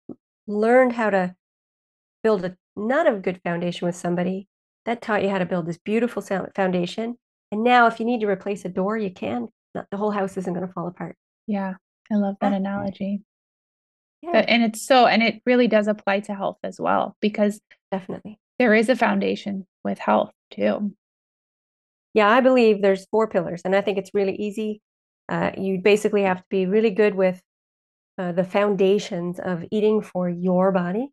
learned 0.48 0.94
how 0.94 1.12
to 1.12 1.36
build 2.24 2.44
a 2.46 2.58
not 2.76 3.08
a 3.08 3.14
good 3.14 3.42
foundation 3.44 3.86
with 3.86 3.96
somebody, 3.96 4.48
that 4.86 5.02
taught 5.02 5.24
you 5.24 5.30
how 5.30 5.40
to 5.40 5.46
build 5.46 5.66
this 5.66 5.78
beautiful 5.78 6.22
foundation 6.56 7.18
and 7.52 7.64
now, 7.64 7.88
if 7.88 8.00
you 8.00 8.06
need 8.06 8.22
to 8.22 8.28
replace 8.28 8.66
a 8.66 8.70
door, 8.70 8.98
you 8.98 9.12
can. 9.12 9.48
The 9.74 9.98
whole 9.98 10.12
house 10.12 10.38
isn't 10.38 10.54
going 10.54 10.66
to 10.66 10.74
fall 10.74 10.88
apart. 10.88 11.16
Yeah, 11.46 11.76
I 12.12 12.16
love 12.16 12.36
that 12.42 12.54
analogy. 12.54 13.22
Yeah. 14.22 14.44
And 14.48 14.64
it's 14.64 14.82
so, 14.82 15.06
and 15.06 15.22
it 15.22 15.42
really 15.46 15.68
does 15.68 15.88
apply 15.88 16.22
to 16.22 16.34
health 16.34 16.58
as 16.64 16.80
well, 16.80 17.16
because 17.22 17.62
definitely 17.92 18.40
there 18.58 18.74
is 18.74 18.90
a 18.90 18.96
foundation 18.96 19.68
with 19.84 20.00
health 20.00 20.32
too. 20.52 20.94
yeah, 22.18 22.30
I 22.30 22.42
believe 22.42 22.82
there's 22.82 23.06
four 23.12 23.28
pillars, 23.28 23.62
and 23.64 23.76
I 23.76 23.82
think 23.82 24.00
it's 24.00 24.10
really 24.14 24.36
easy. 24.36 24.82
Uh, 25.30 25.52
you 25.56 25.80
basically 25.80 26.24
have 26.24 26.40
to 26.40 26.46
be 26.50 26.66
really 26.66 26.90
good 26.90 27.14
with 27.14 27.40
uh, 28.18 28.32
the 28.32 28.44
foundations 28.44 29.40
of 29.40 29.64
eating 29.72 30.02
for 30.02 30.28
your 30.28 30.72
body. 30.72 31.10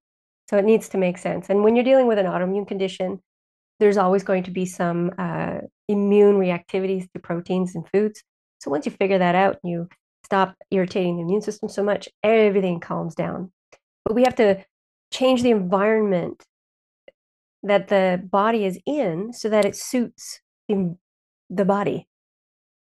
So 0.49 0.57
it 0.57 0.65
needs 0.65 0.89
to 0.91 0.99
make 0.99 1.19
sense. 1.19 1.51
And 1.51 1.63
when 1.63 1.77
you're 1.77 1.85
dealing 1.85 2.07
with 2.07 2.19
an 2.19 2.25
autoimmune 2.25 2.67
condition, 2.67 3.21
there's 3.81 3.99
always 3.99 4.23
going 4.23 4.45
to 4.45 4.51
be 4.51 4.65
some 4.65 5.13
uh, 5.19 5.59
immune 5.89 6.37
reactivities 6.37 7.11
to 7.13 7.21
proteins 7.21 7.75
and 7.75 7.89
foods. 7.93 8.23
So 8.61 8.71
once 8.71 8.87
you 8.87 8.93
figure 8.93 9.19
that 9.19 9.35
out, 9.35 9.59
and 9.63 9.71
you 9.71 9.89
stop 10.25 10.55
irritating 10.71 11.17
the 11.17 11.23
immune 11.23 11.43
system 11.43 11.69
so 11.69 11.83
much, 11.83 12.09
everything 12.23 12.81
calms 12.81 13.15
down. 13.15 13.53
But 14.05 14.15
we 14.15 14.23
have 14.25 14.37
to 14.37 14.65
change 15.13 15.43
the 15.43 15.51
environment 15.51 16.45
that 17.63 17.89
the 17.89 18.23
body 18.31 18.65
is 18.65 18.79
in 18.87 19.33
so 19.33 19.49
that 19.49 19.65
it 19.65 19.77
suits 19.77 20.41
the, 20.69 20.97
the 21.51 21.65
body. 21.65 22.07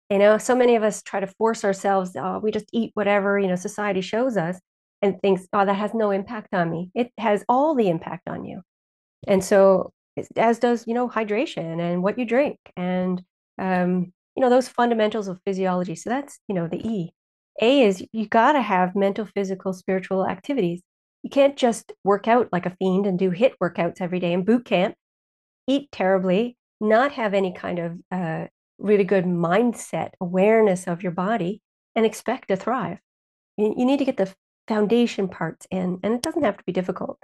You 0.10 0.20
know, 0.20 0.38
so 0.38 0.56
many 0.56 0.76
of 0.76 0.84
us 0.84 1.04
try 1.04 1.20
to 1.20 1.28
force 1.28 1.66
ourselves, 1.66 2.12
oh, 2.16 2.40
we 2.40 2.52
just 2.52 2.70
eat 2.72 2.92
whatever, 2.94 3.38
you 3.38 3.48
know, 3.48 3.56
society 3.56 4.02
shows 4.02 4.38
us 4.38 4.60
and 5.02 5.20
thinks, 5.22 5.48
oh, 5.52 5.66
that 5.66 5.74
has 5.74 5.94
no 5.94 6.12
impact 6.12 6.54
on 6.54 6.72
me. 6.72 6.92
It 6.96 7.12
has 7.18 7.44
all 7.50 7.76
the 7.76 7.90
impact 7.90 8.30
on 8.30 8.46
you. 8.46 8.62
And 9.28 9.44
so, 9.44 9.92
as 10.36 10.60
does, 10.60 10.86
you 10.88 10.93
know, 10.93 11.08
hydration 11.10 11.80
and 11.80 12.03
what 12.03 12.17
you 12.17 12.25
drink 12.25 12.58
and, 12.75 13.21
um, 13.58 14.13
you 14.36 14.41
know, 14.41 14.49
those 14.49 14.67
fundamentals 14.67 15.27
of 15.27 15.39
physiology. 15.45 15.95
So 15.95 16.10
that's, 16.10 16.39
you 16.47 16.56
know, 16.56 16.67
the 16.67 16.86
E. 16.88 17.13
A 17.62 17.82
is 17.82 18.06
you 18.12 18.27
got 18.27 18.53
to 18.53 18.62
have 18.62 18.95
mental, 18.95 19.25
physical, 19.25 19.73
spiritual 19.73 20.27
activities. 20.27 20.82
You 21.23 21.30
can't 21.30 21.58
just 21.58 21.91
work 22.03 22.27
out 22.27 22.49
like 22.51 22.65
a 22.65 22.75
fiend 22.77 23.08
and 23.08 23.17
do 23.17 23.32
HIIT 23.32 23.53
workouts 23.62 23.99
every 23.99 24.19
day 24.19 24.34
in 24.34 24.43
boot 24.43 24.65
camp, 24.65 24.95
eat 25.67 25.91
terribly, 25.91 26.56
not 26.80 27.13
have 27.13 27.34
any 27.34 27.53
kind 27.53 27.80
of 27.80 27.97
uh, 28.12 28.45
really 28.77 29.03
good 29.03 29.25
mindset, 29.25 30.12
awareness 30.21 30.88
of 30.88 31.01
your 31.01 31.12
body, 31.12 31.62
and 31.95 32.06
expect 32.06 32.49
to 32.49 32.56
thrive. 32.56 32.99
You, 33.58 33.73
you 33.75 33.86
need 33.86 33.97
to 33.97 34.06
get 34.06 34.17
the 34.17 34.32
foundation 34.67 35.27
parts 35.27 35.65
in, 35.71 35.99
and 36.03 36.13
it 36.13 36.21
doesn't 36.21 36.43
have 36.43 36.58
to 36.58 36.63
be 36.63 36.71
difficult. 36.71 37.17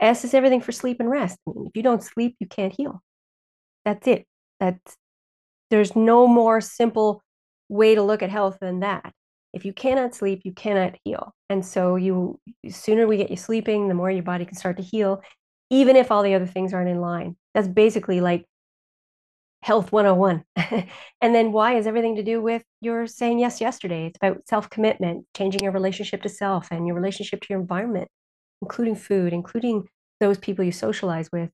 S 0.00 0.24
is 0.24 0.34
everything 0.34 0.60
for 0.60 0.72
sleep 0.72 0.98
and 1.00 1.10
rest. 1.10 1.38
I 1.46 1.52
mean, 1.54 1.66
if 1.66 1.76
you 1.76 1.82
don't 1.82 2.02
sleep, 2.02 2.36
you 2.40 2.46
can't 2.46 2.74
heal. 2.76 3.02
That's 3.84 4.06
it. 4.06 4.26
That's 4.58 4.96
there's 5.70 5.94
no 5.94 6.26
more 6.26 6.60
simple 6.60 7.22
way 7.68 7.94
to 7.94 8.02
look 8.02 8.22
at 8.22 8.30
health 8.30 8.58
than 8.60 8.80
that. 8.80 9.12
If 9.52 9.64
you 9.64 9.72
cannot 9.72 10.14
sleep, 10.14 10.42
you 10.44 10.52
cannot 10.52 10.96
heal. 11.04 11.32
And 11.48 11.64
so 11.64 11.96
you 11.96 12.38
sooner 12.68 13.06
we 13.06 13.16
get 13.16 13.30
you 13.30 13.36
sleeping, 13.36 13.88
the 13.88 13.94
more 13.94 14.10
your 14.10 14.22
body 14.22 14.44
can 14.44 14.56
start 14.56 14.76
to 14.78 14.82
heal, 14.82 15.22
even 15.70 15.96
if 15.96 16.10
all 16.10 16.22
the 16.22 16.34
other 16.34 16.46
things 16.46 16.72
aren't 16.72 16.90
in 16.90 17.00
line. 17.00 17.36
That's 17.54 17.68
basically 17.68 18.20
like 18.20 18.46
health 19.62 19.92
101. 19.92 20.44
and 21.20 21.34
then 21.34 21.52
why 21.52 21.76
is 21.76 21.86
everything 21.86 22.16
to 22.16 22.22
do 22.22 22.40
with 22.40 22.62
your 22.80 23.06
saying 23.06 23.38
yes 23.38 23.60
yesterday? 23.60 24.06
It's 24.06 24.18
about 24.20 24.48
self-commitment, 24.48 25.26
changing 25.36 25.62
your 25.62 25.72
relationship 25.72 26.22
to 26.22 26.28
self 26.28 26.68
and 26.70 26.86
your 26.86 26.96
relationship 26.96 27.40
to 27.42 27.46
your 27.50 27.60
environment, 27.60 28.08
including 28.62 28.94
food, 28.94 29.32
including 29.32 29.86
those 30.20 30.38
people 30.38 30.64
you 30.64 30.72
socialize 30.72 31.30
with, 31.32 31.50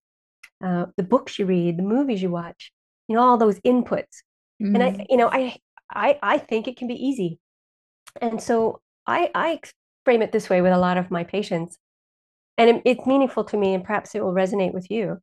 uh, 0.65 0.87
the 0.97 1.03
books 1.03 1.39
you 1.39 1.47
read, 1.47 1.79
the 1.79 1.83
movies 1.83 2.23
you 2.23 2.31
watch, 2.31 2.73
you 3.09 3.17
know, 3.17 3.23
all 3.23 3.37
those 3.37 3.61
inputs. 3.61 4.23
Mm. 4.63 4.75
And 4.75 4.83
I, 4.83 4.91
mm. 4.91 5.07
you 5.09 5.17
know, 5.17 5.29
I, 5.31 5.57
I, 5.93 6.19
I 6.23 6.39
think 6.39 6.67
it 6.67 6.77
can 6.77 6.89
be 6.89 6.95
easy. 6.95 7.39
And 8.21 8.43
so 8.43 8.81
I, 9.07 9.31
I 9.35 9.61
frame 10.05 10.23
it 10.23 10.33
this 10.33 10.49
way 10.49 10.63
with 10.63 10.73
a 10.73 10.79
lot 10.79 10.97
of 10.97 11.11
my 11.11 11.25
patients, 11.25 11.79
and 12.59 12.71
it, 12.71 12.83
it's 12.85 13.07
meaningful 13.07 13.45
to 13.45 13.57
me, 13.57 13.75
and 13.75 13.85
perhaps 13.85 14.15
it 14.15 14.25
will 14.25 14.33
resonate 14.33 14.73
with 14.73 14.91
you. 14.91 15.19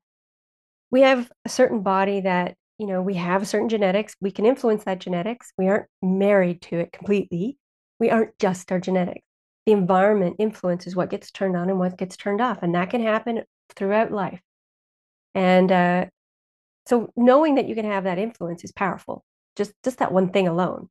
We 0.91 1.01
have 1.01 1.31
a 1.43 1.49
certain 1.49 1.81
body 1.81 2.21
that 2.21 2.55
you 2.79 2.87
know, 2.87 3.01
we 3.01 3.13
have 3.15 3.47
certain 3.47 3.69
genetics. 3.69 4.15
We 4.19 4.31
can 4.31 4.45
influence 4.45 4.83
that 4.83 4.99
genetics. 4.99 5.51
We 5.57 5.67
aren't 5.67 5.87
married 6.01 6.61
to 6.63 6.79
it 6.79 6.91
completely. 6.91 7.57
We 7.99 8.09
aren't 8.09 8.37
just 8.39 8.71
our 8.71 8.79
genetics. 8.79 9.25
The 9.65 9.71
environment 9.71 10.35
influences 10.39 10.95
what 10.95 11.09
gets 11.09 11.31
turned 11.31 11.55
on 11.55 11.69
and 11.69 11.79
what 11.79 11.97
gets 11.97 12.17
turned 12.17 12.41
off. 12.41 12.59
And 12.61 12.75
that 12.75 12.89
can 12.89 13.01
happen 13.01 13.43
throughout 13.75 14.11
life. 14.11 14.41
And 15.35 15.71
uh, 15.71 16.05
so 16.85 17.11
knowing 17.15 17.55
that 17.55 17.67
you 17.67 17.75
can 17.75 17.85
have 17.85 18.03
that 18.03 18.19
influence 18.19 18.63
is 18.63 18.71
powerful, 18.71 19.23
just, 19.55 19.73
just 19.83 19.99
that 19.99 20.11
one 20.11 20.29
thing 20.29 20.47
alone. 20.47 20.89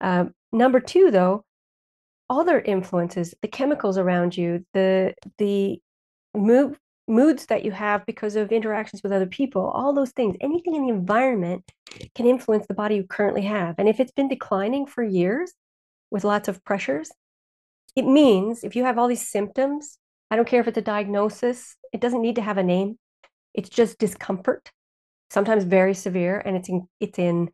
Um, 0.00 0.32
number 0.52 0.80
two, 0.80 1.10
though, 1.10 1.44
other 2.28 2.60
influences, 2.60 3.34
the 3.42 3.48
chemicals 3.48 3.98
around 3.98 4.36
you, 4.36 4.64
the, 4.72 5.14
the 5.38 5.78
move, 6.34 6.78
moods 7.08 7.46
that 7.46 7.64
you 7.64 7.70
have 7.70 8.04
because 8.06 8.34
of 8.36 8.50
interactions 8.50 9.02
with 9.02 9.12
other 9.12 9.26
people, 9.26 9.62
all 9.62 9.92
those 9.92 10.10
things, 10.10 10.36
anything 10.40 10.74
in 10.74 10.82
the 10.82 10.92
environment 10.92 11.70
can 12.14 12.26
influence 12.26 12.66
the 12.66 12.74
body 12.74 12.96
you 12.96 13.04
currently 13.04 13.42
have. 13.42 13.76
And 13.78 13.88
if 13.88 14.00
it's 14.00 14.12
been 14.12 14.28
declining 14.28 14.86
for 14.86 15.04
years 15.04 15.52
with 16.10 16.24
lots 16.24 16.48
of 16.48 16.64
pressures, 16.64 17.10
it 17.96 18.06
means 18.06 18.62
if 18.62 18.76
you 18.76 18.84
have 18.84 18.98
all 18.98 19.08
these 19.08 19.26
symptoms, 19.26 19.98
I 20.30 20.36
don't 20.36 20.46
care 20.46 20.60
if 20.60 20.68
it's 20.68 20.78
a 20.78 20.82
diagnosis, 20.82 21.76
it 21.92 22.00
doesn't 22.00 22.22
need 22.22 22.36
to 22.36 22.42
have 22.42 22.58
a 22.58 22.62
name. 22.62 22.98
It's 23.54 23.70
just 23.70 23.98
discomfort, 23.98 24.70
sometimes 25.30 25.64
very 25.64 25.94
severe, 25.94 26.38
and 26.38 26.56
it's 26.56 26.68
in, 26.68 26.86
it's 27.00 27.18
in 27.18 27.48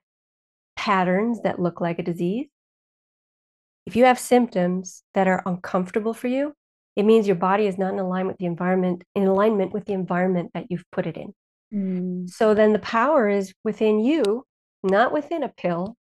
patterns 0.75 1.43
that 1.43 1.61
look 1.61 1.81
like 1.81 2.01
a 2.01 2.03
disease. 2.03 2.49
If 3.87 3.95
you 3.95 4.05
have 4.05 4.19
symptoms 4.19 5.05
that 5.15 5.29
are 5.29 5.43
uncomfortable 5.47 6.15
for 6.15 6.29
you, 6.29 6.55
it 6.97 7.05
means 7.05 7.27
your 7.27 7.37
body 7.37 7.67
is 7.67 7.79
not 7.79 7.93
in 7.93 8.01
alignment 8.01 8.35
with 8.35 8.39
the 8.39 8.47
environment, 8.47 9.05
in 9.15 9.27
alignment 9.27 9.73
with 9.73 9.87
the 9.87 9.93
environment 9.93 10.51
that 10.55 10.67
you've 10.71 10.91
put 10.91 11.07
it 11.07 11.17
in. 11.17 11.35
Mm. 11.73 12.31
So 12.31 12.55
then 12.55 12.73
the 12.73 12.79
power 12.79 13.29
is 13.29 13.55
within 13.65 14.01
you, 14.01 14.45
not 14.83 15.13
within 15.13 15.43
a 15.43 15.49
pill. 15.49 15.97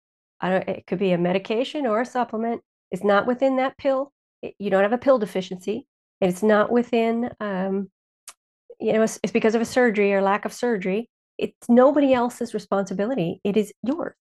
it 0.42 0.86
could 0.88 1.00
be 1.00 1.12
a 1.12 1.18
medication 1.18 1.86
or 1.86 2.02
a 2.02 2.06
supplement. 2.06 2.62
It's 2.92 3.04
not 3.04 3.28
within 3.28 3.58
that 3.58 3.78
pill. 3.78 4.14
You 4.42 4.70
don't 4.70 4.84
have 4.84 4.94
a 4.94 4.98
pill 4.98 5.20
deficiency. 5.20 5.88
It's 6.22 6.44
not 6.44 6.72
within, 6.72 7.32
um, 7.40 7.90
you 8.80 8.94
know, 8.94 9.04
it's, 9.04 9.20
it's 9.24 9.34
because 9.34 9.56
of 9.56 9.62
a 9.62 9.66
surgery 9.66 10.14
or 10.14 10.22
lack 10.22 10.46
of 10.46 10.54
surgery. 10.54 11.10
It's 11.38 11.70
nobody 11.70 12.14
else's 12.14 12.54
responsibility. 12.54 13.42
It 13.44 13.58
is 13.58 13.74
yours. 13.84 14.16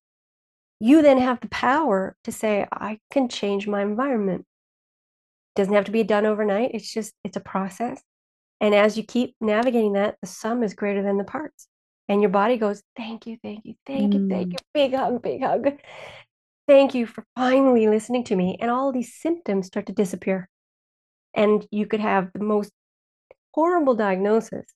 You 0.80 1.00
then 1.00 1.18
have 1.18 1.40
the 1.40 1.48
power 1.48 2.16
to 2.24 2.32
say, 2.32 2.66
I 2.70 2.98
can 3.10 3.28
change 3.28 3.66
my 3.66 3.80
environment 3.82 4.44
It 5.54 5.60
doesn't 5.60 5.74
have 5.74 5.86
to 5.86 5.90
be 5.90 6.02
done 6.02 6.26
overnight. 6.26 6.72
It's 6.74 6.92
just, 6.92 7.14
it's 7.24 7.36
a 7.38 7.40
process. 7.40 8.02
And 8.60 8.74
as 8.74 8.96
you 8.96 9.02
keep 9.02 9.34
navigating 9.40 9.94
that, 9.94 10.16
the 10.20 10.28
sum 10.28 10.62
is 10.62 10.74
greater 10.74 11.02
than 11.02 11.16
the 11.16 11.24
parts. 11.24 11.68
And 12.08 12.20
your 12.20 12.30
body 12.30 12.58
goes, 12.58 12.82
thank 12.96 13.26
you, 13.26 13.38
thank 13.42 13.64
you, 13.64 13.74
thank 13.86 14.14
you, 14.14 14.28
thank 14.28 14.48
mm. 14.48 14.52
you. 14.52 14.58
Big 14.74 14.94
hug, 14.94 15.22
big 15.22 15.42
hug. 15.42 15.72
Thank 16.68 16.94
you 16.94 17.06
for 17.06 17.24
finally 17.36 17.86
listening 17.86 18.24
to 18.24 18.36
me. 18.36 18.58
And 18.60 18.70
all 18.70 18.92
these 18.92 19.14
symptoms 19.14 19.66
start 19.66 19.86
to 19.86 19.92
disappear. 19.92 20.48
And 21.34 21.66
you 21.70 21.86
could 21.86 22.00
have 22.00 22.30
the 22.32 22.42
most 22.42 22.72
horrible 23.54 23.94
diagnosis 23.94 24.66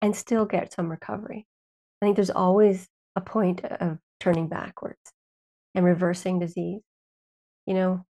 and 0.00 0.16
still 0.16 0.46
get 0.46 0.72
some 0.72 0.88
recovery. 0.88 1.46
I 2.00 2.06
think 2.06 2.16
there's 2.16 2.30
always 2.30 2.86
a 3.16 3.20
point 3.20 3.64
of 3.64 3.98
turning 4.20 4.48
backwards 4.48 5.00
and 5.74 5.84
reversing 5.84 6.38
disease. 6.38 6.80
You 7.66 7.74
know, 7.74 8.06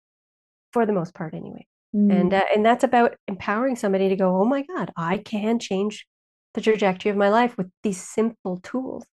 for 0.73 0.85
the 0.85 0.93
most 0.93 1.13
part 1.13 1.33
anyway. 1.33 1.67
Mm. 1.95 2.21
And 2.21 2.33
uh, 2.33 2.43
and 2.53 2.65
that's 2.65 2.83
about 2.83 3.15
empowering 3.27 3.75
somebody 3.75 4.09
to 4.09 4.15
go, 4.15 4.41
"Oh 4.41 4.45
my 4.45 4.63
god, 4.63 4.91
I 4.97 5.17
can 5.17 5.59
change 5.59 6.07
the 6.55 6.61
trajectory 6.61 7.11
of 7.11 7.17
my 7.17 7.29
life 7.29 7.55
with 7.57 7.69
these 7.83 8.01
simple 8.01 8.59
tools." 8.63 9.05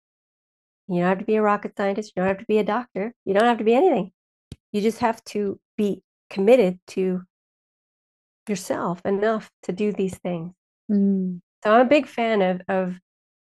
You 0.89 1.01
don't 1.01 1.09
have 1.09 1.19
to 1.19 1.25
be 1.25 1.35
a 1.35 1.41
rocket 1.41 1.77
scientist, 1.77 2.13
you 2.15 2.21
don't 2.21 2.27
have 2.27 2.39
to 2.39 2.45
be 2.45 2.57
a 2.57 2.63
doctor, 2.63 3.13
you 3.25 3.33
don't 3.33 3.45
have 3.45 3.59
to 3.59 3.63
be 3.63 3.75
anything. 3.75 4.11
You 4.71 4.81
just 4.81 4.99
have 4.99 5.23
to 5.25 5.59
be 5.77 6.03
committed 6.29 6.79
to 6.87 7.21
yourself 8.47 9.01
enough 9.05 9.49
to 9.63 9.71
do 9.71 9.91
these 9.91 10.17
things. 10.17 10.53
Mm. 10.91 11.41
So 11.63 11.73
I'm 11.73 11.85
a 11.85 11.89
big 11.89 12.07
fan 12.07 12.41
of 12.41 12.61
of 12.67 12.95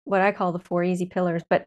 what 0.05 0.21
I 0.21 0.31
call 0.31 0.51
the 0.51 0.59
four 0.59 0.83
easy 0.83 1.05
pillars, 1.05 1.43
but 1.49 1.63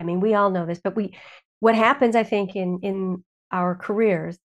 I 0.00 0.04
mean, 0.04 0.20
we 0.20 0.34
all 0.34 0.50
know 0.50 0.66
this, 0.66 0.80
but 0.82 0.94
we 0.94 1.16
what 1.60 1.74
happens 1.74 2.14
I 2.14 2.22
think 2.22 2.54
in 2.56 2.78
in 2.82 3.24
our 3.50 3.74
careers 3.74 4.38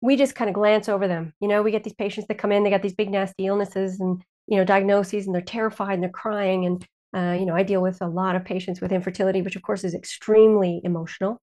we 0.00 0.16
just 0.16 0.34
kind 0.34 0.48
of 0.48 0.54
glance 0.54 0.88
over 0.88 1.06
them. 1.06 1.34
You 1.40 1.48
know, 1.48 1.62
we 1.62 1.70
get 1.70 1.84
these 1.84 1.94
patients 1.94 2.26
that 2.28 2.38
come 2.38 2.52
in, 2.52 2.64
they 2.64 2.70
got 2.70 2.82
these 2.82 2.94
big 2.94 3.10
nasty 3.10 3.46
illnesses 3.46 4.00
and 4.00 4.22
you 4.46 4.56
know 4.56 4.64
diagnoses, 4.64 5.26
and 5.26 5.34
they're 5.34 5.42
terrified 5.42 5.94
and 5.94 6.02
they're 6.02 6.10
crying. 6.10 6.66
And 6.66 6.86
uh, 7.16 7.36
you 7.38 7.46
know, 7.46 7.54
I 7.54 7.62
deal 7.62 7.82
with 7.82 8.00
a 8.00 8.08
lot 8.08 8.36
of 8.36 8.44
patients 8.44 8.80
with 8.80 8.92
infertility, 8.92 9.42
which 9.42 9.56
of 9.56 9.62
course 9.62 9.84
is 9.84 9.94
extremely 9.94 10.80
emotional, 10.84 11.40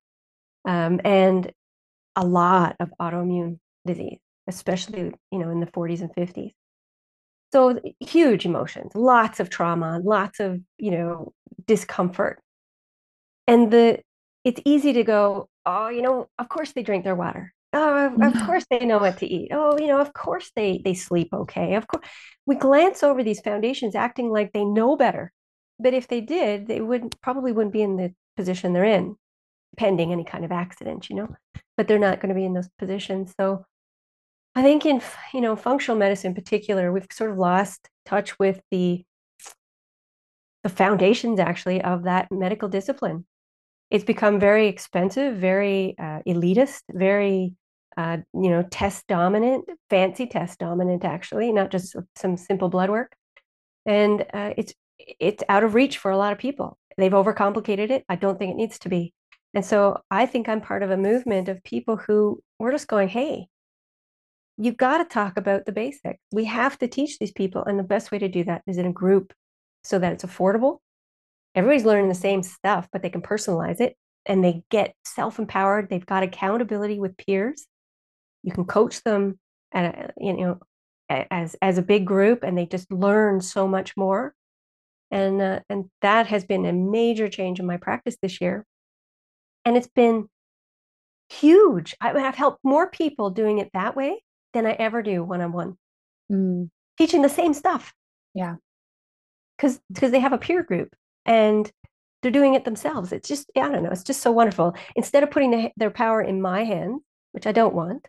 um, 0.66 1.02
and 1.04 1.52
a 2.16 2.26
lot 2.26 2.76
of 2.80 2.92
autoimmune 3.00 3.60
disease, 3.86 4.20
especially 4.48 5.14
you 5.32 5.40
know 5.40 5.50
in 5.50 5.60
the 5.60 5.68
40s 5.68 6.02
and 6.02 6.14
50s. 6.14 6.54
So 7.54 7.80
huge 8.00 8.46
emotions, 8.46 8.94
lots 8.96 9.40
of 9.40 9.50
trauma, 9.50 10.00
lots 10.04 10.40
of 10.40 10.62
you 10.78 10.92
know 10.92 11.34
discomfort, 11.66 12.42
and 13.48 13.72
the 13.72 14.00
it's 14.44 14.62
easy 14.66 14.94
to 14.94 15.04
go, 15.04 15.50
oh, 15.66 15.90
you 15.90 16.02
know, 16.02 16.30
of 16.40 16.50
course 16.50 16.72
they 16.72 16.84
drink 16.84 17.04
their 17.04 17.16
water 17.16 17.54
Oh, 17.74 18.08
of, 18.08 18.22
of 18.22 18.46
course 18.46 18.66
they 18.70 18.80
know 18.86 18.98
what 18.98 19.18
to 19.18 19.28
eat. 19.28 19.50
Oh, 19.54 19.78
you 19.78 19.88
know, 19.88 20.00
of 20.00 20.14
course 20.14 20.52
they 20.56 20.82
they 20.84 20.94
sleep 20.94 21.30
okay. 21.34 21.76
Of 21.76 21.88
course, 21.88 22.08
we 22.46 22.56
glance 22.56 23.04
over 23.04 23.24
these 23.24 23.42
foundations, 23.42 23.94
acting 23.96 24.32
like 24.32 24.54
they 24.54 24.64
know 24.64 24.96
better. 24.96 25.32
But 25.80 25.94
if 25.94 26.08
they 26.08 26.22
did, 26.22 26.68
they 26.68 26.82
wouldn't 26.82 27.20
probably 27.22 27.52
wouldn't 27.52 27.74
be 27.74 27.82
in 27.82 27.98
the 27.98 28.14
position 28.36 28.74
they're 28.74 28.84
in, 28.84 29.16
pending 29.78 30.12
any 30.12 30.24
kind 30.24 30.46
of 30.46 30.52
accident, 30.52 31.10
you 31.10 31.16
know. 31.16 31.36
But 31.76 31.88
they're 31.88 32.00
not 32.00 32.20
going 32.20 32.30
to 32.30 32.36
be 32.36 32.46
in 32.46 32.54
those 32.54 32.70
positions. 32.80 33.34
So 33.40 33.66
I 34.56 34.64
think 34.64 34.86
in 34.86 35.02
you 35.34 35.42
know 35.42 35.56
functional 35.56 35.98
medicine 35.98 36.32
in 36.32 36.36
particular, 36.36 36.92
we've 36.92 37.08
sort 37.12 37.32
of 37.32 37.38
lost 37.38 37.90
touch 38.06 38.38
with 38.40 38.60
the 38.72 39.06
the 40.64 40.70
foundations 40.70 41.40
actually 41.40 41.82
of 41.82 42.04
that 42.04 42.28
medical 42.32 42.68
discipline. 42.68 43.26
It's 43.90 44.04
become 44.04 44.40
very 44.40 44.68
expensive, 44.68 45.38
very 45.38 45.96
uh, 46.00 46.20
elitist, 46.28 46.82
very 46.92 47.54
uh, 47.98 48.18
you 48.34 48.50
know 48.50 48.64
test 48.64 49.06
dominant, 49.08 49.70
fancy 49.92 50.26
test 50.26 50.58
dominant 50.58 51.06
actually, 51.06 51.52
not 51.52 51.70
just 51.70 51.96
some 52.16 52.36
simple 52.36 52.70
blood 52.70 52.90
work, 52.90 53.16
and 53.86 54.26
uh, 54.34 54.54
it's 54.58 54.74
it's 55.20 55.44
out 55.50 55.64
of 55.64 55.74
reach 55.74 55.98
for 55.98 56.12
a 56.12 56.18
lot 56.18 56.34
of 56.34 56.40
people. 56.40 56.78
They've 56.98 57.12
overcomplicated 57.12 57.90
it. 57.92 58.04
I 58.10 58.16
don't 58.16 58.38
think 58.40 58.52
it 58.52 58.58
needs 58.58 58.80
to 58.80 58.90
be. 58.90 59.14
And 59.54 59.66
so 59.66 60.02
I 60.12 60.26
think 60.26 60.50
I'm 60.50 60.62
part 60.62 60.84
of 60.84 60.92
a 60.92 60.98
movement 60.98 61.50
of 61.50 61.64
people 61.64 61.98
who 61.98 62.42
we're 62.60 62.72
just 62.72 62.88
going, 62.88 63.08
hey, 63.08 63.48
you've 64.58 64.78
got 64.78 64.98
to 64.98 65.06
talk 65.06 65.38
about 65.38 65.66
the 65.66 65.72
basics. 65.72 66.20
We 66.32 66.46
have 66.46 66.78
to 66.80 66.88
teach 66.88 67.20
these 67.20 67.32
people. 67.32 67.64
And 67.64 67.80
the 67.80 67.84
best 67.84 68.12
way 68.12 68.20
to 68.20 68.28
do 68.28 68.44
that 68.46 68.64
is 68.68 68.78
in 68.78 68.86
a 68.86 68.92
group 68.92 69.34
so 69.84 70.00
that 70.00 70.14
it's 70.14 70.26
affordable. 70.26 70.80
Everybody's 71.56 71.86
learning 71.86 72.10
the 72.10 72.16
same 72.16 72.44
stuff, 72.44 72.88
but 72.92 73.02
they 73.02 73.10
can 73.10 73.22
personalize 73.22 73.80
it 73.80 73.96
and 74.26 74.44
they 74.44 74.64
get 74.70 74.94
self 75.06 75.40
empowered. 75.40 75.90
They've 75.90 76.06
got 76.06 76.24
accountability 76.24 77.00
with 77.00 77.18
peers. 77.18 77.66
You 78.44 78.52
can 78.52 78.66
coach 78.66 79.04
them 79.04 79.40
at 79.72 79.86
a, 79.86 80.14
you 80.18 80.34
know 80.34 80.60
as 81.10 81.56
as 81.62 81.78
a 81.78 81.82
big 81.82 82.06
group 82.06 82.44
and 82.44 82.58
they 82.58 82.66
just 82.66 82.92
learn 82.92 83.42
so 83.42 83.68
much 83.68 83.96
more 83.96 84.34
and 85.12 85.42
uh, 85.42 85.60
and 85.70 85.86
that 86.02 86.28
has 86.28 86.46
been 86.46 86.66
a 86.66 86.74
major 86.74 87.28
change 87.28 87.60
in 87.60 87.66
my 87.66 87.78
practice 87.78 88.18
this 88.22 88.42
year. 88.42 88.66
And 89.66 89.78
it's 89.78 89.88
been 89.88 90.28
huge. 91.30 91.96
I, 92.00 92.18
have 92.20 92.36
helped 92.36 92.60
more 92.64 92.90
people 92.90 93.30
doing 93.30 93.58
it 93.60 93.70
that 93.74 93.96
way 93.96 94.24
than 94.54 94.66
i 94.66 94.72
ever 94.72 95.02
do 95.02 95.24
one-on-one. 95.24 95.78
Mm. 96.32 96.70
teaching 96.98 97.22
the 97.22 97.30
same 97.30 97.54
stuff. 97.54 97.94
Yeah. 98.34 98.56
Because 99.58 99.80
because 99.92 100.12
they 100.12 100.20
have 100.20 100.34
a 100.34 100.38
peer 100.38 100.64
group 100.64 100.94
and 101.26 101.70
they're 102.22 102.32
doing 102.32 102.56
it 102.56 102.66
themselves. 102.66 103.12
It's 103.12 103.28
just 103.28 103.50
i 103.56 103.62
don't 103.62 103.84
know 103.84 103.92
it's 103.92 104.04
just 104.04 104.22
so 104.22 104.32
wonderful. 104.32 104.76
Instead 104.96 105.24
of 105.24 105.32
putting 105.32 105.52
the, 105.52 105.72
their 105.78 105.92
power 105.92 106.22
in 106.22 106.42
my 106.42 106.64
hands 106.64 107.02
which 107.34 107.46
i 107.46 107.52
don't 107.52 107.76
want 107.76 108.08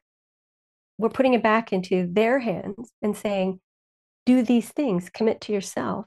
we're 0.99 1.09
putting 1.09 1.35
it 1.35 1.43
back 1.43 1.73
into 1.73 2.09
their 2.13 2.39
hands 2.41 2.93
and 3.03 3.17
saying 3.17 3.61
do 4.27 4.43
these 4.43 4.69
things. 4.69 5.09
Commit 5.09 5.41
to 5.43 5.53
yourself 5.53 6.05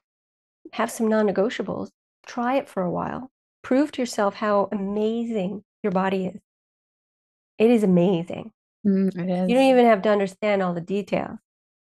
have 0.74 0.92
some 0.92 1.08
non 1.08 1.28
negotiables, 1.28 1.90
try 2.26 2.56
it 2.56 2.70
for 2.70 2.84
a 2.84 2.92
while, 2.92 3.30
prove 3.62 3.92
to 3.94 4.02
yourself 4.02 4.36
how 4.36 4.70
amazing 4.72 5.64
your 5.84 5.92
body 5.92 6.28
is. 6.28 6.42
It 7.58 7.70
is 7.70 7.84
amazing. 7.84 8.52
Mm, 8.86 9.16
it 9.16 9.30
is. 9.30 9.50
You 9.50 9.56
don't 9.56 9.70
even 9.70 9.86
have 9.86 10.02
to 10.04 10.10
understand 10.10 10.64
all 10.64 10.74
the 10.74 10.82
details. 10.82 11.38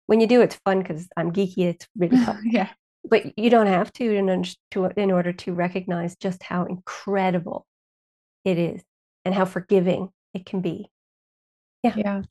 When 0.08 0.20
you 0.20 0.28
do, 0.28 0.42
it's 0.42 0.60
fun 0.66 0.82
because 0.82 1.08
I'm 1.18 1.32
geeky. 1.32 1.66
It's 1.66 1.88
really 1.98 2.18
fun. 2.18 2.42
yeah. 2.46 2.70
But 3.10 3.38
you 3.38 3.50
don't 3.50 3.68
have 3.68 3.92
to 3.94 4.16
in, 4.16 4.44
to 4.72 4.86
in 4.98 5.12
order 5.12 5.34
to 5.34 5.54
recognize 5.54 6.16
just 6.16 6.44
how 6.44 6.66
incredible 6.66 7.66
it 8.44 8.58
is 8.58 8.84
and 9.24 9.36
how 9.36 9.46
forgiving 9.46 10.10
it 10.34 10.46
can 10.46 10.62
be. 10.62 10.90
Yeah. 11.84 11.94
Yeah. 11.96 12.22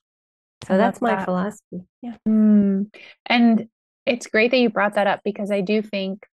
So 0.66 0.76
that's 0.76 1.00
my 1.00 1.16
that. 1.16 1.24
philosophy. 1.24 1.86
Yeah. 2.02 2.16
Mm. 2.26 2.92
And 3.26 3.68
it's 4.04 4.26
great 4.26 4.50
that 4.50 4.58
you 4.58 4.70
brought 4.70 4.94
that 4.94 5.06
up 5.06 5.20
because 5.24 5.50
I 5.50 5.60
do 5.60 5.82
think 5.82 6.26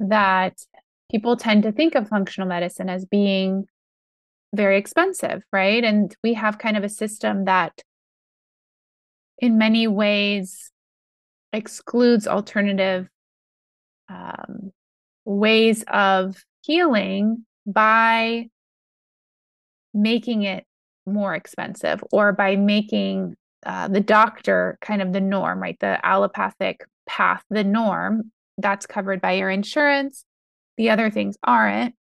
that 0.00 0.58
people 1.10 1.36
tend 1.36 1.62
to 1.64 1.72
think 1.72 1.94
of 1.94 2.08
functional 2.08 2.48
medicine 2.48 2.88
as 2.88 3.04
being 3.04 3.66
very 4.54 4.78
expensive, 4.78 5.42
right? 5.52 5.84
And 5.84 6.14
we 6.24 6.34
have 6.34 6.58
kind 6.58 6.76
of 6.76 6.84
a 6.84 6.88
system 6.88 7.44
that, 7.44 7.82
in 9.38 9.58
many 9.58 9.86
ways, 9.86 10.70
excludes 11.52 12.26
alternative 12.26 13.08
um, 14.08 14.72
ways 15.24 15.84
of 15.88 16.36
healing 16.62 17.44
by 17.66 18.48
making 19.94 20.42
it 20.42 20.64
more 21.06 21.34
expensive 21.34 22.02
or 22.12 22.32
by 22.32 22.56
making 22.56 23.36
uh, 23.66 23.88
the 23.88 24.00
doctor 24.00 24.78
kind 24.80 25.02
of 25.02 25.12
the 25.12 25.20
norm, 25.20 25.60
right? 25.60 25.78
The 25.80 26.04
allopathic 26.04 26.84
path, 27.06 27.44
the 27.50 27.64
norm, 27.64 28.32
that's 28.62 28.86
covered 28.86 29.20
by 29.20 29.32
your 29.32 29.50
insurance. 29.50 30.24
The 30.76 30.90
other 30.90 31.10
things 31.10 31.36
aren't. 31.44 31.94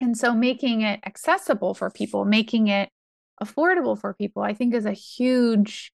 And 0.00 0.16
so 0.16 0.34
making 0.34 0.80
it 0.80 1.00
accessible 1.06 1.74
for 1.74 1.90
people, 1.90 2.24
making 2.24 2.68
it 2.68 2.88
affordable 3.42 3.98
for 3.98 4.14
people, 4.14 4.42
I 4.42 4.54
think 4.54 4.74
is 4.74 4.86
a 4.86 4.92
huge 4.92 5.92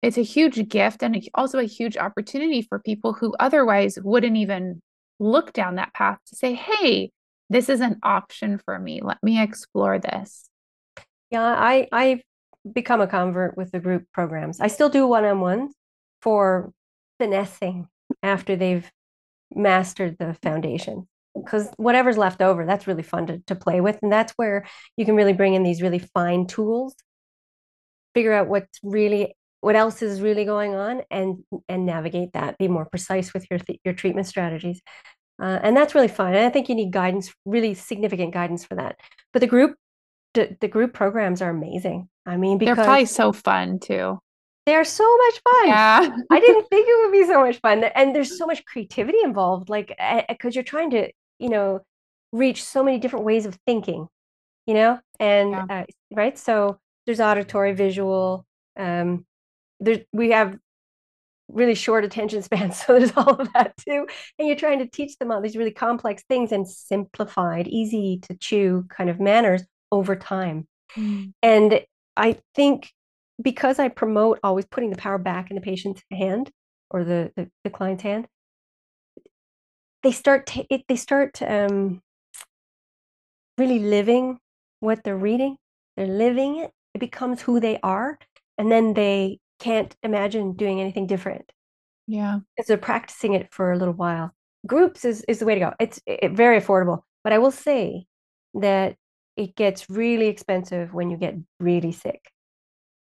it's 0.00 0.16
a 0.16 0.22
huge 0.22 0.68
gift 0.68 1.02
and 1.02 1.28
also 1.34 1.58
a 1.58 1.64
huge 1.64 1.96
opportunity 1.96 2.62
for 2.62 2.78
people 2.78 3.14
who 3.14 3.34
otherwise 3.40 3.98
wouldn't 4.00 4.36
even 4.36 4.80
look 5.18 5.52
down 5.52 5.74
that 5.74 5.92
path 5.92 6.18
to 6.28 6.36
say, 6.36 6.54
"Hey, 6.54 7.10
this 7.50 7.68
is 7.68 7.80
an 7.80 7.98
option 8.04 8.58
for 8.58 8.78
me. 8.78 9.00
Let 9.02 9.20
me 9.24 9.42
explore 9.42 9.98
this." 9.98 10.48
Yeah, 11.30 11.42
I 11.42 11.88
I've 11.90 12.22
become 12.72 13.00
a 13.00 13.08
convert 13.08 13.56
with 13.56 13.72
the 13.72 13.80
group 13.80 14.04
programs. 14.12 14.60
I 14.60 14.68
still 14.68 14.88
do 14.88 15.06
one-on-ones 15.06 15.74
for 16.22 16.72
finessing 17.18 17.88
after 18.22 18.56
they've 18.56 18.90
mastered 19.54 20.16
the 20.18 20.34
foundation 20.42 21.06
because 21.34 21.68
whatever's 21.76 22.18
left 22.18 22.42
over 22.42 22.66
that's 22.66 22.86
really 22.86 23.02
fun 23.02 23.26
to, 23.26 23.38
to 23.46 23.54
play 23.54 23.80
with 23.80 23.98
and 24.02 24.12
that's 24.12 24.32
where 24.32 24.66
you 24.96 25.04
can 25.04 25.14
really 25.14 25.32
bring 25.32 25.54
in 25.54 25.62
these 25.62 25.82
really 25.82 25.98
fine 25.98 26.46
tools. 26.46 26.94
Figure 28.14 28.32
out 28.32 28.48
what's 28.48 28.78
really 28.82 29.34
what 29.60 29.76
else 29.76 30.02
is 30.02 30.20
really 30.20 30.44
going 30.44 30.74
on 30.74 31.02
and 31.10 31.38
and 31.68 31.86
navigate 31.86 32.32
that 32.32 32.58
be 32.58 32.68
more 32.68 32.86
precise 32.86 33.32
with 33.32 33.46
your 33.50 33.60
your 33.84 33.94
treatment 33.94 34.26
strategies. 34.26 34.80
Uh, 35.40 35.58
and 35.62 35.76
that's 35.76 35.94
really 35.94 36.08
fun 36.08 36.34
and 36.34 36.44
i 36.44 36.50
think 36.50 36.68
you 36.68 36.74
need 36.74 36.92
guidance 36.92 37.32
really 37.44 37.74
significant 37.74 38.32
guidance 38.34 38.64
for 38.64 38.74
that. 38.74 38.96
But 39.32 39.40
the 39.40 39.46
group 39.46 39.76
the, 40.34 40.56
the 40.60 40.68
group 40.68 40.92
programs 40.92 41.42
are 41.42 41.50
amazing. 41.50 42.08
I 42.26 42.36
mean 42.36 42.58
because 42.58 42.76
they're 42.76 42.84
probably 42.84 43.06
so 43.06 43.32
fun 43.32 43.78
too 43.78 44.18
they're 44.68 44.84
so 44.84 45.16
much 45.16 45.40
fun. 45.42 45.68
Yeah. 45.68 46.16
I 46.30 46.40
didn't 46.40 46.68
think 46.70 46.86
it 46.86 47.04
would 47.04 47.12
be 47.12 47.26
so 47.26 47.40
much 47.40 47.58
fun. 47.60 47.84
And 47.84 48.14
there's 48.14 48.36
so 48.36 48.46
much 48.46 48.64
creativity 48.66 49.18
involved, 49.24 49.70
like, 49.70 49.98
because 50.28 50.54
you're 50.54 50.62
trying 50.62 50.90
to, 50.90 51.10
you 51.38 51.48
know, 51.48 51.80
reach 52.32 52.62
so 52.62 52.84
many 52.84 52.98
different 52.98 53.24
ways 53.24 53.46
of 53.46 53.58
thinking, 53.66 54.06
you 54.66 54.74
know, 54.74 55.00
and 55.18 55.52
yeah. 55.52 55.66
uh, 55.70 55.84
right. 56.12 56.38
So 56.38 56.78
there's 57.06 57.18
auditory, 57.20 57.72
visual. 57.72 58.44
Um, 58.76 59.24
there, 59.80 60.00
we 60.12 60.32
have 60.32 60.58
really 61.48 61.74
short 61.74 62.04
attention 62.04 62.42
spans, 62.42 62.78
so 62.84 62.98
there's 62.98 63.12
all 63.16 63.40
of 63.40 63.50
that 63.54 63.72
too. 63.78 64.06
And 64.38 64.46
you're 64.46 64.56
trying 64.56 64.80
to 64.80 64.86
teach 64.86 65.16
them 65.16 65.32
all 65.32 65.40
these 65.40 65.56
really 65.56 65.70
complex 65.70 66.22
things 66.28 66.52
in 66.52 66.66
simplified, 66.66 67.68
easy 67.68 68.20
to 68.28 68.34
chew 68.34 68.84
kind 68.90 69.08
of 69.08 69.18
manners 69.18 69.62
over 69.90 70.14
time. 70.14 70.68
Mm. 70.94 71.32
And 71.42 71.80
I 72.18 72.36
think 72.54 72.90
because 73.40 73.78
I 73.78 73.88
promote 73.88 74.40
always 74.42 74.66
putting 74.66 74.90
the 74.90 74.96
power 74.96 75.18
back 75.18 75.50
in 75.50 75.54
the 75.54 75.60
patient's 75.60 76.02
hand 76.10 76.50
or 76.90 77.04
the, 77.04 77.32
the, 77.36 77.50
the 77.64 77.70
client's 77.70 78.02
hand, 78.02 78.26
they 80.02 80.12
start 80.12 80.50
it, 80.70 80.82
they 80.88 80.96
start 80.96 81.40
um, 81.42 82.00
really 83.56 83.78
living 83.78 84.38
what 84.80 85.02
they're 85.04 85.16
reading. 85.16 85.56
They're 85.96 86.06
living 86.06 86.58
it. 86.58 86.70
It 86.94 86.98
becomes 86.98 87.42
who 87.42 87.60
they 87.60 87.78
are, 87.82 88.18
and 88.56 88.70
then 88.70 88.94
they 88.94 89.40
can't 89.58 89.94
imagine 90.02 90.54
doing 90.54 90.80
anything 90.80 91.06
different. 91.06 91.50
Yeah, 92.06 92.38
because 92.56 92.68
they're 92.68 92.78
practicing 92.78 93.34
it 93.34 93.52
for 93.52 93.72
a 93.72 93.76
little 93.76 93.94
while. 93.94 94.32
Groups 94.66 95.04
is 95.04 95.22
is 95.28 95.40
the 95.40 95.46
way 95.46 95.54
to 95.54 95.60
go. 95.60 95.72
It's 95.80 96.00
it, 96.06 96.32
very 96.32 96.60
affordable, 96.60 97.02
but 97.24 97.32
I 97.32 97.38
will 97.38 97.50
say 97.50 98.06
that 98.54 98.96
it 99.36 99.54
gets 99.56 99.90
really 99.90 100.26
expensive 100.26 100.94
when 100.94 101.10
you 101.10 101.16
get 101.16 101.34
really 101.60 101.92
sick. 101.92 102.20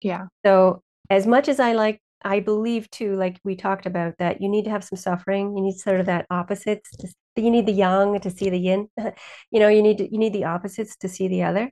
Yeah. 0.02 0.28
So 0.46 0.82
as 1.10 1.28
much 1.28 1.48
as 1.48 1.60
I 1.60 1.74
like, 1.74 2.02
I 2.24 2.40
believe 2.40 2.90
too, 2.92 3.16
like 3.16 3.40
we 3.44 3.56
talked 3.56 3.86
about, 3.86 4.18
that 4.20 4.42
you 4.42 4.50
need 4.50 4.66
to 4.66 4.72
have 4.72 4.84
some 4.84 4.98
suffering. 4.98 5.56
You 5.56 5.64
need 5.64 5.78
sort 5.78 6.00
of 6.00 6.06
that 6.06 6.26
opposites. 6.30 6.90
You 7.36 7.50
need 7.50 7.66
the 7.66 7.72
yang 7.72 8.20
to 8.20 8.30
see 8.30 8.50
the 8.50 8.60
yin. 8.60 8.90
you 9.52 9.60
know, 9.60 9.68
you 9.68 9.82
need 9.82 9.98
to, 10.00 10.12
you 10.12 10.18
need 10.18 10.34
the 10.34 10.46
opposites 10.46 10.96
to 10.98 11.10
see 11.10 11.28
the 11.28 11.44
other. 11.44 11.72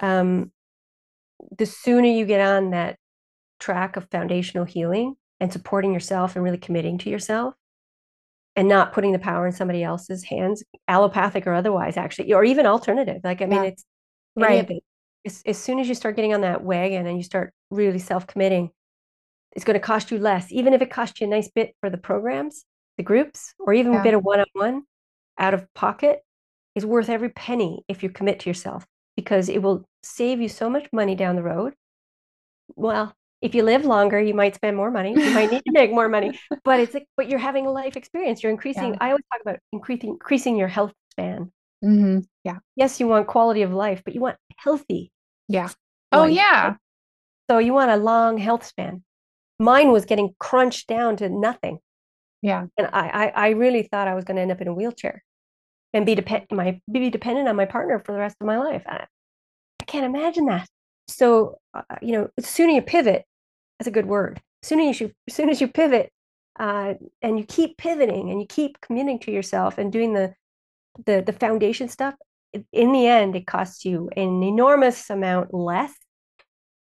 Um, 0.00 0.52
the 1.56 1.66
sooner 1.66 2.08
you 2.08 2.26
get 2.26 2.40
on 2.40 2.70
that 2.70 2.96
track 3.58 3.96
of 3.96 4.08
foundational 4.10 4.64
healing 4.64 5.14
and 5.38 5.52
supporting 5.52 5.92
yourself 5.92 6.36
and 6.36 6.44
really 6.44 6.58
committing 6.58 6.98
to 6.98 7.10
yourself, 7.10 7.54
and 8.56 8.68
not 8.68 8.92
putting 8.92 9.12
the 9.12 9.18
power 9.18 9.46
in 9.46 9.52
somebody 9.52 9.82
else's 9.82 10.24
hands, 10.24 10.62
allopathic 10.86 11.46
or 11.46 11.54
otherwise, 11.54 11.96
actually, 11.96 12.32
or 12.32 12.44
even 12.44 12.66
alternative. 12.66 13.20
Like 13.24 13.40
I 13.40 13.46
mean, 13.46 13.62
yeah. 13.62 13.70
it's 13.70 13.84
right 14.36 14.68
as, 15.26 15.42
as 15.46 15.58
soon 15.58 15.78
as 15.78 15.88
you 15.88 15.94
start 15.94 16.16
getting 16.16 16.34
on 16.34 16.40
that 16.42 16.62
wagon 16.62 17.06
and 17.06 17.16
you 17.16 17.22
start 17.22 17.52
really 17.70 17.98
self-committing 17.98 18.70
it's 19.52 19.64
going 19.64 19.74
to 19.74 19.80
cost 19.80 20.10
you 20.10 20.18
less 20.18 20.50
even 20.50 20.72
if 20.72 20.82
it 20.82 20.90
costs 20.90 21.20
you 21.20 21.26
a 21.26 21.30
nice 21.30 21.50
bit 21.54 21.74
for 21.80 21.90
the 21.90 21.98
programs 21.98 22.64
the 22.96 23.02
groups 23.02 23.54
or 23.58 23.72
even 23.72 23.92
yeah. 23.92 24.00
a 24.00 24.02
bit 24.02 24.14
of 24.14 24.22
one-on-one 24.22 24.82
out 25.38 25.54
of 25.54 25.66
pocket 25.74 26.20
is 26.74 26.86
worth 26.86 27.08
every 27.08 27.30
penny 27.30 27.84
if 27.88 28.02
you 28.02 28.10
commit 28.10 28.40
to 28.40 28.50
yourself 28.50 28.86
because 29.16 29.48
it 29.48 29.62
will 29.62 29.84
save 30.02 30.40
you 30.40 30.48
so 30.48 30.70
much 30.70 30.88
money 30.92 31.14
down 31.14 31.36
the 31.36 31.42
road. 31.42 31.74
Well, 32.76 33.14
if 33.42 33.54
you 33.54 33.62
live 33.62 33.84
longer, 33.84 34.20
you 34.20 34.34
might 34.34 34.54
spend 34.54 34.76
more 34.76 34.90
money. 34.90 35.10
You 35.10 35.30
might 35.34 35.50
need 35.50 35.62
to 35.66 35.72
make 35.72 35.90
more 35.90 36.08
money, 36.08 36.38
but 36.64 36.80
it's 36.80 36.94
like, 36.94 37.06
but 37.16 37.28
you're 37.28 37.38
having 37.38 37.66
a 37.66 37.70
life 37.70 37.96
experience. 37.96 38.42
You're 38.42 38.52
increasing. 38.52 38.92
Yeah. 38.92 38.98
I 39.00 39.06
always 39.08 39.24
talk 39.32 39.40
about 39.40 39.58
increasing 39.72 40.10
increasing 40.10 40.56
your 40.56 40.68
health 40.68 40.92
span. 41.12 41.50
Mm-hmm. 41.84 42.20
Yeah. 42.44 42.58
Yes, 42.76 43.00
you 43.00 43.06
want 43.06 43.26
quality 43.26 43.62
of 43.62 43.72
life, 43.72 44.02
but 44.04 44.14
you 44.14 44.20
want 44.20 44.36
healthy. 44.56 45.10
Yeah. 45.48 45.68
Oh 46.12 46.26
yeah. 46.26 46.76
So 47.50 47.58
you 47.58 47.72
want 47.72 47.90
a 47.90 47.96
long 47.96 48.38
health 48.38 48.64
span. 48.64 49.02
Mine 49.58 49.90
was 49.90 50.04
getting 50.04 50.34
crunched 50.38 50.86
down 50.86 51.16
to 51.16 51.28
nothing. 51.28 51.78
Yeah. 52.42 52.66
And 52.76 52.88
I 52.92 53.08
I, 53.08 53.26
I 53.28 53.48
really 53.50 53.82
thought 53.82 54.08
I 54.08 54.14
was 54.14 54.24
going 54.24 54.36
to 54.36 54.42
end 54.42 54.52
up 54.52 54.60
in 54.60 54.68
a 54.68 54.74
wheelchair 54.74 55.22
and 55.92 56.06
be 56.06 56.14
depend 56.14 56.46
my 56.50 56.80
be 56.90 57.10
dependent 57.10 57.48
on 57.48 57.56
my 57.56 57.66
partner 57.66 57.98
for 58.04 58.12
the 58.12 58.18
rest 58.18 58.36
of 58.40 58.46
my 58.46 58.58
life. 58.58 58.82
I, 58.86 59.06
I 59.80 59.84
can't 59.84 60.06
imagine 60.06 60.46
that. 60.46 60.68
So 61.08 61.58
uh, 61.74 61.82
you 62.02 62.12
know, 62.12 62.28
sooner 62.40 62.72
you 62.72 62.82
pivot, 62.82 63.24
that's 63.78 63.88
a 63.88 63.92
good 63.92 64.06
word. 64.06 64.40
Soon 64.62 64.80
as 64.80 65.00
you 65.00 65.12
as 65.28 65.34
soon 65.34 65.48
as 65.48 65.60
you 65.60 65.68
pivot, 65.68 66.12
uh, 66.58 66.94
and 67.22 67.38
you 67.38 67.44
keep 67.44 67.78
pivoting 67.78 68.30
and 68.30 68.40
you 68.40 68.46
keep 68.46 68.80
communing 68.80 69.18
to 69.20 69.32
yourself 69.32 69.78
and 69.78 69.92
doing 69.92 70.12
the 70.12 70.34
the 71.06 71.22
the 71.24 71.32
foundation 71.32 71.88
stuff. 71.88 72.14
In 72.72 72.92
the 72.92 73.06
end, 73.06 73.36
it 73.36 73.46
costs 73.46 73.84
you 73.84 74.10
an 74.16 74.42
enormous 74.42 75.08
amount 75.08 75.54
less 75.54 75.92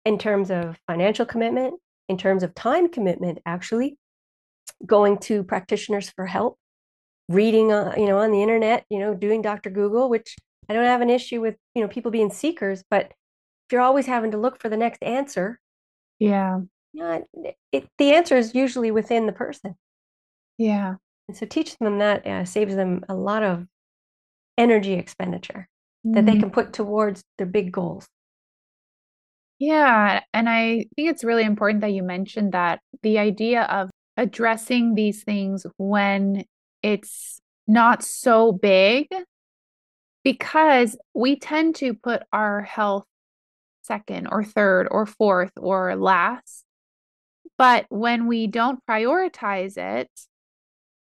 in 0.04 0.18
terms 0.18 0.50
of 0.50 0.78
financial 0.86 1.24
commitment, 1.24 1.80
in 2.08 2.18
terms 2.18 2.42
of 2.42 2.54
time 2.54 2.88
commitment, 2.90 3.38
actually, 3.46 3.96
going 4.84 5.18
to 5.18 5.42
practitioners 5.42 6.10
for 6.10 6.26
help 6.26 6.58
reading, 7.28 7.72
uh, 7.72 7.94
you 7.96 8.06
know, 8.06 8.18
on 8.18 8.30
the 8.30 8.42
internet, 8.42 8.84
you 8.88 8.98
know, 8.98 9.14
doing 9.14 9.42
Dr. 9.42 9.70
Google, 9.70 10.08
which 10.08 10.36
I 10.68 10.74
don't 10.74 10.84
have 10.84 11.00
an 11.00 11.10
issue 11.10 11.40
with, 11.40 11.56
you 11.74 11.82
know, 11.82 11.88
people 11.88 12.10
being 12.10 12.30
seekers, 12.30 12.84
but 12.90 13.06
if 13.06 13.72
you're 13.72 13.80
always 13.80 14.06
having 14.06 14.30
to 14.32 14.38
look 14.38 14.60
for 14.60 14.68
the 14.68 14.76
next 14.76 15.02
answer, 15.02 15.58
yeah, 16.18 16.60
know, 16.94 17.24
it, 17.34 17.56
it, 17.72 17.88
the 17.98 18.14
answer 18.14 18.36
is 18.36 18.54
usually 18.54 18.90
within 18.90 19.26
the 19.26 19.32
person. 19.32 19.76
Yeah. 20.58 20.94
And 21.28 21.36
so 21.36 21.46
teaching 21.46 21.78
them 21.80 21.98
that 21.98 22.26
uh, 22.26 22.44
saves 22.44 22.76
them 22.76 23.04
a 23.08 23.14
lot 23.14 23.42
of 23.42 23.66
energy 24.58 24.94
expenditure 24.94 25.68
mm-hmm. 26.06 26.14
that 26.14 26.26
they 26.26 26.32
mm-hmm. 26.32 26.40
can 26.42 26.50
put 26.50 26.72
towards 26.72 27.22
their 27.38 27.46
big 27.46 27.72
goals. 27.72 28.06
Yeah. 29.58 30.20
And 30.34 30.48
I 30.48 30.86
think 30.96 31.10
it's 31.10 31.24
really 31.24 31.44
important 31.44 31.80
that 31.80 31.92
you 31.92 32.02
mentioned 32.02 32.52
that 32.52 32.80
the 33.02 33.18
idea 33.18 33.62
of 33.62 33.90
addressing 34.16 34.94
these 34.94 35.24
things 35.24 35.66
when 35.78 36.44
it's 36.82 37.40
not 37.66 38.02
so 38.02 38.52
big 38.52 39.08
because 40.24 40.96
we 41.14 41.38
tend 41.38 41.76
to 41.76 41.94
put 41.94 42.22
our 42.32 42.62
health 42.62 43.04
second 43.82 44.26
or 44.30 44.44
third 44.44 44.88
or 44.90 45.06
fourth 45.06 45.52
or 45.56 45.96
last. 45.96 46.64
But 47.58 47.86
when 47.88 48.26
we 48.26 48.46
don't 48.46 48.80
prioritize 48.88 49.78
it, 49.78 50.10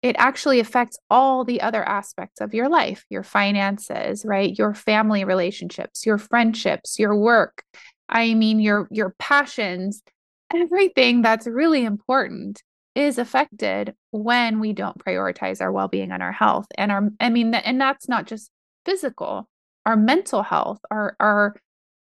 it 0.05 0.17
actually 0.19 0.61
affects 0.61 0.99
all 1.09 1.47
the 1.47 1.63
other 1.63 1.83
aspects 1.83 2.43
of 2.43 2.53
your 2.53 2.69
life 2.69 3.05
your 3.09 3.23
finances 3.23 4.25
right? 4.25 4.57
Your 4.59 4.75
family 4.75 5.25
relationships 5.25 6.07
your 6.07 6.19
friendships 6.19 6.99
your 6.99 7.17
work. 7.17 7.65
I 8.09 8.35
mean 8.35 8.61
your 8.61 8.87
your 8.91 9.15
passions. 9.19 10.03
Everything 10.53 11.23
that's 11.23 11.47
really 11.47 11.85
important 11.85 12.63
is 12.95 13.19
affected 13.19 13.95
when 14.13 14.61
we 14.61 14.73
don't 14.73 15.05
prioritize 15.05 15.61
our 15.61 15.73
well-being 15.73 16.13
and 16.13 16.23
our 16.23 16.31
health 16.31 16.67
and 16.79 16.93
our 16.93 17.09
i 17.19 17.29
mean 17.29 17.53
and 17.53 17.81
that's 17.81 18.09
not 18.09 18.25
just 18.27 18.51
physical 18.85 19.49
our 19.85 19.97
mental 19.97 20.45
health 20.45 20.79
our 20.93 21.17
our 21.19 21.57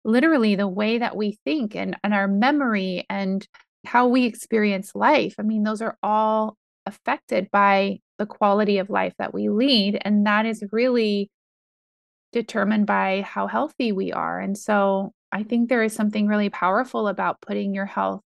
literally 0.03 0.55
the 0.55 0.67
way 0.67 0.97
that 0.97 1.15
we 1.15 1.37
think 1.45 1.75
and 1.75 1.95
and 2.03 2.13
our 2.13 2.27
memory 2.27 3.05
and 3.09 3.47
how 3.85 4.07
we 4.07 4.25
experience 4.25 4.91
life. 4.95 5.35
I 5.39 5.43
mean 5.43 5.63
those 5.63 5.81
are 5.81 5.97
all 6.01 6.57
affected 6.85 7.49
by 7.51 7.99
the 8.17 8.25
quality 8.25 8.77
of 8.77 8.89
life 8.89 9.13
that 9.17 9.33
we 9.33 9.49
lead 9.49 9.97
and 10.01 10.25
that 10.25 10.45
is 10.45 10.63
really 10.71 11.29
determined 12.31 12.85
by 12.85 13.21
how 13.21 13.47
healthy 13.47 13.91
we 13.91 14.11
are 14.11 14.39
and 14.39 14.57
so 14.57 15.11
i 15.31 15.43
think 15.43 15.69
there 15.69 15.83
is 15.83 15.93
something 15.93 16.27
really 16.27 16.49
powerful 16.49 17.07
about 17.07 17.41
putting 17.41 17.73
your 17.73 17.85
health 17.85 18.21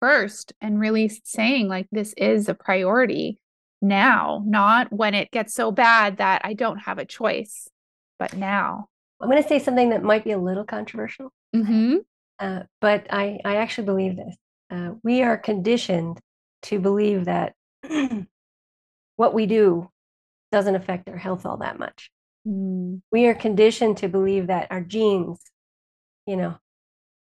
first 0.00 0.52
and 0.60 0.80
really 0.80 1.10
saying 1.24 1.68
like 1.68 1.86
this 1.90 2.12
is 2.16 2.48
a 2.48 2.54
priority 2.54 3.38
now, 3.82 4.42
not 4.46 4.92
when 4.92 5.14
it 5.14 5.30
gets 5.32 5.52
so 5.52 5.72
bad 5.72 6.18
that 6.18 6.42
I 6.44 6.54
don't 6.54 6.78
have 6.78 6.98
a 6.98 7.04
choice, 7.04 7.68
but 8.18 8.34
now. 8.34 8.86
I'm 9.20 9.28
going 9.28 9.42
to 9.42 9.48
say 9.48 9.58
something 9.58 9.90
that 9.90 10.02
might 10.02 10.24
be 10.24 10.30
a 10.30 10.38
little 10.38 10.64
controversial, 10.64 11.32
mm-hmm. 11.54 11.96
uh, 12.38 12.60
but 12.80 13.06
I, 13.10 13.40
I 13.44 13.56
actually 13.56 13.84
believe 13.84 14.16
this. 14.16 14.36
Uh, 14.70 14.92
we 15.02 15.22
are 15.22 15.36
conditioned 15.36 16.18
to 16.62 16.78
believe 16.78 17.26
that 17.26 17.54
what 19.16 19.34
we 19.34 19.46
do 19.46 19.90
doesn't 20.50 20.74
affect 20.74 21.08
our 21.08 21.16
health 21.16 21.46
all 21.46 21.58
that 21.58 21.78
much. 21.78 22.10
Mm. 22.46 23.00
We 23.10 23.26
are 23.26 23.34
conditioned 23.34 23.98
to 23.98 24.08
believe 24.08 24.48
that 24.48 24.68
our 24.70 24.80
genes, 24.80 25.40
you 26.26 26.36
know, 26.36 26.56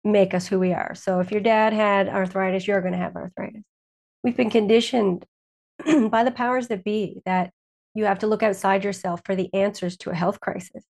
make 0.03 0.33
us 0.33 0.47
who 0.47 0.59
we 0.59 0.73
are. 0.73 0.95
So 0.95 1.19
if 1.19 1.31
your 1.31 1.41
dad 1.41 1.73
had 1.73 2.07
arthritis, 2.07 2.67
you're 2.67 2.81
going 2.81 2.93
to 2.93 2.99
have 2.99 3.15
arthritis. 3.15 3.63
We've 4.23 4.37
been 4.37 4.49
conditioned 4.49 5.25
by 6.09 6.23
the 6.23 6.31
powers 6.31 6.67
that 6.69 6.83
be 6.83 7.21
that 7.25 7.51
you 7.93 8.05
have 8.05 8.19
to 8.19 8.27
look 8.27 8.43
outside 8.43 8.83
yourself 8.83 9.21
for 9.25 9.35
the 9.35 9.53
answers 9.53 9.97
to 9.97 10.11
a 10.11 10.15
health 10.15 10.39
crisis 10.39 10.83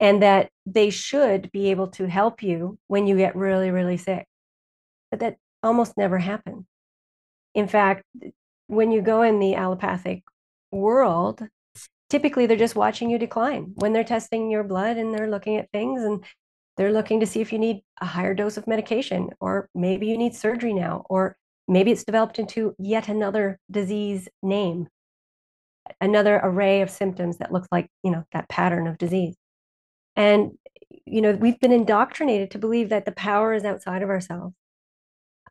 and 0.00 0.22
that 0.22 0.50
they 0.66 0.90
should 0.90 1.50
be 1.52 1.70
able 1.70 1.88
to 1.88 2.06
help 2.06 2.42
you 2.42 2.78
when 2.88 3.06
you 3.06 3.16
get 3.16 3.36
really, 3.36 3.70
really 3.70 3.96
sick. 3.96 4.26
But 5.10 5.20
that 5.20 5.36
almost 5.62 5.96
never 5.96 6.18
happens. 6.18 6.64
In 7.54 7.68
fact, 7.68 8.04
when 8.66 8.90
you 8.90 9.02
go 9.02 9.22
in 9.22 9.38
the 9.38 9.54
allopathic 9.54 10.22
world, 10.72 11.42
typically 12.10 12.46
they're 12.46 12.56
just 12.56 12.76
watching 12.76 13.10
you 13.10 13.18
decline 13.18 13.72
when 13.76 13.92
they're 13.92 14.04
testing 14.04 14.50
your 14.50 14.64
blood 14.64 14.96
and 14.96 15.14
they're 15.14 15.30
looking 15.30 15.56
at 15.56 15.70
things 15.70 16.02
and 16.02 16.24
they're 16.76 16.92
looking 16.92 17.20
to 17.20 17.26
see 17.26 17.40
if 17.40 17.52
you 17.52 17.58
need 17.58 17.82
a 18.00 18.06
higher 18.06 18.34
dose 18.34 18.56
of 18.56 18.66
medication, 18.66 19.30
or 19.40 19.68
maybe 19.74 20.06
you 20.06 20.18
need 20.18 20.34
surgery 20.34 20.72
now, 20.72 21.04
or 21.08 21.36
maybe 21.68 21.92
it's 21.92 22.04
developed 22.04 22.38
into 22.38 22.74
yet 22.78 23.08
another 23.08 23.60
disease 23.70 24.28
name, 24.42 24.88
another 26.00 26.40
array 26.42 26.82
of 26.82 26.90
symptoms 26.90 27.38
that 27.38 27.52
looks 27.52 27.68
like, 27.70 27.88
you 28.02 28.10
know, 28.10 28.24
that 28.32 28.48
pattern 28.48 28.88
of 28.88 28.98
disease. 28.98 29.36
And, 30.16 30.58
you 31.06 31.20
know, 31.20 31.32
we've 31.32 31.60
been 31.60 31.72
indoctrinated 31.72 32.50
to 32.52 32.58
believe 32.58 32.88
that 32.88 33.04
the 33.04 33.12
power 33.12 33.54
is 33.54 33.64
outside 33.64 34.02
of 34.02 34.10
ourselves. 34.10 34.54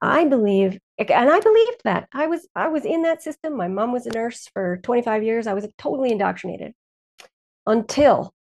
I 0.03 0.25
believe, 0.25 0.77
and 0.97 1.29
I 1.29 1.39
believed 1.39 1.81
that. 1.85 2.09
I 2.11 2.27
was 2.27 2.45
I 2.55 2.67
was 2.67 2.83
in 2.83 3.03
that 3.03 3.23
system. 3.23 3.55
My 3.55 3.69
mom 3.69 3.93
was 3.93 4.05
a 4.05 4.11
nurse 4.11 4.49
for 4.53 4.77
25 4.83 5.23
years. 5.23 5.47
I 5.47 5.53
was 5.53 5.65
totally 5.77 6.11
indoctrinated 6.11 6.73
until 7.65 8.33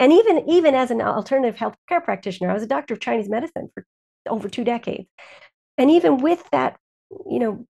and 0.00 0.12
even 0.12 0.48
even 0.48 0.74
as 0.74 0.90
an 0.90 1.00
alternative 1.00 1.54
health 1.56 1.76
care 1.88 2.00
practitioner, 2.00 2.50
I 2.50 2.54
was 2.54 2.64
a 2.64 2.66
doctor 2.66 2.94
of 2.94 3.00
Chinese 3.00 3.28
medicine 3.28 3.70
for 3.74 3.86
over 4.28 4.48
two 4.48 4.64
decades. 4.64 5.08
And 5.78 5.88
even 5.88 6.18
with 6.18 6.42
that, 6.50 6.76
you 7.30 7.38
know, 7.38 7.66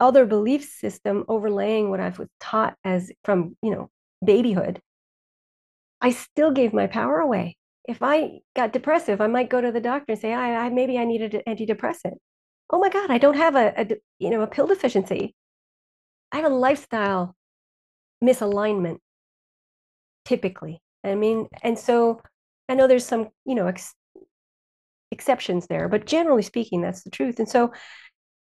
other 0.00 0.24
belief 0.24 0.64
system 0.64 1.26
overlaying 1.28 1.90
what 1.90 2.00
I 2.00 2.08
was 2.08 2.28
taught 2.40 2.74
as 2.84 3.12
from, 3.22 3.54
you 3.62 3.70
know, 3.70 3.90
babyhood, 4.24 4.80
I 6.00 6.12
still 6.12 6.52
gave 6.52 6.72
my 6.72 6.86
power 6.86 7.18
away. 7.18 7.58
If 7.86 8.02
I 8.02 8.40
got 8.56 8.72
depressive, 8.72 9.20
I 9.20 9.26
might 9.26 9.50
go 9.50 9.60
to 9.60 9.72
the 9.72 9.80
doctor 9.80 10.12
and 10.12 10.20
say, 10.20 10.32
I, 10.32 10.66
I 10.66 10.70
maybe 10.70 10.98
I 10.98 11.04
needed 11.04 11.34
an 11.34 11.42
antidepressant. 11.46 12.16
Oh 12.70 12.78
my 12.78 12.88
God, 12.88 13.10
I 13.10 13.18
don't 13.18 13.36
have 13.36 13.56
a, 13.56 13.74
a 13.76 13.86
you 14.18 14.30
know 14.30 14.42
a 14.42 14.46
pill 14.46 14.66
deficiency. 14.66 15.34
I 16.32 16.36
have 16.38 16.50
a 16.50 16.54
lifestyle 16.54 17.36
misalignment 18.22 18.98
typically 20.24 20.80
I 21.04 21.14
mean, 21.14 21.48
and 21.62 21.78
so 21.78 22.20
I 22.68 22.74
know 22.74 22.86
there's 22.86 23.06
some, 23.06 23.28
you 23.46 23.54
know, 23.54 23.66
ex- 23.66 23.94
exceptions 25.10 25.66
there, 25.66 25.88
but 25.88 26.06
generally 26.06 26.42
speaking, 26.42 26.80
that's 26.82 27.02
the 27.02 27.10
truth. 27.10 27.38
And 27.38 27.48
so, 27.48 27.72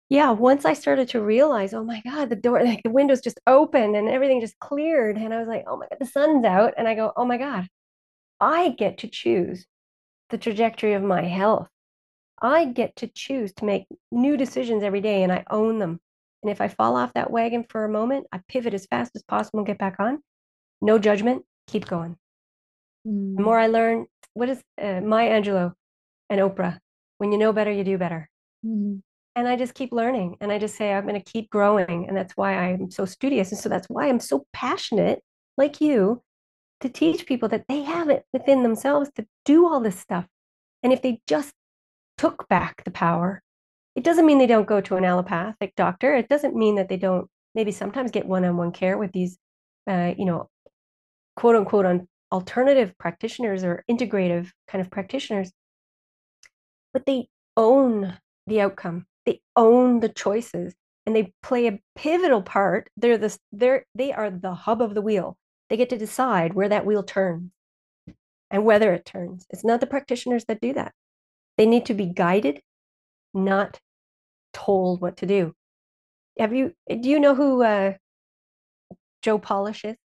yeah, 0.08 0.30
once 0.32 0.64
I 0.64 0.74
started 0.74 1.08
to 1.10 1.22
realize, 1.22 1.74
oh 1.74 1.84
my 1.84 2.02
God, 2.04 2.30
the 2.30 2.36
door, 2.36 2.62
like 2.64 2.82
the 2.84 2.90
windows 2.90 3.20
just 3.20 3.40
opened 3.46 3.96
and 3.96 4.08
everything 4.08 4.40
just 4.40 4.58
cleared. 4.60 5.16
And 5.16 5.34
I 5.34 5.38
was 5.38 5.48
like, 5.48 5.64
oh 5.66 5.76
my 5.78 5.86
God, 5.90 5.98
the 6.00 6.06
sun's 6.06 6.44
out. 6.44 6.74
And 6.76 6.88
I 6.88 6.94
go, 6.94 7.12
oh 7.16 7.24
my 7.24 7.38
God, 7.38 7.68
I 8.40 8.70
get 8.70 8.98
to 8.98 9.08
choose 9.08 9.66
the 10.30 10.38
trajectory 10.38 10.94
of 10.94 11.02
my 11.02 11.22
health. 11.24 11.68
I 12.40 12.66
get 12.66 12.96
to 12.96 13.06
choose 13.06 13.52
to 13.54 13.64
make 13.64 13.86
new 14.10 14.36
decisions 14.36 14.82
every 14.82 15.00
day 15.00 15.22
and 15.22 15.32
I 15.32 15.44
own 15.50 15.78
them. 15.78 16.00
And 16.42 16.50
if 16.50 16.60
I 16.60 16.68
fall 16.68 16.96
off 16.96 17.14
that 17.14 17.30
wagon 17.30 17.64
for 17.68 17.84
a 17.84 17.88
moment, 17.88 18.26
I 18.32 18.40
pivot 18.48 18.74
as 18.74 18.86
fast 18.86 19.12
as 19.14 19.22
possible 19.22 19.60
and 19.60 19.66
get 19.66 19.78
back 19.78 19.96
on. 19.98 20.22
No 20.82 20.98
judgment, 20.98 21.44
keep 21.66 21.86
going. 21.86 22.16
Mm. 23.06 23.36
The 23.36 23.42
more 23.42 23.58
I 23.58 23.68
learn, 23.68 24.06
what 24.34 24.48
is 24.48 24.62
uh, 24.80 25.00
Maya 25.00 25.40
Angelou 25.40 25.72
and 26.28 26.40
Oprah? 26.40 26.78
When 27.18 27.32
you 27.32 27.38
know 27.38 27.52
better, 27.52 27.70
you 27.70 27.84
do 27.84 27.96
better. 27.96 28.28
Mm. 28.64 29.00
And 29.36 29.48
I 29.48 29.56
just 29.56 29.74
keep 29.74 29.92
learning 29.92 30.36
and 30.40 30.52
I 30.52 30.58
just 30.58 30.76
say, 30.76 30.92
I'm 30.92 31.06
going 31.06 31.20
to 31.20 31.32
keep 31.32 31.50
growing. 31.50 32.06
And 32.06 32.16
that's 32.16 32.36
why 32.36 32.54
I'm 32.54 32.90
so 32.90 33.04
studious. 33.04 33.50
And 33.50 33.60
so 33.60 33.68
that's 33.68 33.88
why 33.88 34.08
I'm 34.08 34.20
so 34.20 34.46
passionate 34.52 35.22
like 35.56 35.80
you 35.80 36.22
to 36.80 36.88
teach 36.88 37.26
people 37.26 37.48
that 37.48 37.64
they 37.68 37.82
have 37.82 38.10
it 38.10 38.24
within 38.32 38.62
themselves 38.62 39.10
to 39.16 39.26
do 39.44 39.66
all 39.66 39.80
this 39.80 39.98
stuff. 39.98 40.26
And 40.82 40.92
if 40.92 41.02
they 41.02 41.20
just 41.26 41.52
took 42.16 42.48
back 42.48 42.84
the 42.84 42.90
power, 42.90 43.42
it 43.94 44.04
doesn't 44.04 44.26
mean 44.26 44.38
they 44.38 44.46
don't 44.46 44.66
go 44.66 44.80
to 44.80 44.96
an 44.96 45.04
allopathic 45.04 45.74
doctor. 45.76 46.14
It 46.14 46.28
doesn't 46.28 46.56
mean 46.56 46.76
that 46.76 46.88
they 46.88 46.96
don't 46.96 47.28
maybe 47.54 47.72
sometimes 47.72 48.10
get 48.10 48.26
one-on-one 48.26 48.72
care 48.72 48.98
with 48.98 49.12
these, 49.12 49.38
uh, 49.88 50.14
you 50.16 50.24
know, 50.24 50.48
quote 51.36 51.56
unquote 51.56 51.86
on 51.86 52.08
alternative 52.32 52.92
practitioners 52.98 53.62
or 53.62 53.84
integrative 53.90 54.50
kind 54.66 54.82
of 54.82 54.90
practitioners. 54.90 55.52
But 56.92 57.06
they 57.06 57.28
own 57.56 58.18
the 58.46 58.60
outcome. 58.60 59.06
They 59.26 59.40
own 59.56 60.00
the 60.00 60.08
choices 60.08 60.74
and 61.06 61.14
they 61.14 61.32
play 61.42 61.66
a 61.68 61.78
pivotal 61.94 62.42
part. 62.42 62.88
They're 62.96 63.18
the 63.18 63.36
they're 63.52 63.84
they 63.94 64.12
are 64.12 64.30
the 64.30 64.54
hub 64.54 64.82
of 64.82 64.94
the 64.94 65.02
wheel. 65.02 65.36
They 65.70 65.76
get 65.76 65.90
to 65.90 65.98
decide 65.98 66.54
where 66.54 66.68
that 66.68 66.86
wheel 66.86 67.02
turns 67.02 67.50
and 68.50 68.64
whether 68.64 68.92
it 68.92 69.04
turns. 69.04 69.46
It's 69.50 69.64
not 69.64 69.80
the 69.80 69.86
practitioners 69.86 70.44
that 70.46 70.60
do 70.60 70.72
that. 70.74 70.92
They 71.56 71.66
need 71.66 71.86
to 71.86 71.94
be 71.94 72.06
guided, 72.06 72.60
not 73.32 73.78
told 74.52 75.00
what 75.00 75.18
to 75.18 75.26
do. 75.26 75.54
Have 76.38 76.52
you 76.52 76.72
do 76.88 77.08
you 77.08 77.20
know 77.20 77.34
who 77.34 77.62
uh, 77.62 77.94
Joe 79.22 79.38
Polish 79.38 79.84
is? 79.84 79.96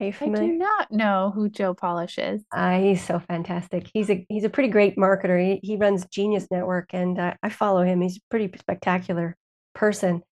Are 0.00 0.06
you 0.06 0.12
familiar? 0.12 0.44
I 0.44 0.46
do 0.46 0.58
not 0.58 0.92
know 0.92 1.32
who 1.34 1.48
Joe 1.48 1.74
Polish 1.74 2.18
is. 2.18 2.42
Uh, 2.52 2.78
he's 2.78 3.04
so 3.04 3.18
fantastic. 3.18 3.90
He's 3.92 4.10
a 4.10 4.24
he's 4.28 4.44
a 4.44 4.50
pretty 4.50 4.70
great 4.70 4.96
marketer. 4.96 5.40
He, 5.42 5.60
he 5.62 5.76
runs 5.76 6.06
Genius 6.06 6.46
Network, 6.50 6.90
and 6.92 7.18
uh, 7.18 7.34
I 7.42 7.48
follow 7.50 7.82
him. 7.82 8.00
He's 8.00 8.16
a 8.16 8.20
pretty 8.30 8.50
spectacular 8.58 9.36
person. 9.74 10.22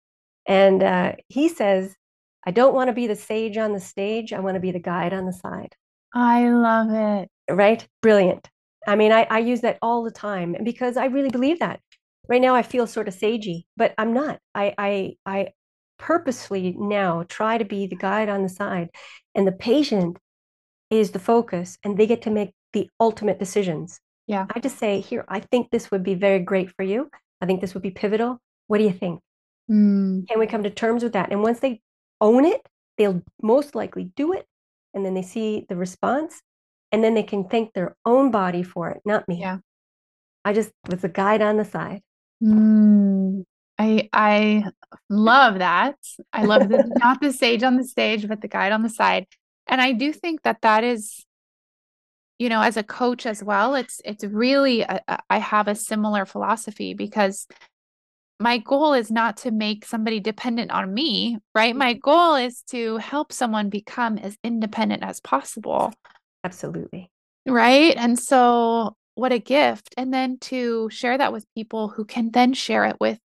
And 0.46 0.82
uh, 0.82 1.14
he 1.28 1.48
says, 1.48 1.94
I 2.46 2.52
don't 2.52 2.74
want 2.74 2.88
to 2.88 2.94
be 2.94 3.08
the 3.08 3.16
sage 3.16 3.56
on 3.56 3.72
the 3.72 3.80
stage. 3.80 4.32
I 4.32 4.38
want 4.38 4.54
to 4.54 4.60
be 4.60 4.70
the 4.70 4.78
guide 4.78 5.12
on 5.12 5.26
the 5.26 5.32
side. 5.32 5.74
I 6.14 6.48
love 6.48 6.90
it. 6.90 7.28
Right? 7.52 7.86
Brilliant. 8.02 8.48
I 8.86 8.96
mean, 8.96 9.12
I, 9.12 9.26
I 9.30 9.38
use 9.40 9.62
that 9.62 9.78
all 9.82 10.02
the 10.02 10.10
time 10.10 10.56
because 10.62 10.96
I 10.96 11.06
really 11.06 11.30
believe 11.30 11.58
that. 11.58 11.80
Right 12.28 12.40
now, 12.40 12.54
I 12.54 12.62
feel 12.62 12.86
sort 12.86 13.08
of 13.08 13.14
sagey, 13.14 13.64
but 13.76 13.94
I'm 13.98 14.12
not. 14.12 14.40
I, 14.54 14.74
I, 14.78 15.16
I 15.24 15.48
purposefully 15.98 16.74
now 16.76 17.24
try 17.28 17.58
to 17.58 17.64
be 17.64 17.86
the 17.86 17.96
guide 17.96 18.28
on 18.28 18.42
the 18.42 18.48
side, 18.48 18.88
and 19.34 19.46
the 19.46 19.52
patient 19.52 20.18
is 20.90 21.12
the 21.12 21.18
focus, 21.18 21.78
and 21.84 21.96
they 21.96 22.06
get 22.06 22.22
to 22.22 22.30
make 22.30 22.52
the 22.72 22.90
ultimate 23.00 23.38
decisions. 23.38 24.00
Yeah. 24.26 24.46
I 24.54 24.60
just 24.60 24.78
say, 24.78 25.00
here, 25.00 25.24
I 25.28 25.40
think 25.40 25.70
this 25.70 25.90
would 25.90 26.02
be 26.02 26.14
very 26.14 26.40
great 26.40 26.70
for 26.70 26.82
you. 26.82 27.10
I 27.40 27.46
think 27.46 27.60
this 27.60 27.74
would 27.74 27.82
be 27.82 27.90
pivotal. 27.90 28.40
What 28.66 28.78
do 28.78 28.84
you 28.84 28.92
think? 28.92 29.20
Mm. 29.70 30.26
Can 30.28 30.38
we 30.38 30.46
come 30.46 30.64
to 30.64 30.70
terms 30.70 31.02
with 31.04 31.12
that? 31.12 31.30
And 31.30 31.42
once 31.42 31.60
they 31.60 31.80
own 32.20 32.44
it, 32.44 32.60
they'll 32.98 33.22
most 33.42 33.74
likely 33.74 34.10
do 34.16 34.32
it. 34.32 34.46
And 34.94 35.04
then 35.04 35.14
they 35.14 35.22
see 35.22 35.66
the 35.68 35.76
response. 35.76 36.40
And 36.92 37.02
then 37.02 37.14
they 37.14 37.22
can 37.22 37.48
thank 37.48 37.72
their 37.72 37.96
own 38.04 38.30
body 38.30 38.62
for 38.62 38.90
it, 38.90 39.02
not 39.04 39.28
me. 39.28 39.40
Yeah. 39.40 39.58
I 40.44 40.52
just 40.52 40.70
was 40.88 41.02
a 41.02 41.08
guide 41.08 41.42
on 41.42 41.56
the 41.56 41.64
side. 41.64 42.02
Mm. 42.42 43.44
I 43.78 44.08
I 44.12 44.64
love 45.10 45.58
that. 45.58 45.96
I 46.32 46.44
love 46.44 46.68
the, 46.68 46.84
not 47.02 47.20
the 47.20 47.32
sage 47.32 47.62
on 47.62 47.76
the 47.76 47.84
stage, 47.84 48.26
but 48.28 48.40
the 48.40 48.48
guide 48.48 48.72
on 48.72 48.82
the 48.82 48.88
side. 48.88 49.26
And 49.66 49.80
I 49.80 49.92
do 49.92 50.12
think 50.12 50.42
that 50.42 50.62
that 50.62 50.84
is, 50.84 51.24
you 52.38 52.48
know, 52.48 52.62
as 52.62 52.76
a 52.76 52.82
coach 52.82 53.26
as 53.26 53.42
well. 53.42 53.74
It's 53.74 54.00
it's 54.04 54.24
really 54.24 54.82
a, 54.82 55.00
a, 55.08 55.18
I 55.28 55.38
have 55.38 55.68
a 55.68 55.74
similar 55.74 56.24
philosophy 56.24 56.94
because 56.94 57.46
my 58.38 58.58
goal 58.58 58.92
is 58.92 59.10
not 59.10 59.38
to 59.38 59.50
make 59.50 59.84
somebody 59.84 60.20
dependent 60.20 60.70
on 60.70 60.92
me, 60.92 61.38
right? 61.54 61.74
My 61.74 61.94
mm-hmm. 61.94 62.00
goal 62.00 62.34
is 62.34 62.62
to 62.70 62.98
help 62.98 63.32
someone 63.32 63.70
become 63.70 64.18
as 64.18 64.36
independent 64.44 65.02
as 65.02 65.20
possible. 65.20 65.92
Absolutely. 66.46 67.10
Right. 67.44 67.96
And 67.96 68.16
so, 68.16 68.94
what 69.16 69.32
a 69.32 69.40
gift. 69.40 69.94
And 69.96 70.14
then 70.14 70.38
to 70.42 70.88
share 70.90 71.18
that 71.18 71.32
with 71.32 71.44
people 71.56 71.88
who 71.88 72.04
can 72.04 72.30
then 72.30 72.52
share 72.52 72.84
it 72.84 72.96
with 73.00 73.18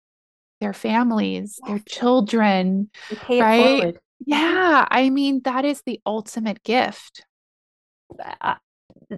their 0.60 0.74
families, 0.74 1.60
their 1.68 1.80
children. 1.88 2.90
right. 3.30 3.96
Yeah. 4.26 4.88
I 4.90 5.12
mean, 5.12 5.42
that 5.44 5.66
is 5.66 5.84
the 5.86 6.02
ultimate 6.04 6.64
gift. 6.64 7.26
Uh, 8.42 8.56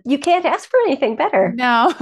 you 0.04 0.18
can't 0.18 0.46
ask 0.46 0.70
for 0.70 0.80
anything 0.86 1.16
better. 1.16 1.54
No. 1.56 1.94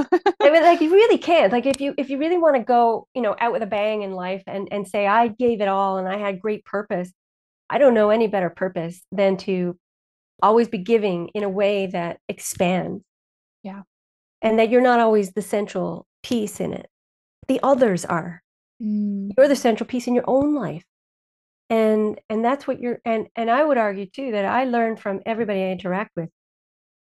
I 0.41 0.49
mean, 0.49 0.63
like 0.63 0.81
you 0.81 0.91
really 0.91 1.19
can't. 1.19 1.53
Like 1.53 1.67
if 1.67 1.79
you 1.79 1.93
if 1.99 2.09
you 2.09 2.17
really 2.17 2.39
want 2.39 2.55
to 2.55 2.63
go, 2.63 3.07
you 3.13 3.21
know, 3.21 3.35
out 3.39 3.51
with 3.51 3.61
a 3.61 3.67
bang 3.67 4.01
in 4.01 4.13
life 4.13 4.43
and 4.47 4.67
and 4.71 4.87
say 4.87 5.05
I 5.05 5.27
gave 5.27 5.61
it 5.61 5.67
all 5.67 5.97
and 5.97 6.07
I 6.07 6.17
had 6.17 6.39
great 6.39 6.65
purpose, 6.65 7.11
I 7.69 7.77
don't 7.77 7.93
know 7.93 8.09
any 8.09 8.27
better 8.27 8.49
purpose 8.49 9.01
than 9.11 9.37
to 9.37 9.77
always 10.41 10.67
be 10.67 10.77
giving 10.77 11.29
in 11.29 11.43
a 11.43 11.49
way 11.49 11.87
that 11.87 12.19
expands. 12.27 13.03
Yeah. 13.63 13.83
And 14.41 14.59
that 14.59 14.69
you're 14.69 14.81
not 14.81 14.99
always 14.99 15.31
the 15.31 15.41
central 15.41 16.07
piece 16.23 16.59
in 16.59 16.73
it. 16.73 16.87
The 17.47 17.59
others 17.63 18.05
are. 18.05 18.41
Mm. 18.81 19.31
You're 19.37 19.47
the 19.47 19.55
central 19.55 19.87
piece 19.87 20.07
in 20.07 20.15
your 20.15 20.23
own 20.27 20.55
life. 20.55 20.83
And 21.69 22.19
and 22.29 22.43
that's 22.43 22.67
what 22.67 22.81
you're 22.81 22.99
and 23.05 23.27
and 23.35 23.49
I 23.49 23.63
would 23.63 23.77
argue 23.77 24.05
too 24.05 24.31
that 24.31 24.45
I 24.45 24.65
learned 24.65 24.99
from 24.99 25.21
everybody 25.25 25.61
I 25.63 25.71
interact 25.71 26.11
with 26.15 26.29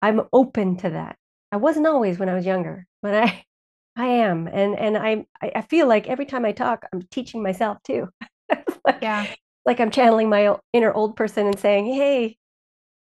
I'm 0.02 0.22
open 0.32 0.76
to 0.78 0.90
that. 0.90 1.16
I 1.52 1.56
wasn't 1.56 1.86
always 1.86 2.18
when 2.18 2.28
I 2.28 2.34
was 2.34 2.46
younger, 2.46 2.86
but 3.02 3.14
I 3.14 3.44
I 3.96 4.06
am. 4.06 4.46
And 4.48 4.78
and 4.78 4.96
I 4.96 5.26
I 5.42 5.62
feel 5.62 5.88
like 5.88 6.08
every 6.08 6.26
time 6.26 6.44
I 6.44 6.52
talk, 6.52 6.86
I'm 6.92 7.02
teaching 7.10 7.42
myself 7.42 7.78
too. 7.84 8.08
like, 8.84 8.98
yeah. 9.02 9.26
Like 9.66 9.80
I'm 9.80 9.90
channeling 9.90 10.28
my 10.30 10.56
inner 10.72 10.92
old 10.92 11.16
person 11.16 11.46
and 11.46 11.58
saying, 11.58 11.86
"Hey, 11.86 12.37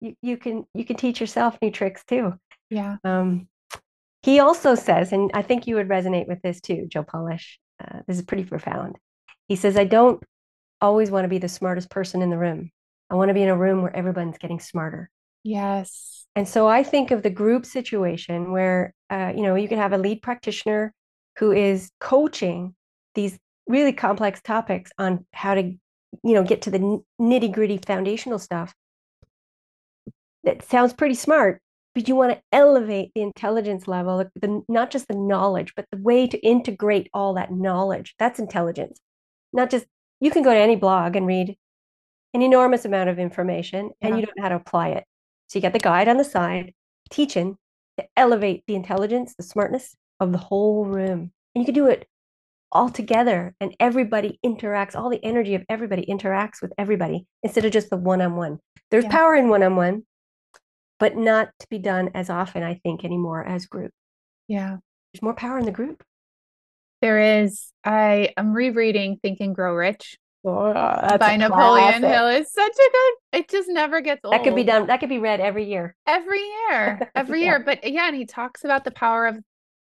you, 0.03 0.14
you 0.20 0.36
can 0.36 0.64
you 0.74 0.84
can 0.84 0.96
teach 0.96 1.20
yourself 1.20 1.57
new 1.62 1.70
tricks 1.70 2.05
too." 2.05 2.34
Yeah. 2.70 2.96
Um, 3.05 3.48
he 4.22 4.38
also 4.38 4.74
says, 4.74 5.12
and 5.12 5.30
I 5.34 5.42
think 5.42 5.66
you 5.66 5.76
would 5.76 5.88
resonate 5.88 6.28
with 6.28 6.42
this 6.42 6.61
too, 6.61 6.86
Joe 6.88 7.03
Polish. 7.03 7.59
Uh, 7.82 8.00
this 8.07 8.18
is 8.18 8.24
pretty 8.24 8.44
profound. 8.44 8.96
He 9.48 9.57
says, 9.57 9.76
"I 9.76 9.84
don't 9.84 10.22
always 10.80 11.11
want 11.11 11.24
to 11.24 11.28
be 11.28 11.38
the 11.38 11.48
smartest 11.48 11.90
person 11.90 12.22
in 12.22 12.30
the 12.30 12.38
room. 12.38 12.70
I 13.11 13.14
want 13.14 13.28
to 13.28 13.34
be 13.34 13.42
in 13.42 13.48
a 13.48 13.57
room 13.57 13.82
where 13.82 13.96
everyone's 13.96 14.38
getting 14.38 14.61
smarter." 14.61 15.11
Yes. 15.44 16.26
And 16.34 16.48
so 16.48 16.66
I 16.66 16.82
think 16.82 17.11
of 17.11 17.22
the 17.22 17.30
group 17.30 17.66
situation 17.66 18.53
where, 18.53 18.94
uh, 19.11 19.32
you 19.36 19.42
know, 19.42 19.55
you 19.55 19.68
can 19.68 19.78
have 19.78 19.92
a 19.92 19.98
lead 19.98 20.22
practitioner 20.22 20.94
who 21.38 21.53
is 21.53 21.90
coaching 22.00 22.74
these 23.14 23.38
really 23.66 23.92
complex 23.92 24.40
topics 24.40 24.90
on 24.98 25.26
how 25.32 25.55
to, 25.55 25.62
you 25.62 26.34
know, 26.34 26.42
get 26.42 26.62
to 26.62 26.70
the 26.70 27.03
nitty 27.20 27.53
gritty 27.53 27.78
foundational 27.78 28.38
stuff. 28.38 28.74
That 30.45 30.64
sounds 30.68 30.93
pretty 30.93 31.14
smart, 31.14 31.61
but 31.95 32.09
you 32.09 32.16
want 32.16 32.32
to 32.32 32.43
elevate 32.53 33.12
the 33.14 33.22
intelligence 33.22 33.86
level, 33.86 34.24
the, 34.34 34.62
not 34.68 34.90
just 34.90 35.09
the 35.09 35.14
knowledge, 35.14 35.74
but 35.76 35.86
the 35.90 35.99
way 35.99 36.26
to 36.26 36.38
integrate 36.38 37.09
all 37.14 37.34
that 37.34 37.53
knowledge. 37.53 38.14
That's 38.18 38.38
intelligence. 38.38 38.99
Not 39.53 39.70
just, 39.70 39.86
you 40.20 40.30
can 40.30 40.43
go 40.43 40.53
to 40.53 40.59
any 40.59 40.76
blog 40.76 41.16
and 41.16 41.26
read 41.26 41.57
an 42.34 42.43
enormous 42.43 42.84
amount 42.84 43.11
of 43.11 43.18
information 43.18 43.90
and 44.01 44.16
you 44.16 44.24
don't 44.24 44.36
know 44.36 44.43
how 44.43 44.49
to 44.49 44.57
apply 44.57 44.88
it. 44.88 45.05
So 45.49 45.59
you 45.59 45.61
get 45.61 45.74
the 45.74 45.78
guide 45.78 46.09
on 46.09 46.16
the 46.16 46.24
side, 46.24 46.72
teaching 47.11 47.57
to 47.99 48.07
elevate 48.16 48.64
the 48.66 48.74
intelligence, 48.74 49.34
the 49.36 49.43
smartness 49.43 49.95
of 50.18 50.32
the 50.32 50.38
whole 50.38 50.86
room. 50.86 51.30
And 51.55 51.62
you 51.62 51.64
can 51.64 51.74
do 51.74 51.88
it 51.88 52.09
all 52.70 52.88
together 52.88 53.55
and 53.61 53.76
everybody 53.78 54.38
interacts, 54.45 54.97
all 54.97 55.11
the 55.11 55.22
energy 55.22 55.55
of 55.55 55.62
everybody 55.68 56.07
interacts 56.07 56.62
with 56.62 56.72
everybody 56.78 57.26
instead 57.43 57.66
of 57.66 57.72
just 57.72 57.90
the 57.90 57.99
one 57.99 58.22
on 58.22 58.34
one. 58.34 58.59
There's 58.90 59.05
yeah. 59.05 59.11
power 59.11 59.34
in 59.34 59.49
one 59.49 59.62
on 59.62 59.76
one, 59.76 60.05
but 61.03 61.16
not 61.16 61.48
to 61.59 61.66
be 61.68 61.80
done 61.80 62.11
as 62.14 62.30
often, 62.30 62.62
I 62.62 62.74
think, 62.74 63.05
anymore 63.05 63.44
as 63.44 63.66
group. 63.66 63.90
Yeah. 64.46 64.76
There's 65.12 65.20
more 65.20 65.34
power 65.34 65.59
in 65.59 65.64
the 65.64 65.72
group. 65.72 66.05
There 67.00 67.42
is. 67.42 67.72
I 67.84 68.32
am 68.36 68.53
rereading 68.53 69.18
Think 69.20 69.40
and 69.40 69.53
Grow 69.53 69.74
Rich 69.74 70.16
Oh, 70.44 71.18
by 71.18 71.36
Napoleon 71.36 72.05
Hill 72.05 72.28
is 72.28 72.53
such 72.53 72.72
a 72.72 72.90
good. 72.92 73.40
It 73.40 73.48
just 73.48 73.68
never 73.68 74.00
gets 74.00 74.20
old. 74.24 74.32
That 74.32 74.44
could 74.44 74.55
be 74.55 74.62
done. 74.62 74.86
That 74.86 75.00
could 75.00 75.09
be 75.09 75.18
read 75.18 75.40
every 75.40 75.68
year. 75.68 75.96
Every 76.07 76.40
year, 76.40 77.11
every 77.16 77.40
yeah. 77.40 77.46
year. 77.46 77.59
But 77.64 77.90
yeah, 77.90 78.07
and 78.07 78.14
he 78.14 78.24
talks 78.24 78.62
about 78.62 78.84
the 78.84 78.92
power 78.92 79.26
of 79.26 79.38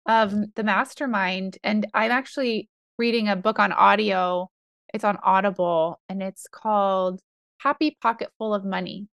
of 0.05 0.34
the 0.55 0.64
mastermind. 0.64 1.57
And 1.62 1.88
I'm 1.93 2.12
actually 2.12 2.70
reading 2.97 3.28
a 3.28 3.36
book 3.36 3.59
on 3.59 3.74
audio. 3.74 4.49
It's 4.93 5.03
on 5.03 5.18
Audible, 5.24 5.99
and 6.07 6.24
it's 6.24 6.47
called 6.49 7.20
Happy 7.57 7.97
Pocket 8.01 8.30
Full 8.38 8.53
of 8.53 8.64
Money. 8.64 9.07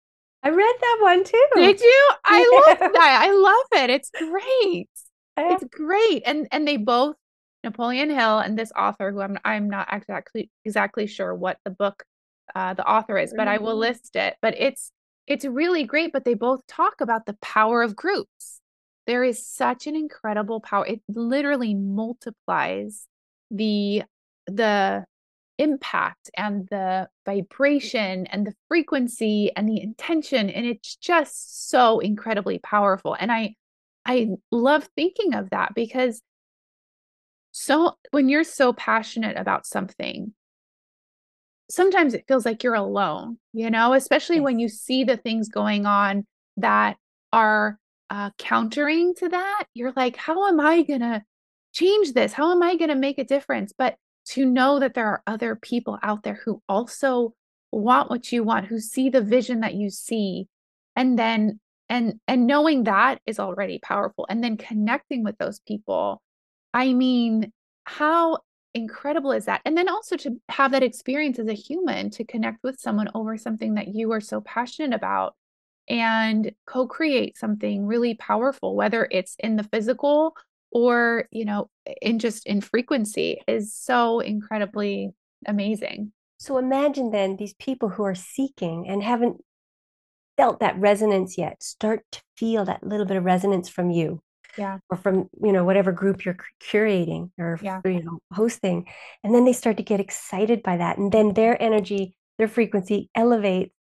I 0.46 0.50
read 0.50 0.76
that 0.80 0.98
one 1.02 1.24
too. 1.24 1.48
Did 1.56 1.82
you? 1.82 2.10
I 2.24 2.38
yeah. 2.38 2.74
love 2.86 2.92
that. 2.94 3.20
I 3.24 3.32
love 3.34 3.84
it. 3.84 3.90
It's 3.90 4.12
great. 4.12 4.90
It's 5.38 5.64
great. 5.72 6.22
And 6.26 6.48
and 6.52 6.68
they 6.68 6.78
both 6.78 7.16
Napoleon 7.64 8.12
Hill 8.12 8.40
and 8.40 8.58
this 8.58 8.72
author, 8.78 9.12
who 9.12 9.22
I'm 9.22 9.40
I'm 9.44 9.70
not 9.70 9.88
exactly 9.92 10.52
exactly 10.64 11.08
sure 11.08 11.34
what 11.34 11.58
the 11.66 11.72
book 11.72 12.04
uh, 12.54 12.76
the 12.76 12.88
author 12.88 13.18
is, 13.18 13.34
but 13.36 13.48
I 13.48 13.58
will 13.58 13.72
mm-hmm. 13.72 13.80
list 13.80 14.16
it. 14.16 14.36
But 14.40 14.54
it's 14.58 14.92
it's 15.26 15.46
really 15.46 15.84
great. 15.84 16.14
But 16.14 16.26
they 16.26 16.36
both 16.36 16.62
talk 16.68 17.02
about 17.02 17.26
the 17.26 17.38
power 17.42 17.82
of 17.82 17.96
groups. 17.96 18.62
There 19.08 19.24
is 19.24 19.46
such 19.46 19.88
an 19.88 19.96
incredible 19.96 20.62
power. 20.62 20.86
It 20.86 21.02
literally 21.10 21.74
multiplies 21.74 23.08
the 23.50 24.04
the 24.46 25.06
impact 25.58 26.30
and 26.36 26.68
the 26.70 27.08
vibration 27.26 28.28
and 28.28 28.46
the 28.46 28.54
frequency 28.68 29.52
and 29.56 29.68
the 29.68 29.82
intention 29.82 30.50
and 30.50 30.66
it's 30.66 30.96
just 30.98 31.70
so 31.70 32.00
incredibly 32.00 32.60
powerful 32.60 33.16
and 33.20 33.32
i 33.32 33.56
i 34.06 34.28
love 34.52 34.88
thinking 34.96 35.34
of 35.34 35.50
that 35.52 35.74
because 35.74 36.22
so 37.52 37.96
when 38.12 38.28
you're 38.28 38.44
so 38.44 38.74
passionate 38.74 39.38
about 39.38 39.66
something 39.66 40.34
sometimes 41.70 42.14
it 42.14 42.26
feels 42.28 42.46
like 42.46 42.64
you're 42.64 42.74
alone 42.74 43.38
you 43.54 43.70
know 43.70 43.94
especially 43.94 44.38
yes. 44.38 44.44
when 44.44 44.60
you 44.60 44.68
see 44.68 45.04
the 45.04 45.18
things 45.18 45.48
going 45.48 45.86
on 45.86 46.26
that 46.58 46.98
are 47.32 47.80
uh, 48.10 48.30
countering 48.38 49.16
to 49.16 49.30
that 49.30 49.64
you're 49.74 49.94
like 49.96 50.16
how 50.18 50.48
am 50.48 50.60
i 50.60 50.84
going 50.84 51.00
to 51.00 51.24
change 51.76 52.14
this? 52.14 52.34
How 52.34 52.52
am 52.52 52.64
i 52.64 52.76
going 52.76 52.90
to 52.90 52.96
make 52.96 53.20
a 53.20 53.24
difference? 53.24 53.74
But 53.78 53.98
to 54.26 54.46
know 54.46 54.80
that 54.80 54.94
there 54.94 55.08
are 55.08 55.24
other 55.28 55.56
people 55.56 56.00
out 56.02 56.24
there 56.24 56.40
who 56.46 56.62
also 56.68 57.34
want 57.72 58.10
what 58.10 58.32
you 58.32 58.44
want 58.44 58.66
who 58.66 58.80
see 58.80 59.10
the 59.10 59.22
vision 59.22 59.60
that 59.60 59.74
you 59.76 59.90
see 59.90 60.48
and 60.96 61.20
then 61.20 61.60
and 61.90 62.20
and 62.28 62.48
knowing 62.48 62.86
that 62.86 63.20
is 63.26 63.40
already 63.40 63.80
powerful 63.80 64.26
and 64.30 64.44
then 64.44 64.58
connecting 64.58 65.24
with 65.24 65.38
those 65.38 65.60
people. 65.60 66.22
I 66.74 66.94
mean 66.94 67.52
how 67.86 68.40
incredible 68.74 69.32
is 69.32 69.46
that? 69.46 69.62
And 69.66 69.78
then 69.78 69.88
also 69.88 70.18
to 70.18 70.42
have 70.50 70.72
that 70.72 70.84
experience 70.84 71.40
as 71.40 71.48
a 71.48 71.54
human 71.54 72.10
to 72.12 72.26
connect 72.26 72.64
with 72.64 72.80
someone 72.80 73.10
over 73.14 73.38
something 73.38 73.76
that 73.76 73.90
you 73.90 74.12
are 74.12 74.22
so 74.22 74.42
passionate 74.42 74.94
about 74.94 75.36
and 75.88 76.52
co-create 76.66 77.38
something 77.38 77.86
really 77.86 78.16
powerful 78.16 78.76
whether 78.76 79.08
it's 79.12 79.36
in 79.38 79.56
the 79.56 79.64
physical 79.64 80.36
or 80.76 81.30
you 81.32 81.46
know 81.46 81.70
in 82.02 82.20
just 82.20 82.46
in 82.46 82.60
frequency 82.60 83.42
is 83.48 83.74
so 83.74 84.20
incredibly 84.20 85.12
amazing 85.48 86.12
so 86.38 86.58
imagine 86.58 87.12
then 87.12 87.38
these 87.38 87.54
people 87.54 87.88
who 87.88 88.04
are 88.04 88.14
seeking 88.14 88.86
and 88.88 89.02
haven't 89.02 89.38
felt 90.36 90.60
that 90.60 90.78
resonance 90.78 91.38
yet 91.38 91.64
start 91.64 92.04
to 92.12 92.22
feel 92.36 92.66
that 92.66 92.84
little 92.84 93.06
bit 93.06 93.16
of 93.16 93.24
resonance 93.24 93.70
from 93.70 93.90
you 93.90 94.22
yeah 94.58 94.78
or 94.90 94.98
from 94.98 95.30
you 95.42 95.54
know 95.54 95.64
whatever 95.64 95.94
group 95.94 96.26
you're 96.26 96.38
curating 96.62 97.32
or 97.40 97.58
yeah. 97.64 97.80
you 97.86 98.04
know 98.04 98.20
hosting 98.34 98.86
and 99.24 99.34
then 99.34 99.46
they 99.46 99.54
start 99.54 99.78
to 99.78 99.84
get 99.84 100.02
excited 100.02 100.62
by 100.62 100.76
that 100.76 100.98
and 100.98 101.14
then 101.14 101.34
their 101.34 101.60
energy 101.64 102.18
their 102.38 102.50
frequency 102.50 103.10
elevates 103.16 103.74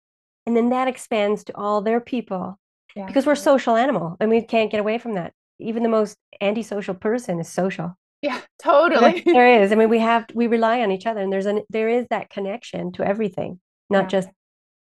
and 0.46 0.56
then 0.56 0.70
that 0.70 0.88
expands 0.88 1.43
to 1.43 1.58
all 1.58 1.82
their 1.82 2.00
people 2.00 2.58
yeah. 2.96 3.06
because 3.06 3.26
we're 3.26 3.36
social 3.36 3.76
animal 3.76 4.16
and 4.22 4.30
we 4.30 4.41
can't 4.41 4.72
get 4.72 4.80
away 4.80 4.98
from 4.98 5.16
that 5.16 5.34
even 5.60 5.84
the 5.84 5.89
most 5.89 6.18
antisocial 6.41 6.93
person 6.93 7.39
is 7.39 7.49
social. 7.49 7.97
Yeah, 8.22 8.41
totally. 8.62 9.22
there 9.26 9.62
is. 9.62 9.72
I 9.72 9.76
mean, 9.76 9.89
we 9.89 9.99
have 9.99 10.26
we 10.34 10.47
rely 10.47 10.82
on 10.82 10.91
each 10.91 11.06
other, 11.06 11.22
and 11.22 11.32
there's 11.32 11.45
an 11.45 11.62
there 11.70 11.89
is 11.89 12.08
that 12.10 12.30
connection 12.30 12.91
to 12.93 13.03
everything, 13.03 13.60
not 13.89 14.06
yeah. 14.06 14.08
just 14.20 14.30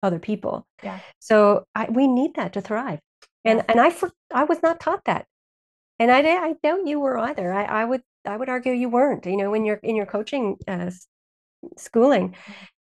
other 0.03 0.19
people. 0.19 0.67
Yeah. 0.83 0.99
So 1.19 1.65
I, 1.75 1.87
we 1.89 2.07
need 2.07 2.35
that 2.35 2.53
to 2.53 2.61
thrive, 2.61 2.99
and 3.45 3.63
and 3.69 3.79
I 3.79 3.89
for, 3.91 4.11
I 4.33 4.43
was 4.43 4.61
not 4.61 4.79
taught 4.79 5.05
that, 5.05 5.25
and 5.99 6.11
I 6.11 6.19
I 6.19 6.55
doubt 6.61 6.87
you 6.87 6.99
were 6.99 7.17
either. 7.17 7.51
I 7.51 7.63
I 7.63 7.85
would 7.85 8.01
I 8.25 8.35
would 8.35 8.49
argue 8.49 8.73
you 8.73 8.89
weren't. 8.89 9.25
You 9.25 9.37
know, 9.37 9.51
when 9.51 9.65
you're 9.65 9.79
in 9.83 9.95
your 9.95 10.05
coaching 10.05 10.57
uh, 10.67 10.91
schooling, 11.77 12.35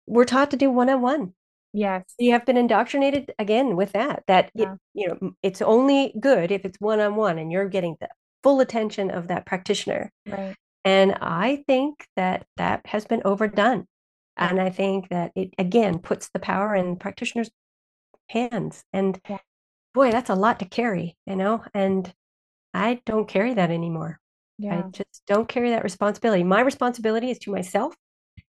we're 0.05 0.25
taught 0.25 0.51
to 0.51 0.57
do 0.57 0.69
one 0.69 0.89
on 0.89 1.01
one. 1.01 1.33
Yes. 1.73 2.03
You 2.19 2.31
have 2.33 2.45
been 2.45 2.57
indoctrinated 2.57 3.33
again 3.39 3.75
with 3.75 3.93
that, 3.93 4.23
that, 4.27 4.51
yeah. 4.53 4.73
it, 4.73 4.79
you 4.93 5.07
know, 5.07 5.31
it's 5.41 5.61
only 5.61 6.13
good 6.19 6.51
if 6.51 6.65
it's 6.65 6.79
one-on-one 6.79 7.37
and 7.37 7.51
you're 7.51 7.69
getting 7.69 7.95
the 7.99 8.09
full 8.43 8.59
attention 8.59 9.09
of 9.11 9.27
that 9.29 9.45
practitioner. 9.45 10.11
Right. 10.27 10.55
And 10.83 11.13
I 11.21 11.63
think 11.67 12.07
that 12.15 12.45
that 12.57 12.81
has 12.85 13.05
been 13.05 13.21
overdone. 13.23 13.85
Yeah. 14.37 14.49
And 14.49 14.59
I 14.59 14.69
think 14.69 15.09
that 15.09 15.31
it, 15.35 15.53
again, 15.57 15.99
puts 15.99 16.29
the 16.33 16.39
power 16.39 16.75
in 16.75 16.95
practitioners' 16.97 17.51
hands. 18.29 18.83
And 18.91 19.19
yeah. 19.29 19.37
boy, 19.93 20.11
that's 20.11 20.29
a 20.29 20.35
lot 20.35 20.59
to 20.59 20.65
carry, 20.65 21.15
you 21.25 21.35
know, 21.35 21.63
and 21.73 22.13
I 22.73 23.01
don't 23.05 23.27
carry 23.27 23.53
that 23.53 23.71
anymore. 23.71 24.19
I 24.63 24.83
just 24.91 25.23
don't 25.25 25.47
carry 25.49 25.71
that 25.71 25.83
responsibility. 25.83 26.43
My 26.43 26.61
responsibility 26.61 27.31
is 27.31 27.39
to 27.39 27.51
myself 27.51 27.95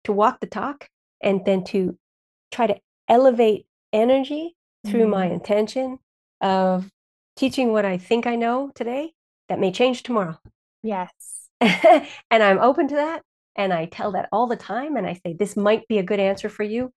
to 0.03 0.13
walk 0.13 0.39
the 0.39 0.45
talk 0.45 0.87
and 1.19 1.43
then 1.45 1.63
to 1.63 1.97
try 2.51 2.67
to 2.67 2.79
elevate 3.07 3.65
energy 3.93 4.55
through 4.85 5.01
mm-hmm. 5.01 5.11
my 5.11 5.25
intention 5.27 5.99
of 6.41 6.89
teaching 7.35 7.71
what 7.71 7.85
I 7.85 7.97
think 7.97 8.27
I 8.27 8.35
know 8.35 8.71
today 8.75 9.13
that 9.49 9.59
may 9.59 9.71
change 9.71 10.03
tomorrow. 10.03 10.37
Yes. 10.83 11.11
and 11.61 12.43
I'm 12.43 12.59
open 12.59 12.87
to 12.89 12.95
that. 12.95 13.23
And 13.55 13.73
I 13.73 13.85
tell 13.85 14.11
that 14.11 14.27
all 14.31 14.47
the 14.47 14.55
time. 14.55 14.97
And 14.97 15.07
I 15.07 15.19
say, 15.25 15.33
this 15.33 15.55
might 15.55 15.87
be 15.87 15.97
a 15.97 16.03
good 16.03 16.19
answer 16.19 16.49
for 16.49 16.63
you. 16.63 16.91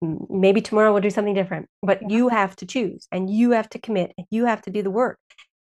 Maybe 0.00 0.60
tomorrow 0.60 0.92
we'll 0.92 1.02
do 1.02 1.10
something 1.10 1.34
different, 1.34 1.68
but 1.82 2.00
yeah. 2.02 2.08
you 2.08 2.28
have 2.28 2.56
to 2.56 2.66
choose 2.66 3.06
and 3.12 3.28
you 3.28 3.50
have 3.50 3.68
to 3.70 3.78
commit 3.78 4.12
and 4.16 4.26
you 4.30 4.46
have 4.46 4.62
to 4.62 4.70
do 4.70 4.82
the 4.82 4.90
work 4.90 5.18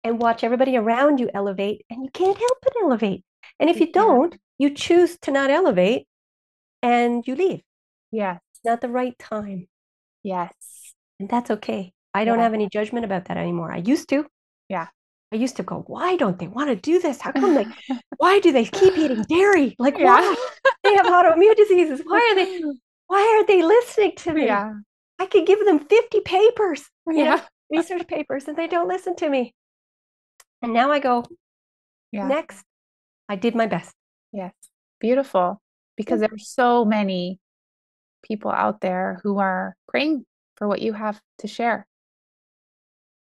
and 0.03 0.21
watch 0.21 0.43
everybody 0.43 0.75
around 0.75 1.19
you 1.19 1.29
elevate. 1.33 1.85
And 1.89 2.03
you 2.03 2.09
can't 2.11 2.37
help 2.37 2.57
but 2.61 2.73
elevate. 2.81 3.23
And 3.59 3.69
if 3.69 3.79
you 3.79 3.91
don't, 3.91 4.37
you 4.57 4.71
choose 4.71 5.17
to 5.21 5.31
not 5.31 5.49
elevate 5.49 6.05
and 6.83 7.25
you 7.25 7.35
leave. 7.35 7.61
Yes. 8.11 8.39
It's 8.59 8.69
not 8.69 8.81
the 8.81 8.89
right 8.89 9.17
time. 9.17 9.67
Yes. 10.21 10.51
And 11.19 11.29
that's 11.29 11.49
okay. 11.49 11.93
I 12.13 12.25
don't 12.25 12.39
yeah. 12.39 12.43
have 12.43 12.53
any 12.53 12.67
judgment 12.67 13.05
about 13.05 13.25
that 13.25 13.37
anymore. 13.37 13.71
I 13.71 13.77
used 13.77 14.09
to. 14.09 14.25
Yeah. 14.67 14.87
I 15.31 15.37
used 15.37 15.55
to 15.57 15.63
go, 15.63 15.83
why 15.87 16.17
don't 16.17 16.39
they 16.39 16.47
want 16.47 16.69
to 16.69 16.75
do 16.75 16.99
this? 16.99 17.21
How 17.21 17.31
come 17.31 17.53
they, 17.53 17.67
why 18.17 18.39
do 18.39 18.51
they 18.51 18.65
keep 18.65 18.97
eating 18.97 19.23
dairy? 19.29 19.75
Like, 19.79 19.97
yeah. 19.97 20.19
why? 20.19 20.35
they 20.83 20.95
have 20.95 21.05
autoimmune 21.05 21.55
diseases. 21.55 22.01
Why 22.03 22.19
are 22.31 22.35
they, 22.35 22.61
why 23.07 23.37
are 23.39 23.45
they 23.45 23.63
listening 23.63 24.13
to 24.17 24.33
me? 24.33 24.45
Yeah. 24.45 24.73
I 25.19 25.25
could 25.25 25.45
give 25.45 25.63
them 25.65 25.79
50 25.79 26.21
papers, 26.21 26.83
yeah. 27.09 27.35
Know, 27.35 27.41
research 27.69 28.07
papers, 28.07 28.47
and 28.47 28.57
they 28.57 28.67
don't 28.67 28.87
listen 28.87 29.15
to 29.17 29.29
me. 29.29 29.53
And 30.61 30.73
now 30.73 30.91
I 30.91 30.99
go, 30.99 31.25
yeah. 32.11 32.27
next, 32.27 32.63
I 33.27 33.35
did 33.35 33.55
my 33.55 33.67
best. 33.67 33.93
Yes. 34.31 34.53
Beautiful. 34.99 35.61
Because 35.95 36.21
mm-hmm. 36.21 36.31
there's 36.31 36.49
so 36.49 36.85
many 36.85 37.39
people 38.23 38.51
out 38.51 38.81
there 38.81 39.19
who 39.23 39.39
are 39.39 39.75
praying 39.87 40.25
for 40.57 40.67
what 40.67 40.81
you 40.81 40.93
have 40.93 41.19
to 41.39 41.47
share? 41.47 41.87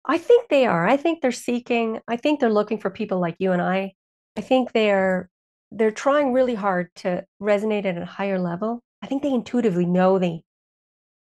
I 0.05 0.19
think 0.19 0.49
they 0.49 0.67
are. 0.67 0.87
I 0.87 0.97
think 0.97 1.21
they're 1.21 1.33
seeking, 1.33 2.01
I 2.09 2.17
think 2.17 2.41
they're 2.41 2.53
looking 2.53 2.79
for 2.79 2.91
people 2.91 3.21
like 3.21 3.37
you 3.39 3.53
and 3.53 3.63
I. 3.63 3.93
I 4.37 4.41
think 4.41 4.73
they're 4.73 5.29
they're 5.73 5.93
trying 5.93 6.33
really 6.33 6.55
hard 6.55 6.89
to 6.97 7.25
resonate 7.41 7.85
at 7.85 7.97
a 7.97 8.05
higher 8.05 8.41
level. 8.41 8.83
I 9.03 9.07
think 9.07 9.23
they 9.23 9.33
intuitively 9.33 9.87
know 9.87 10.19
they 10.19 10.43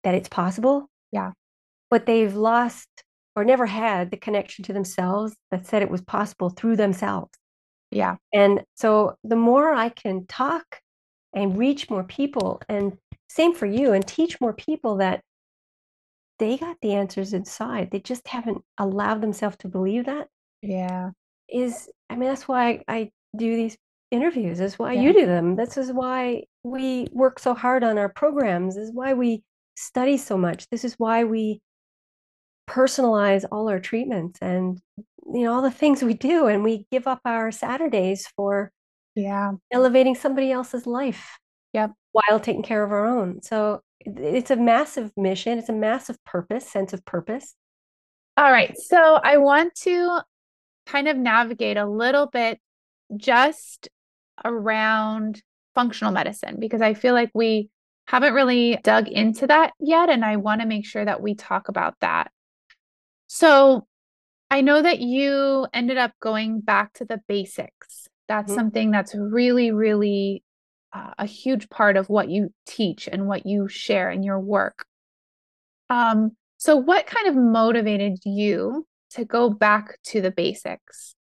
that 0.04 0.14
it's 0.14 0.28
possible. 0.28 0.88
Yeah. 1.10 1.32
But 1.90 2.06
they've 2.06 2.34
lost 2.34 2.88
or 3.34 3.44
never 3.44 3.66
had 3.66 4.10
the 4.10 4.16
connection 4.16 4.64
to 4.64 4.72
themselves 4.72 5.34
that 5.50 5.66
said 5.66 5.82
it 5.82 5.90
was 5.90 6.02
possible 6.02 6.50
through 6.50 6.76
themselves. 6.76 7.30
Yeah. 7.90 8.16
And 8.32 8.62
so 8.76 9.16
the 9.24 9.36
more 9.36 9.72
I 9.72 9.88
can 9.88 10.26
talk 10.26 10.80
and 11.34 11.58
reach 11.58 11.90
more 11.90 12.04
people 12.04 12.60
and 12.68 12.96
same 13.28 13.54
for 13.54 13.66
you 13.66 13.92
and 13.92 14.06
teach 14.06 14.40
more 14.40 14.52
people 14.52 14.96
that 14.96 15.22
they 16.38 16.56
got 16.56 16.76
the 16.82 16.94
answers 16.94 17.32
inside 17.32 17.90
they 17.90 18.00
just 18.00 18.26
haven't 18.28 18.62
allowed 18.78 19.20
themselves 19.20 19.56
to 19.58 19.68
believe 19.68 20.06
that 20.06 20.28
yeah. 20.62 21.10
is 21.48 21.88
i 22.10 22.16
mean 22.16 22.28
that's 22.28 22.48
why 22.48 22.82
i 22.88 23.10
do 23.36 23.56
these 23.56 23.76
interviews 24.10 24.60
is 24.60 24.78
why 24.78 24.92
yeah. 24.94 25.02
you 25.02 25.12
do 25.12 25.26
them 25.26 25.56
this 25.56 25.76
is 25.76 25.92
why 25.92 26.42
we 26.62 27.06
work 27.12 27.38
so 27.38 27.54
hard 27.54 27.84
on 27.84 27.98
our 27.98 28.08
programs 28.08 28.76
this 28.76 28.88
is 28.88 28.94
why 28.94 29.12
we 29.12 29.42
study 29.76 30.16
so 30.16 30.36
much 30.36 30.66
this 30.70 30.84
is 30.84 30.94
why 30.94 31.24
we 31.24 31.60
personalize 32.68 33.44
all 33.50 33.68
our 33.68 33.80
treatments 33.80 34.38
and 34.40 34.80
you 35.32 35.42
know 35.42 35.52
all 35.52 35.62
the 35.62 35.70
things 35.70 36.02
we 36.02 36.14
do 36.14 36.46
and 36.46 36.64
we 36.64 36.86
give 36.90 37.06
up 37.06 37.20
our 37.24 37.50
saturdays 37.50 38.26
for 38.36 38.70
yeah. 39.14 39.52
elevating 39.72 40.14
somebody 40.14 40.50
else's 40.50 40.86
life 40.86 41.38
While 42.12 42.40
taking 42.40 42.62
care 42.62 42.82
of 42.82 42.90
our 42.90 43.06
own. 43.06 43.42
So 43.42 43.82
it's 44.00 44.50
a 44.50 44.56
massive 44.56 45.12
mission. 45.16 45.58
It's 45.58 45.68
a 45.68 45.74
massive 45.74 46.22
purpose, 46.24 46.68
sense 46.68 46.92
of 46.92 47.04
purpose. 47.04 47.54
All 48.36 48.50
right. 48.50 48.76
So 48.78 48.96
I 49.22 49.38
want 49.38 49.74
to 49.82 50.20
kind 50.86 51.08
of 51.08 51.16
navigate 51.16 51.76
a 51.76 51.86
little 51.86 52.26
bit 52.26 52.58
just 53.16 53.88
around 54.44 55.42
functional 55.74 56.12
medicine 56.12 56.56
because 56.58 56.80
I 56.80 56.94
feel 56.94 57.14
like 57.14 57.30
we 57.34 57.68
haven't 58.06 58.34
really 58.34 58.78
dug 58.82 59.08
into 59.08 59.46
that 59.48 59.72
yet. 59.78 60.08
And 60.08 60.24
I 60.24 60.36
want 60.36 60.60
to 60.60 60.66
make 60.66 60.86
sure 60.86 61.04
that 61.04 61.20
we 61.20 61.34
talk 61.34 61.68
about 61.68 61.94
that. 62.00 62.30
So 63.26 63.86
I 64.50 64.62
know 64.62 64.80
that 64.80 65.00
you 65.00 65.66
ended 65.74 65.98
up 65.98 66.12
going 66.20 66.60
back 66.60 66.94
to 66.94 67.04
the 67.04 67.20
basics. 67.28 68.08
That's 68.28 68.50
mm-hmm. 68.50 68.58
something 68.58 68.90
that's 68.90 69.14
really, 69.14 69.72
really 69.72 70.42
a 70.92 71.26
huge 71.26 71.68
part 71.68 71.96
of 71.96 72.08
what 72.08 72.28
you 72.28 72.52
teach 72.66 73.08
and 73.10 73.26
what 73.26 73.46
you 73.46 73.68
share 73.68 74.10
in 74.10 74.22
your 74.22 74.40
work. 74.40 74.86
Um, 75.90 76.32
so, 76.56 76.76
what 76.76 77.06
kind 77.06 77.28
of 77.28 77.36
motivated 77.36 78.18
you 78.24 78.86
to 79.10 79.24
go 79.24 79.50
back 79.50 79.98
to 80.04 80.20
the 80.20 80.30
basics? 80.30 81.14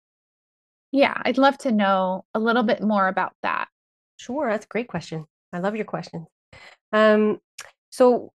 Yeah, 0.91 1.19
I'd 1.25 1.37
love 1.37 1.57
to 1.59 1.71
know 1.71 2.25
a 2.33 2.39
little 2.39 2.63
bit 2.63 2.81
more 2.81 3.07
about 3.07 3.33
that. 3.43 3.67
Sure, 4.17 4.49
that's 4.49 4.65
a 4.65 4.69
great 4.69 4.87
question. 4.87 5.25
I 5.51 5.59
love 5.59 5.75
your 5.75 5.85
questions. 5.85 6.27
Um, 6.93 7.39
so 7.89 8.31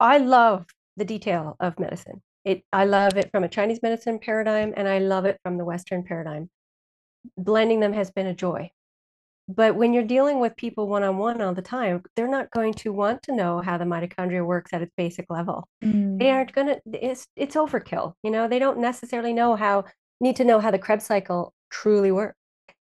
I 0.00 0.18
love 0.18 0.66
the 0.96 1.04
detail 1.04 1.56
of 1.60 1.78
medicine. 1.78 2.22
It, 2.44 2.64
I 2.72 2.86
love 2.86 3.16
it 3.16 3.30
from 3.30 3.44
a 3.44 3.48
Chinese 3.48 3.80
medicine 3.82 4.18
paradigm 4.18 4.72
and 4.76 4.88
I 4.88 4.98
love 4.98 5.26
it 5.26 5.38
from 5.42 5.58
the 5.58 5.64
Western 5.64 6.02
paradigm. 6.02 6.50
Blending 7.36 7.80
them 7.80 7.92
has 7.92 8.10
been 8.10 8.26
a 8.26 8.34
joy. 8.34 8.70
But 9.48 9.74
when 9.74 9.92
you're 9.92 10.04
dealing 10.04 10.40
with 10.40 10.56
people 10.56 10.88
one 10.88 11.02
on 11.02 11.18
one 11.18 11.40
all 11.40 11.52
the 11.52 11.62
time, 11.62 12.02
they're 12.14 12.28
not 12.28 12.50
going 12.52 12.74
to 12.74 12.92
want 12.92 13.22
to 13.24 13.34
know 13.34 13.60
how 13.60 13.76
the 13.76 13.84
mitochondria 13.84 14.46
works 14.46 14.72
at 14.72 14.82
its 14.82 14.92
basic 14.96 15.26
level. 15.28 15.68
Mm. 15.84 16.18
They 16.18 16.30
aren't 16.30 16.52
going 16.52 16.68
to, 16.68 16.80
it's, 16.92 17.26
it's 17.36 17.56
overkill. 17.56 18.14
You 18.22 18.30
know, 18.30 18.48
they 18.48 18.58
don't 18.58 18.78
necessarily 18.78 19.32
know 19.32 19.56
how, 19.56 19.84
need 20.20 20.36
to 20.36 20.44
know 20.44 20.60
how 20.60 20.70
the 20.70 20.78
Krebs 20.78 21.06
cycle 21.06 21.52
truly 21.70 22.12
works. 22.12 22.36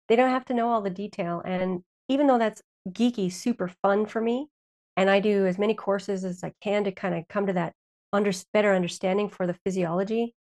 They 0.07 0.15
don't 0.15 0.29
have 0.29 0.45
to 0.45 0.53
know 0.53 0.69
all 0.69 0.81
the 0.81 0.89
detail. 0.89 1.41
And 1.43 1.81
even 2.07 2.27
though 2.27 2.39
that's 2.39 2.61
geeky, 2.89 3.31
super 3.31 3.69
fun 3.81 4.05
for 4.05 4.21
me, 4.21 4.47
and 4.97 5.09
I 5.09 5.19
do 5.19 5.45
as 5.45 5.57
many 5.57 5.73
courses 5.73 6.23
as 6.23 6.43
I 6.43 6.53
can 6.61 6.85
to 6.85 6.91
kind 6.91 7.15
of 7.15 7.27
come 7.27 7.47
to 7.47 7.53
that 7.53 7.73
under, 8.13 8.31
better 8.53 8.73
understanding 8.73 9.29
for 9.29 9.45
the 9.45 9.57
physiology, 9.65 10.33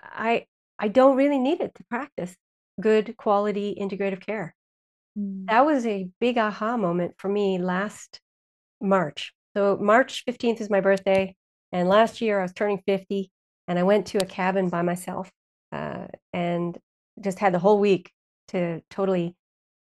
I 0.00 0.46
I 0.78 0.88
don't 0.88 1.16
really 1.16 1.38
need 1.38 1.60
it 1.60 1.74
to 1.76 1.84
practice 1.84 2.34
good 2.80 3.16
quality 3.16 3.76
integrative 3.80 4.24
care. 4.24 4.54
Mm. 5.18 5.46
That 5.48 5.64
was 5.66 5.86
a 5.86 6.08
big 6.20 6.38
aha 6.38 6.76
moment 6.76 7.14
for 7.18 7.28
me 7.28 7.58
last 7.58 8.20
March. 8.80 9.32
So 9.56 9.76
March 9.80 10.24
15th 10.28 10.60
is 10.60 10.70
my 10.70 10.80
birthday. 10.80 11.34
And 11.72 11.88
last 11.88 12.20
year 12.20 12.38
I 12.38 12.42
was 12.42 12.52
turning 12.52 12.82
50 12.86 13.30
and 13.66 13.78
I 13.78 13.82
went 13.82 14.06
to 14.08 14.18
a 14.18 14.26
cabin 14.26 14.68
by 14.68 14.82
myself 14.82 15.30
uh, 15.72 16.06
and 16.32 16.78
just 17.20 17.38
had 17.38 17.52
the 17.54 17.58
whole 17.58 17.78
week 17.78 18.10
to 18.48 18.80
totally 18.90 19.34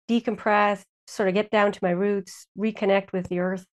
decompress, 0.10 0.84
sort 1.08 1.30
of 1.30 1.36
get 1.36 1.50
down 1.50 1.72
to 1.72 1.80
my 1.82 1.92
roots, 1.92 2.48
reconnect 2.58 3.12
with 3.12 3.28
the 3.30 3.40
earth, 3.40 3.66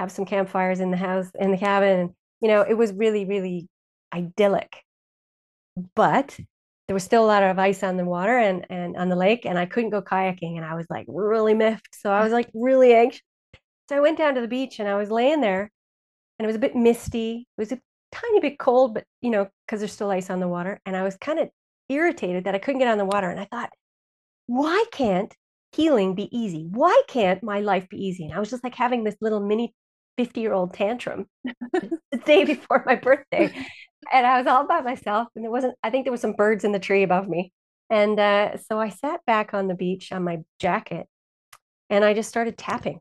have 0.00 0.10
some 0.10 0.24
campfires 0.24 0.80
in 0.80 0.90
the 0.90 0.96
house, 0.96 1.30
in 1.38 1.50
the 1.50 1.58
cabin. 1.58 2.14
You 2.40 2.48
know, 2.48 2.62
it 2.62 2.74
was 2.74 2.92
really, 2.92 3.24
really 3.24 3.68
idyllic. 4.12 4.82
But 5.94 6.38
there 6.86 6.94
was 6.94 7.04
still 7.04 7.24
a 7.24 7.26
lot 7.26 7.42
of 7.42 7.58
ice 7.58 7.82
on 7.82 7.96
the 7.96 8.04
water 8.04 8.36
and, 8.36 8.66
and 8.68 8.96
on 8.96 9.08
the 9.08 9.16
lake, 9.16 9.46
and 9.46 9.58
I 9.58 9.66
couldn't 9.66 9.90
go 9.90 10.02
kayaking. 10.02 10.56
And 10.56 10.64
I 10.64 10.74
was 10.74 10.86
like 10.90 11.06
really 11.08 11.54
miffed. 11.54 11.94
So 11.94 12.10
I 12.10 12.22
was 12.22 12.32
like 12.32 12.50
really 12.54 12.94
anxious. 12.94 13.22
So 13.88 13.96
I 13.96 14.00
went 14.00 14.18
down 14.18 14.34
to 14.34 14.40
the 14.40 14.48
beach 14.48 14.78
and 14.80 14.88
I 14.88 14.94
was 14.94 15.10
laying 15.10 15.40
there 15.40 15.70
and 16.38 16.44
it 16.44 16.46
was 16.46 16.56
a 16.56 16.60
bit 16.60 16.74
misty. 16.74 17.46
It 17.56 17.60
was 17.60 17.72
a 17.72 17.80
tiny 18.12 18.40
bit 18.40 18.58
cold, 18.58 18.94
but 18.94 19.04
you 19.20 19.30
know, 19.30 19.48
because 19.66 19.80
there's 19.80 19.92
still 19.92 20.10
ice 20.10 20.30
on 20.30 20.40
the 20.40 20.48
water. 20.48 20.80
And 20.86 20.96
I 20.96 21.02
was 21.02 21.16
kind 21.16 21.38
of 21.38 21.50
irritated 21.88 22.44
that 22.44 22.54
I 22.54 22.58
couldn't 22.58 22.78
get 22.80 22.88
on 22.88 22.98
the 22.98 23.04
water. 23.04 23.28
And 23.28 23.40
I 23.40 23.44
thought, 23.44 23.70
why 24.46 24.84
can't 24.92 25.34
healing 25.72 26.14
be 26.14 26.34
easy? 26.36 26.66
Why 26.70 27.02
can't 27.08 27.42
my 27.42 27.60
life 27.60 27.88
be 27.88 27.98
easy? 27.98 28.24
And 28.24 28.32
I 28.32 28.40
was 28.40 28.50
just 28.50 28.64
like 28.64 28.74
having 28.74 29.04
this 29.04 29.16
little 29.20 29.40
mini 29.40 29.74
50 30.16 30.40
year 30.40 30.52
old 30.52 30.74
tantrum 30.74 31.26
the 31.72 32.18
day 32.24 32.44
before 32.44 32.82
my 32.86 32.94
birthday. 32.94 33.52
And 34.12 34.26
I 34.26 34.38
was 34.38 34.46
all 34.46 34.66
by 34.66 34.80
myself. 34.80 35.28
And 35.34 35.44
there 35.44 35.50
wasn't, 35.50 35.76
I 35.82 35.90
think 35.90 36.04
there 36.04 36.12
was 36.12 36.20
some 36.20 36.32
birds 36.32 36.64
in 36.64 36.72
the 36.72 36.78
tree 36.78 37.02
above 37.02 37.28
me. 37.28 37.52
And 37.90 38.18
uh, 38.18 38.56
so 38.58 38.80
I 38.80 38.88
sat 38.88 39.20
back 39.26 39.54
on 39.54 39.68
the 39.68 39.74
beach 39.74 40.12
on 40.12 40.24
my 40.24 40.38
jacket 40.58 41.06
and 41.90 42.04
I 42.04 42.14
just 42.14 42.28
started 42.28 42.56
tapping. 42.56 42.98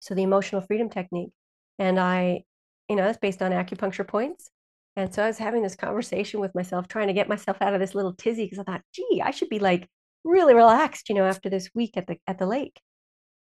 So 0.00 0.14
the 0.14 0.22
emotional 0.22 0.60
freedom 0.62 0.88
technique. 0.88 1.30
And 1.78 1.98
I, 1.98 2.44
you 2.88 2.96
know, 2.96 3.04
that's 3.04 3.18
based 3.18 3.42
on 3.42 3.52
acupuncture 3.52 4.06
points. 4.06 4.50
And 4.96 5.12
so 5.12 5.24
I 5.24 5.26
was 5.26 5.38
having 5.38 5.62
this 5.62 5.76
conversation 5.76 6.40
with 6.40 6.54
myself, 6.54 6.86
trying 6.86 7.08
to 7.08 7.12
get 7.12 7.28
myself 7.28 7.56
out 7.60 7.74
of 7.74 7.80
this 7.80 7.94
little 7.94 8.12
tizzy 8.12 8.44
because 8.44 8.58
I 8.58 8.62
thought, 8.62 8.82
gee, 8.92 9.22
I 9.24 9.32
should 9.32 9.48
be 9.48 9.58
like 9.58 9.88
really 10.22 10.54
relaxed, 10.54 11.08
you 11.08 11.14
know, 11.14 11.24
after 11.24 11.50
this 11.50 11.68
week 11.74 11.96
at 11.96 12.06
the 12.06 12.16
at 12.26 12.38
the 12.38 12.46
lake. 12.46 12.80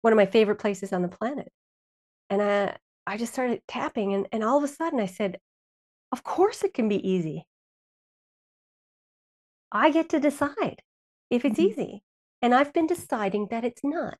One 0.02 0.12
of 0.12 0.16
my 0.18 0.26
favorite 0.26 0.58
places 0.58 0.92
on 0.92 1.02
the 1.02 1.08
planet. 1.08 1.50
And 2.30 2.42
I 2.42 2.76
I 3.06 3.16
just 3.16 3.32
started 3.32 3.62
tapping 3.66 4.12
and, 4.14 4.28
and 4.32 4.44
all 4.44 4.58
of 4.58 4.64
a 4.64 4.68
sudden 4.68 5.00
I 5.00 5.06
said, 5.06 5.38
Of 6.12 6.22
course 6.22 6.64
it 6.64 6.74
can 6.74 6.88
be 6.88 7.06
easy. 7.06 7.46
I 9.70 9.90
get 9.90 10.08
to 10.10 10.20
decide 10.20 10.82
if 11.30 11.44
it's 11.44 11.58
mm-hmm. 11.58 11.80
easy. 11.80 12.02
And 12.40 12.54
I've 12.54 12.72
been 12.72 12.86
deciding 12.86 13.48
that 13.50 13.64
it's 13.64 13.82
not 13.82 14.18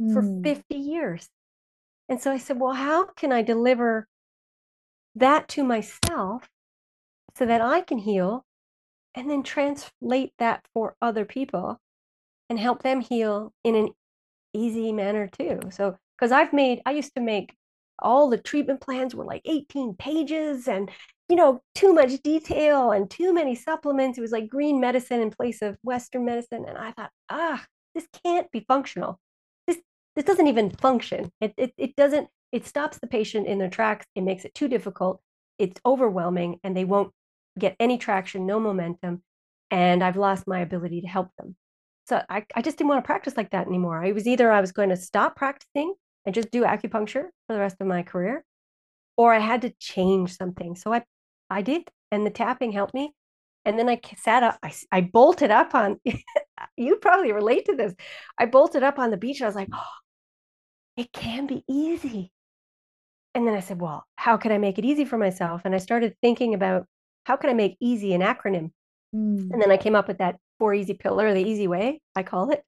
mm. 0.00 0.12
for 0.12 0.42
50 0.42 0.74
years. 0.74 1.28
And 2.08 2.20
so 2.20 2.32
I 2.32 2.38
said, 2.38 2.58
Well, 2.58 2.72
how 2.72 3.04
can 3.04 3.30
I 3.30 3.42
deliver 3.42 4.08
that 5.14 5.48
to 5.48 5.64
myself 5.64 6.48
so 7.36 7.46
that 7.46 7.60
I 7.60 7.82
can 7.82 7.98
heal 7.98 8.44
and 9.14 9.30
then 9.30 9.42
translate 9.42 10.32
that 10.38 10.64
for 10.72 10.96
other 11.00 11.24
people 11.24 11.80
and 12.48 12.58
help 12.58 12.82
them 12.82 13.00
heal 13.00 13.52
in 13.64 13.74
an 13.74 13.90
easy 14.52 14.92
manner 14.92 15.28
too. 15.28 15.60
So, 15.70 15.96
because 16.16 16.32
I've 16.32 16.52
made, 16.52 16.80
I 16.84 16.92
used 16.92 17.14
to 17.14 17.20
make 17.20 17.54
all 18.02 18.28
the 18.28 18.38
treatment 18.38 18.80
plans 18.80 19.14
were 19.14 19.24
like 19.24 19.42
18 19.44 19.94
pages 19.94 20.68
and, 20.68 20.90
you 21.28 21.36
know, 21.36 21.62
too 21.74 21.92
much 21.92 22.20
detail 22.22 22.92
and 22.92 23.10
too 23.10 23.32
many 23.32 23.54
supplements. 23.54 24.18
It 24.18 24.22
was 24.22 24.32
like 24.32 24.48
green 24.48 24.80
medicine 24.80 25.20
in 25.20 25.30
place 25.30 25.62
of 25.62 25.78
Western 25.82 26.24
medicine. 26.24 26.64
And 26.66 26.78
I 26.78 26.92
thought, 26.92 27.10
ah, 27.28 27.64
this 27.94 28.06
can't 28.24 28.50
be 28.50 28.64
functional. 28.66 29.18
This, 29.66 29.78
this 30.16 30.24
doesn't 30.24 30.46
even 30.46 30.70
function. 30.70 31.30
It, 31.40 31.54
it, 31.56 31.72
it 31.76 31.96
doesn't, 31.96 32.28
it 32.52 32.66
stops 32.66 32.98
the 32.98 33.06
patient 33.06 33.46
in 33.46 33.58
their 33.58 33.70
tracks. 33.70 34.06
It 34.14 34.22
makes 34.22 34.44
it 34.44 34.54
too 34.54 34.68
difficult. 34.68 35.20
It's 35.58 35.80
overwhelming 35.84 36.58
and 36.64 36.76
they 36.76 36.84
won't 36.84 37.12
get 37.58 37.76
any 37.78 37.98
traction, 37.98 38.46
no 38.46 38.58
momentum, 38.60 39.22
and 39.70 40.02
I've 40.02 40.16
lost 40.16 40.46
my 40.46 40.60
ability 40.60 41.02
to 41.02 41.08
help 41.08 41.28
them. 41.38 41.56
So 42.08 42.22
I, 42.28 42.44
I 42.54 42.62
just 42.62 42.76
didn't 42.78 42.88
want 42.88 43.04
to 43.04 43.06
practice 43.06 43.36
like 43.36 43.50
that 43.50 43.66
anymore. 43.66 44.04
I 44.04 44.12
was 44.12 44.26
either 44.26 44.50
I 44.50 44.60
was 44.60 44.72
going 44.72 44.88
to 44.88 44.96
stop 44.96 45.36
practicing 45.36 45.94
and 46.26 46.34
just 46.34 46.50
do 46.50 46.62
acupuncture 46.62 47.28
for 47.46 47.54
the 47.54 47.60
rest 47.60 47.76
of 47.80 47.86
my 47.86 48.02
career, 48.02 48.44
or 49.16 49.32
I 49.32 49.38
had 49.38 49.62
to 49.62 49.72
change 49.78 50.36
something. 50.36 50.76
So 50.76 50.92
I 50.92 51.02
I 51.50 51.62
did, 51.62 51.90
and 52.10 52.24
the 52.24 52.30
tapping 52.30 52.72
helped 52.72 52.94
me. 52.94 53.12
And 53.64 53.78
then 53.78 53.88
I 53.88 54.00
sat 54.16 54.42
up, 54.42 54.58
I, 54.62 54.72
I 54.90 55.00
bolted 55.02 55.50
up 55.50 55.74
on, 55.74 56.00
you 56.76 56.96
probably 56.96 57.32
relate 57.32 57.66
to 57.66 57.76
this. 57.76 57.94
I 58.38 58.46
bolted 58.46 58.82
up 58.82 58.98
on 58.98 59.10
the 59.10 59.16
beach. 59.16 59.42
I 59.42 59.46
was 59.46 59.54
like, 59.54 59.68
oh, 59.72 59.84
it 60.96 61.12
can 61.12 61.46
be 61.46 61.64
easy. 61.68 62.32
And 63.34 63.46
then 63.46 63.54
I 63.54 63.60
said, 63.60 63.80
well, 63.80 64.04
how 64.16 64.36
can 64.36 64.50
I 64.50 64.58
make 64.58 64.78
it 64.78 64.84
easy 64.84 65.04
for 65.04 65.18
myself? 65.18 65.62
And 65.64 65.74
I 65.74 65.78
started 65.78 66.16
thinking 66.20 66.54
about 66.54 66.86
how 67.24 67.36
can 67.36 67.50
I 67.50 67.54
make 67.54 67.76
easy 67.80 68.12
an 68.14 68.22
acronym? 68.22 68.70
Mm. 69.14 69.50
And 69.52 69.62
then 69.62 69.70
I 69.70 69.76
came 69.76 69.94
up 69.94 70.08
with 70.08 70.18
that 70.18 70.36
four 70.58 70.74
easy 70.74 70.94
pillar, 70.94 71.32
the 71.32 71.44
easy 71.44 71.68
way, 71.68 72.00
I 72.16 72.22
call 72.22 72.50
it. 72.50 72.62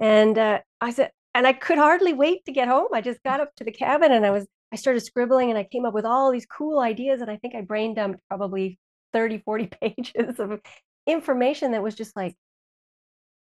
And 0.00 0.38
uh, 0.38 0.60
I 0.80 0.90
said, 0.90 1.10
and 1.34 1.46
I 1.46 1.52
could 1.52 1.78
hardly 1.78 2.12
wait 2.12 2.44
to 2.46 2.52
get 2.52 2.68
home. 2.68 2.88
I 2.92 3.00
just 3.00 3.22
got 3.22 3.40
up 3.40 3.54
to 3.56 3.64
the 3.64 3.72
cabin 3.72 4.12
and 4.12 4.24
I 4.24 4.30
was, 4.30 4.46
I 4.72 4.76
started 4.76 5.00
scribbling 5.00 5.50
and 5.50 5.58
I 5.58 5.64
came 5.64 5.84
up 5.84 5.94
with 5.94 6.04
all 6.04 6.30
these 6.30 6.46
cool 6.46 6.78
ideas. 6.78 7.20
And 7.20 7.30
I 7.30 7.36
think 7.36 7.54
I 7.54 7.60
brain 7.60 7.94
dumped 7.94 8.20
probably 8.28 8.78
30, 9.12 9.38
40 9.38 9.66
pages 9.80 10.38
of 10.38 10.60
information 11.06 11.72
that 11.72 11.82
was 11.82 11.94
just 11.94 12.14
like 12.16 12.36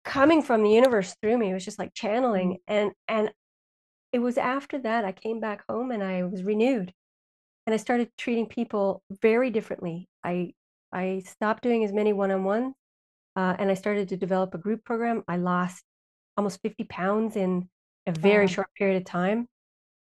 coming 0.06 0.42
from 0.42 0.64
the 0.64 0.70
universe 0.70 1.16
through 1.22 1.38
me. 1.38 1.52
It 1.52 1.54
was 1.54 1.66
just 1.66 1.80
like 1.80 1.94
channeling. 1.94 2.54
Mm. 2.54 2.58
And, 2.68 2.92
and 3.08 3.32
it 4.14 4.20
was 4.20 4.38
after 4.38 4.80
that 4.80 5.04
I 5.04 5.12
came 5.12 5.42
back 5.42 5.64
home 5.68 5.92
and 5.92 6.02
I 6.02 6.24
was 6.24 6.44
renewed 6.44 6.94
and 7.66 7.74
I 7.74 7.78
started 7.78 8.10
treating 8.18 8.46
people 8.46 9.02
very 9.22 9.50
differently. 9.50 10.08
I 10.24 10.54
I 10.92 11.24
stopped 11.26 11.64
doing 11.64 11.84
as 11.84 11.92
many 11.92 12.14
one-on-one, 12.14 12.74
uh, 13.36 13.56
and 13.60 13.70
I 13.70 13.74
started 13.74 14.08
to 14.10 14.18
develop 14.18 14.54
a 14.54 14.58
group 14.58 14.86
program. 14.86 15.24
I 15.28 15.36
lost 15.38 15.84
almost 16.38 16.62
50 16.62 16.84
pounds 16.86 17.36
in 17.36 17.70
a 18.08 18.12
very 18.12 18.46
wow. 18.46 18.52
short 18.52 18.68
period 18.78 18.98
of 18.98 19.06
time. 19.06 19.48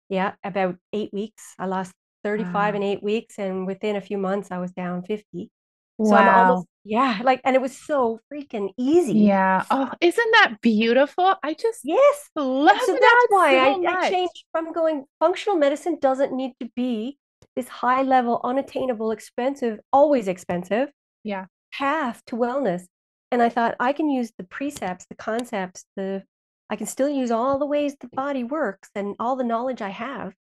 Yeah, 0.08 0.32
about 0.44 0.76
eight 0.92 1.10
weeks. 1.12 1.54
I 1.58 1.66
lost 1.66 1.92
35 2.24 2.52
wow. 2.54 2.76
in 2.76 2.82
eight 2.82 3.02
weeks, 3.02 3.38
and 3.38 3.66
within 3.66 3.96
a 3.96 4.00
few 4.00 4.18
months, 4.18 4.50
I 4.50 4.58
was 4.58 4.72
down 4.72 5.02
50. 5.02 5.50
Wow. 5.98 6.16
I'm 6.16 6.50
almost 6.50 6.66
yeah, 6.84 7.20
like, 7.22 7.40
and 7.44 7.54
it 7.54 7.62
was 7.62 7.76
so 7.76 8.18
freaking 8.32 8.70
easy. 8.76 9.20
Yeah. 9.20 9.64
Oh, 9.70 9.90
isn't 10.00 10.30
that 10.32 10.56
beautiful? 10.60 11.34
I 11.42 11.54
just 11.54 11.80
yes 11.84 12.30
love 12.34 12.76
so 12.80 12.92
that 12.92 13.00
that's 13.00 13.26
why 13.28 13.52
so 13.52 13.86
I, 13.86 14.00
I 14.00 14.10
changed 14.10 14.44
from 14.50 14.72
going 14.72 15.04
functional 15.20 15.56
medicine 15.56 15.98
doesn't 16.00 16.32
need 16.32 16.54
to 16.60 16.68
be 16.74 17.18
this 17.54 17.68
high 17.68 18.02
level, 18.02 18.40
unattainable, 18.42 19.12
expensive, 19.12 19.78
always 19.92 20.26
expensive 20.26 20.88
yeah. 21.22 21.46
path 21.72 22.22
to 22.26 22.36
wellness. 22.36 22.84
And 23.32 23.42
I 23.42 23.48
thought 23.48 23.76
I 23.80 23.94
can 23.94 24.10
use 24.10 24.30
the 24.36 24.44
precepts, 24.44 25.06
the 25.06 25.16
concepts, 25.16 25.86
the 25.96 26.22
I 26.68 26.76
can 26.76 26.86
still 26.86 27.08
use 27.08 27.30
all 27.30 27.58
the 27.58 27.66
ways 27.66 27.96
the 27.98 28.08
body 28.08 28.44
works 28.44 28.90
and 28.94 29.14
all 29.18 29.36
the 29.36 29.44
knowledge 29.44 29.82
I 29.82 29.88
have, 29.88 30.34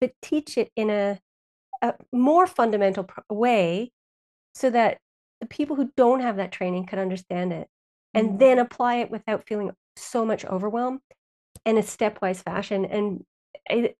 but 0.00 0.12
teach 0.20 0.58
it 0.58 0.70
in 0.74 0.90
a, 0.90 1.18
a 1.80 1.94
more 2.12 2.46
fundamental 2.46 3.08
way 3.30 3.92
so 4.54 4.70
that 4.70 4.98
the 5.40 5.46
people 5.46 5.76
who 5.76 5.90
don't 5.96 6.20
have 6.20 6.36
that 6.36 6.52
training 6.52 6.86
can 6.86 6.98
understand 6.98 7.52
it 7.52 7.68
and 8.12 8.30
mm. 8.30 8.38
then 8.38 8.58
apply 8.58 8.96
it 8.96 9.10
without 9.10 9.46
feeling 9.46 9.70
so 9.96 10.24
much 10.24 10.44
overwhelm 10.44 11.00
in 11.64 11.78
a 11.78 11.82
stepwise 11.82 12.42
fashion. 12.42 12.84
And 12.84 13.24
it, 13.70 13.96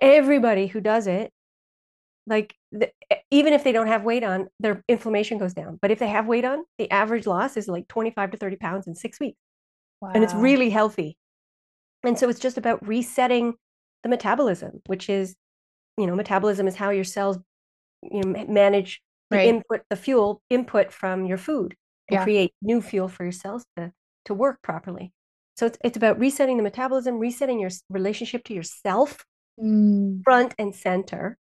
everybody 0.00 0.66
who 0.68 0.80
does 0.80 1.06
it 1.06 1.32
like 2.26 2.54
the, 2.72 2.90
even 3.30 3.52
if 3.52 3.64
they 3.64 3.72
don't 3.72 3.86
have 3.86 4.02
weight 4.02 4.24
on 4.24 4.48
their 4.60 4.82
inflammation 4.88 5.38
goes 5.38 5.54
down 5.54 5.78
but 5.82 5.90
if 5.90 5.98
they 5.98 6.08
have 6.08 6.26
weight 6.26 6.44
on 6.44 6.64
the 6.78 6.90
average 6.90 7.26
loss 7.26 7.56
is 7.56 7.68
like 7.68 7.86
25 7.88 8.30
to 8.32 8.36
30 8.36 8.56
pounds 8.56 8.86
in 8.86 8.94
six 8.94 9.20
weeks 9.20 9.38
wow. 10.00 10.10
and 10.14 10.24
it's 10.24 10.34
really 10.34 10.70
healthy 10.70 11.16
And 12.04 12.18
so 12.18 12.28
it's 12.28 12.40
just 12.40 12.58
about 12.58 12.86
resetting 12.86 13.54
the 14.02 14.08
metabolism, 14.08 14.82
which 14.86 15.08
is, 15.08 15.34
you 15.98 16.06
know, 16.06 16.14
metabolism 16.14 16.68
is 16.68 16.76
how 16.76 16.90
your 16.90 17.04
cells 17.04 17.38
you 18.02 18.20
know, 18.20 18.44
manage 18.46 19.00
the 19.30 19.38
right. 19.38 19.48
input, 19.48 19.82
the 19.88 19.96
fuel 19.96 20.42
input 20.50 20.92
from 20.92 21.24
your 21.24 21.38
food 21.38 21.74
and 22.08 22.18
yeah. 22.18 22.22
create 22.24 22.52
new 22.60 22.82
fuel 22.82 23.08
for 23.08 23.24
your 23.24 23.32
cells 23.32 23.64
to, 23.76 23.92
to 24.26 24.34
work 24.34 24.60
properly. 24.62 25.12
So 25.56 25.66
it's, 25.66 25.78
it's 25.82 25.96
about 25.96 26.18
resetting 26.18 26.58
the 26.58 26.62
metabolism, 26.62 27.18
resetting 27.18 27.60
your 27.60 27.70
relationship 27.88 28.44
to 28.44 28.54
yourself, 28.54 29.24
mm. 29.58 30.22
front 30.22 30.54
and 30.58 30.74
center, 30.74 31.38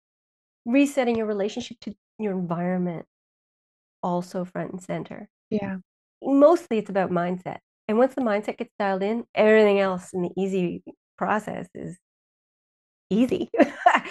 resetting 0.66 1.16
your 1.16 1.26
relationship 1.26 1.78
to 1.82 1.93
your 2.20 2.34
environment, 2.34 3.05
also 4.01 4.45
front 4.45 4.72
and 4.72 4.82
center. 4.82 5.30
Yeah. 5.49 5.78
Mostly 6.22 6.78
it's 6.78 6.89
about 6.89 7.11
mindset. 7.11 7.57
And 7.88 7.97
once 7.97 8.16
the 8.16 8.22
mindset 8.22 8.57
gets 8.57 8.74
dialed 8.80 9.03
in, 9.03 9.26
everything 9.36 9.80
else 9.80 10.14
in 10.14 10.22
the 10.22 10.32
easy 10.38 10.84
process 11.18 11.68
is 11.74 11.97
easy. 13.09 13.49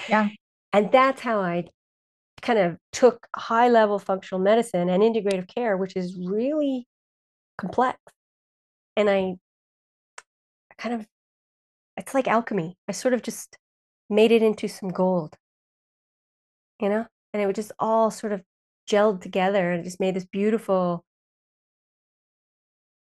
yeah. 0.08 0.28
And 0.74 0.90
that's 0.90 1.20
how 1.20 1.40
I 1.40 1.64
kind 2.40 2.58
of 2.58 2.78
took 2.92 3.26
high 3.36 3.68
level 3.68 3.98
functional 3.98 4.40
medicine 4.40 4.88
and 4.88 5.02
integrative 5.02 5.46
care, 5.46 5.76
which 5.76 5.96
is 5.96 6.16
really 6.18 6.86
complex. 7.58 7.98
And 8.96 9.10
I 9.10 9.34
kind 10.78 10.94
of, 10.94 11.06
it's 11.98 12.14
like 12.14 12.26
alchemy. 12.26 12.78
I 12.88 12.92
sort 12.92 13.12
of 13.12 13.20
just 13.20 13.58
made 14.08 14.32
it 14.32 14.42
into 14.42 14.66
some 14.66 14.88
gold, 14.88 15.36
you 16.82 16.88
know? 16.88 17.06
And 17.32 17.42
it 17.42 17.46
would 17.46 17.56
just 17.56 17.72
all 17.78 18.10
sort 18.10 18.32
of 18.32 18.42
gelled 18.90 19.22
together 19.22 19.72
and 19.72 19.84
just 19.84 20.00
made 20.00 20.14
this 20.14 20.26
beautiful 20.26 21.04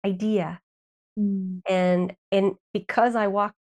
idea. 0.06 0.60
Mm. 1.20 1.62
And 1.68 2.16
and 2.32 2.54
because 2.74 3.16
I 3.16 3.28
walked 3.28 3.56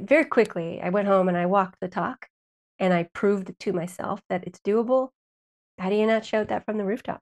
very 0.00 0.24
quickly, 0.24 0.80
I 0.80 0.90
went 0.90 1.08
home 1.08 1.28
and 1.28 1.36
I 1.36 1.46
walked 1.46 1.80
the 1.80 1.88
talk 1.88 2.26
and 2.78 2.92
I 2.92 3.08
proved 3.14 3.52
to 3.58 3.72
myself 3.72 4.20
that 4.28 4.46
it's 4.46 4.60
doable. 4.60 5.08
How 5.78 5.90
do 5.90 5.96
you 5.96 6.06
not 6.06 6.24
shout 6.24 6.48
that 6.48 6.64
from 6.64 6.78
the 6.78 6.84
rooftop? 6.84 7.20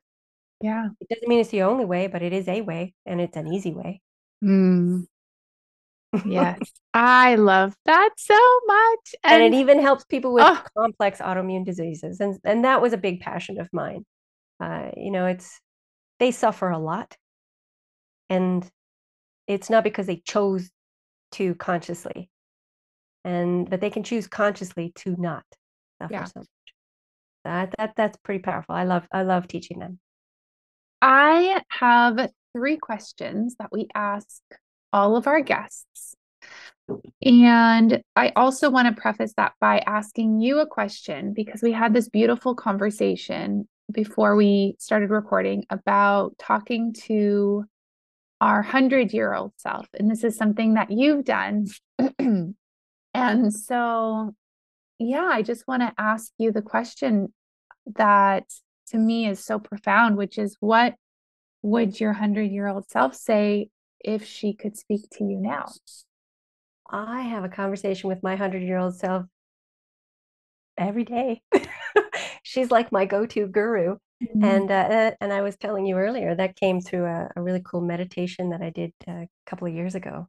Yeah. 0.61 0.89
It 1.01 1.09
doesn't 1.09 1.29
mean 1.29 1.41
it's 1.41 1.51
the 1.51 1.63
only 1.63 1.85
way, 1.85 2.07
but 2.07 2.23
it 2.23 2.33
is 2.33 2.49
a 2.49 2.61
way 2.61 2.95
and 3.07 3.21
it's 3.21 3.37
an 3.37 3.53
easy 3.53 3.73
way. 3.73 4.01
Mm. 4.43 5.07
Yes. 6.27 6.59
I 6.95 7.35
love 7.35 7.75
that 7.87 8.11
so 8.17 8.39
much. 8.67 9.15
And, 9.25 9.43
and 9.43 9.55
it 9.55 9.59
even 9.59 9.81
helps 9.81 10.05
people 10.05 10.33
with 10.33 10.45
oh. 10.47 10.63
complex 10.77 11.19
autoimmune 11.21 11.65
diseases. 11.65 12.21
And, 12.21 12.39
and 12.45 12.65
that 12.65 12.81
was 12.81 12.93
a 12.93 12.99
big 12.99 13.21
passion 13.21 13.61
of 13.61 13.69
mine. 13.73 14.05
Uh, 14.61 14.91
you 14.97 15.11
know, 15.11 15.27
it's, 15.27 15.61
they 16.21 16.31
suffer 16.31 16.71
a 16.71 16.79
lot. 16.79 17.17
And 18.31 18.69
it's 19.47 19.71
not 19.71 19.85
because 19.85 20.07
they 20.07 20.23
chose 20.25 20.71
to 21.33 21.55
consciously 21.57 22.31
and 23.25 23.69
but 23.69 23.81
they 23.81 23.91
can 23.91 24.03
choose 24.03 24.27
consciously 24.27 24.93
to 24.97 25.17
not 25.19 25.45
suffer 26.01 26.13
yeah. 26.13 26.25
so 26.25 26.41
much. 26.41 26.49
That 27.45 27.75
that 27.79 27.95
that's 27.97 28.19
pretty 28.19 28.43
powerful. 28.43 28.75
I 28.75 28.85
love 28.85 29.07
I 29.11 29.23
love 29.23 29.49
teaching 29.49 29.79
them. 29.79 29.99
I 31.03 31.63
have 31.69 32.31
three 32.55 32.77
questions 32.77 33.57
that 33.59 33.71
we 33.73 33.89
ask 33.95 34.41
all 34.95 35.17
of 35.17 35.27
our 35.27 35.43
guests. 35.43 36.15
And 37.25 38.03
I 38.17 38.33
also 38.37 38.71
want 38.71 38.95
to 38.95 39.01
preface 39.01 39.35
that 39.37 39.53
by 39.61 39.83
asking 39.87 40.41
you 40.41 40.61
a 40.61 40.67
question 40.67 41.35
because 41.35 41.61
we 41.61 41.73
had 41.73 41.93
this 41.93 42.09
beautiful 42.09 42.55
conversation 42.55 43.69
before 43.93 44.37
we 44.37 44.77
started 44.79 45.11
recording 45.11 45.65
about 45.69 46.39
talking 46.39 46.95
to 47.05 47.65
our 48.41 48.57
100 48.57 49.13
year 49.13 49.35
old 49.35 49.53
self. 49.57 49.87
And 49.99 50.11
this 50.11 50.25
is 50.25 50.37
something 50.37 50.75
that 50.75 50.91
you've 50.91 51.25
done 51.25 51.67
And 53.15 53.55
so, 53.55 54.35
yeah, 54.99 55.29
I 55.33 55.43
just 55.43 55.67
want 55.69 55.83
to 55.83 55.95
ask 55.97 56.33
you 56.37 56.51
the 56.51 56.63
question 56.63 57.33
that 57.95 58.45
to 58.89 58.99
me 58.99 59.29
is 59.29 59.43
so 59.43 59.59
profound, 59.61 60.17
which 60.17 60.37
is 60.37 60.57
what 60.61 60.97
would 61.63 61.99
your 61.99 62.11
100 62.11 62.51
year 62.51 62.67
old 62.67 62.91
self 62.91 63.15
say 63.15 63.69
if 64.05 64.25
she 64.25 64.53
could 64.53 64.77
speak 64.77 65.09
to 65.15 65.25
you 65.25 65.41
now? 65.41 65.67
I 66.89 67.23
have 67.23 67.45
a 67.45 67.49
conversation 67.49 68.09
with 68.09 68.23
my 68.23 68.33
100 68.33 68.63
year 68.63 68.79
old 68.79 68.95
self 68.95 69.25
every 70.77 71.05
day. 71.05 71.43
She's 72.43 72.71
like 72.71 72.93
my 72.93 73.07
go 73.07 73.27
to 73.27 73.47
guru. 73.47 73.97
Mm-hmm. 74.23 74.45
And 74.45 74.71
uh, 74.71 74.75
uh, 74.75 75.11
and 75.21 75.33
I 75.33 75.43
was 75.43 75.57
telling 75.57 75.87
you 75.87 75.97
earlier 75.97 76.35
that 76.35 76.57
came 76.57 76.81
through 76.81 77.07
a, 77.07 77.31
a 77.35 77.43
really 77.43 77.63
cool 77.65 77.81
meditation 77.81 78.51
that 78.51 78.63
I 78.63 78.71
did 78.71 78.93
a 79.09 79.27
couple 79.47 79.67
of 79.67 79.75
years 79.75 79.95
ago 79.95 80.29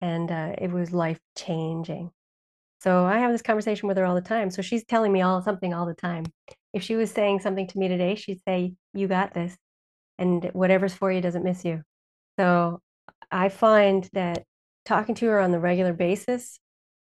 and 0.00 0.30
uh, 0.30 0.52
it 0.58 0.70
was 0.70 0.92
life 0.92 1.20
changing. 1.36 2.10
So 2.80 3.04
I 3.04 3.18
have 3.18 3.32
this 3.32 3.42
conversation 3.42 3.88
with 3.88 3.96
her 3.96 4.04
all 4.04 4.14
the 4.14 4.20
time. 4.20 4.50
So 4.50 4.62
she's 4.62 4.84
telling 4.84 5.12
me 5.12 5.22
all 5.22 5.42
something 5.42 5.72
all 5.72 5.86
the 5.86 5.94
time. 5.94 6.26
If 6.72 6.82
she 6.82 6.94
was 6.94 7.10
saying 7.10 7.40
something 7.40 7.66
to 7.68 7.78
me 7.78 7.88
today, 7.88 8.14
she'd 8.16 8.42
say, 8.46 8.74
"You 8.92 9.08
got 9.08 9.32
this," 9.32 9.56
and 10.18 10.44
whatever's 10.52 10.94
for 10.94 11.10
you 11.10 11.20
doesn't 11.20 11.44
miss 11.44 11.64
you. 11.64 11.82
So 12.38 12.80
I 13.30 13.48
find 13.48 14.08
that 14.12 14.44
talking 14.84 15.14
to 15.16 15.26
her 15.26 15.40
on 15.40 15.50
the 15.50 15.60
regular 15.60 15.92
basis 15.92 16.58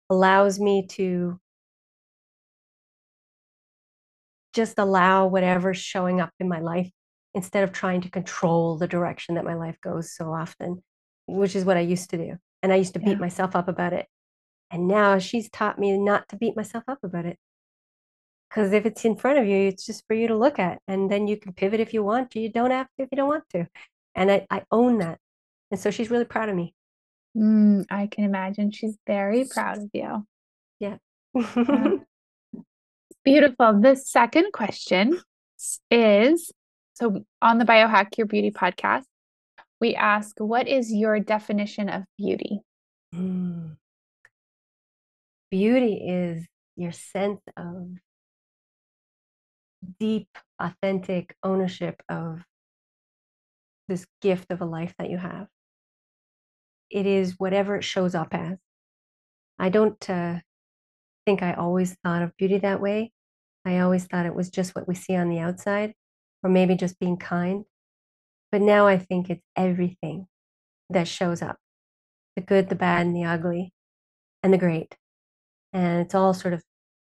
allows 0.08 0.58
me 0.58 0.86
to 0.88 1.38
just 4.52 4.78
allow 4.78 5.26
whatever's 5.26 5.78
showing 5.78 6.20
up 6.20 6.30
in 6.40 6.48
my 6.48 6.60
life 6.60 6.90
instead 7.34 7.62
of 7.62 7.72
trying 7.72 8.00
to 8.00 8.10
control 8.10 8.76
the 8.76 8.88
direction 8.88 9.36
that 9.36 9.44
my 9.44 9.54
life 9.54 9.76
goes 9.80 10.12
so 10.12 10.32
often, 10.32 10.82
which 11.26 11.54
is 11.54 11.64
what 11.64 11.76
I 11.76 11.80
used 11.80 12.10
to 12.10 12.18
do. 12.18 12.36
And 12.62 12.72
I 12.72 12.76
used 12.76 12.94
to 12.94 13.00
beat 13.00 13.20
myself 13.20 13.54
up 13.54 13.68
about 13.68 13.92
it. 13.92 14.06
And 14.70 14.88
now 14.88 15.18
she's 15.18 15.48
taught 15.48 15.78
me 15.78 15.96
not 15.96 16.28
to 16.28 16.36
beat 16.36 16.56
myself 16.56 16.84
up 16.88 16.98
about 17.02 17.26
it. 17.26 17.38
Because 18.48 18.72
if 18.72 18.84
it's 18.84 19.04
in 19.04 19.16
front 19.16 19.38
of 19.38 19.46
you, 19.46 19.68
it's 19.68 19.86
just 19.86 20.04
for 20.08 20.14
you 20.14 20.26
to 20.28 20.36
look 20.36 20.58
at. 20.58 20.80
And 20.88 21.10
then 21.10 21.28
you 21.28 21.36
can 21.36 21.52
pivot 21.52 21.78
if 21.78 21.94
you 21.94 22.02
want 22.02 22.32
to. 22.32 22.40
You 22.40 22.50
don't 22.50 22.72
have 22.72 22.88
to 22.96 23.04
if 23.04 23.08
you 23.12 23.16
don't 23.16 23.28
want 23.28 23.48
to. 23.50 23.68
And 24.16 24.30
I, 24.30 24.46
I 24.50 24.64
own 24.72 24.98
that. 24.98 25.18
And 25.70 25.78
so 25.78 25.90
she's 25.90 26.10
really 26.10 26.24
proud 26.24 26.48
of 26.48 26.56
me. 26.56 26.74
Mm, 27.36 27.84
I 27.90 28.08
can 28.08 28.24
imagine 28.24 28.72
she's 28.72 28.98
very 29.06 29.44
proud 29.48 29.78
of 29.78 29.90
you. 29.92 30.26
Yeah. 30.80 30.96
Beautiful. 33.24 33.80
The 33.80 33.94
second 33.94 34.52
question 34.52 35.20
is 35.90 36.52
so 36.94 37.24
on 37.40 37.58
the 37.58 37.64
Biohack 37.64 38.18
Your 38.18 38.26
Beauty 38.26 38.50
podcast, 38.50 39.04
we 39.80 39.94
ask, 39.94 40.34
What 40.38 40.68
is 40.68 40.92
your 40.92 41.20
definition 41.20 41.88
of 41.88 42.04
beauty? 42.18 42.60
Mm. 43.14 43.76
Beauty 45.50 45.94
is 45.94 46.46
your 46.76 46.92
sense 46.92 47.40
of 47.56 47.88
deep, 49.98 50.28
authentic 50.58 51.34
ownership 51.42 52.02
of 52.08 52.40
this 53.88 54.06
gift 54.20 54.52
of 54.52 54.60
a 54.60 54.66
life 54.66 54.94
that 54.98 55.10
you 55.10 55.16
have. 55.16 55.48
It 56.90 57.06
is 57.06 57.38
whatever 57.38 57.76
it 57.76 57.84
shows 57.84 58.14
up 58.14 58.28
as. 58.32 58.58
I 59.58 59.68
don't 59.68 60.10
uh, 60.10 60.40
think 61.26 61.42
I 61.42 61.52
always 61.52 61.96
thought 62.02 62.22
of 62.22 62.36
beauty 62.36 62.58
that 62.58 62.80
way. 62.80 63.12
I 63.64 63.80
always 63.80 64.04
thought 64.04 64.26
it 64.26 64.34
was 64.34 64.50
just 64.50 64.74
what 64.74 64.88
we 64.88 64.94
see 64.94 65.14
on 65.14 65.28
the 65.28 65.38
outside, 65.38 65.94
or 66.42 66.50
maybe 66.50 66.74
just 66.74 66.98
being 66.98 67.16
kind. 67.16 67.64
But 68.50 68.62
now 68.62 68.86
I 68.86 68.98
think 68.98 69.30
it's 69.30 69.44
everything 69.56 70.26
that 70.88 71.06
shows 71.06 71.42
up 71.42 71.56
the 72.36 72.42
good, 72.42 72.68
the 72.68 72.74
bad, 72.74 73.06
and 73.06 73.14
the 73.14 73.24
ugly, 73.24 73.72
and 74.42 74.52
the 74.52 74.58
great. 74.58 74.96
And 75.72 76.00
it's 76.00 76.14
all 76.14 76.34
sort 76.34 76.54
of 76.54 76.62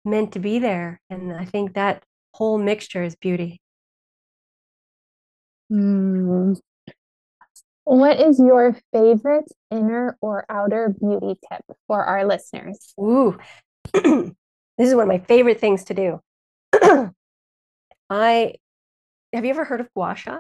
meant 0.06 0.32
to 0.34 0.40
be 0.40 0.60
there. 0.60 1.02
And 1.10 1.34
I 1.34 1.46
think 1.46 1.74
that 1.74 2.04
whole 2.34 2.58
mixture 2.58 3.04
is 3.04 3.16
beauty. 3.16 3.62
Mm. 5.72 6.60
What 7.86 8.20
is 8.20 8.40
your 8.40 8.76
favorite 8.92 9.46
inner 9.70 10.18
or 10.20 10.44
outer 10.50 10.90
beauty 10.90 11.40
tip 11.48 11.62
for 11.86 12.04
our 12.04 12.26
listeners? 12.26 12.94
Ooh, 13.00 13.38
this 13.94 14.34
is 14.80 14.96
one 14.96 15.04
of 15.04 15.08
my 15.08 15.20
favorite 15.20 15.60
things 15.60 15.86
to 15.86 15.94
do. 15.94 16.20
I 18.10 18.56
have 19.32 19.46
you 19.46 19.52
ever 19.52 19.66
heard 19.66 19.82
of 19.82 19.94
gua 19.94 20.16
sha? 20.16 20.40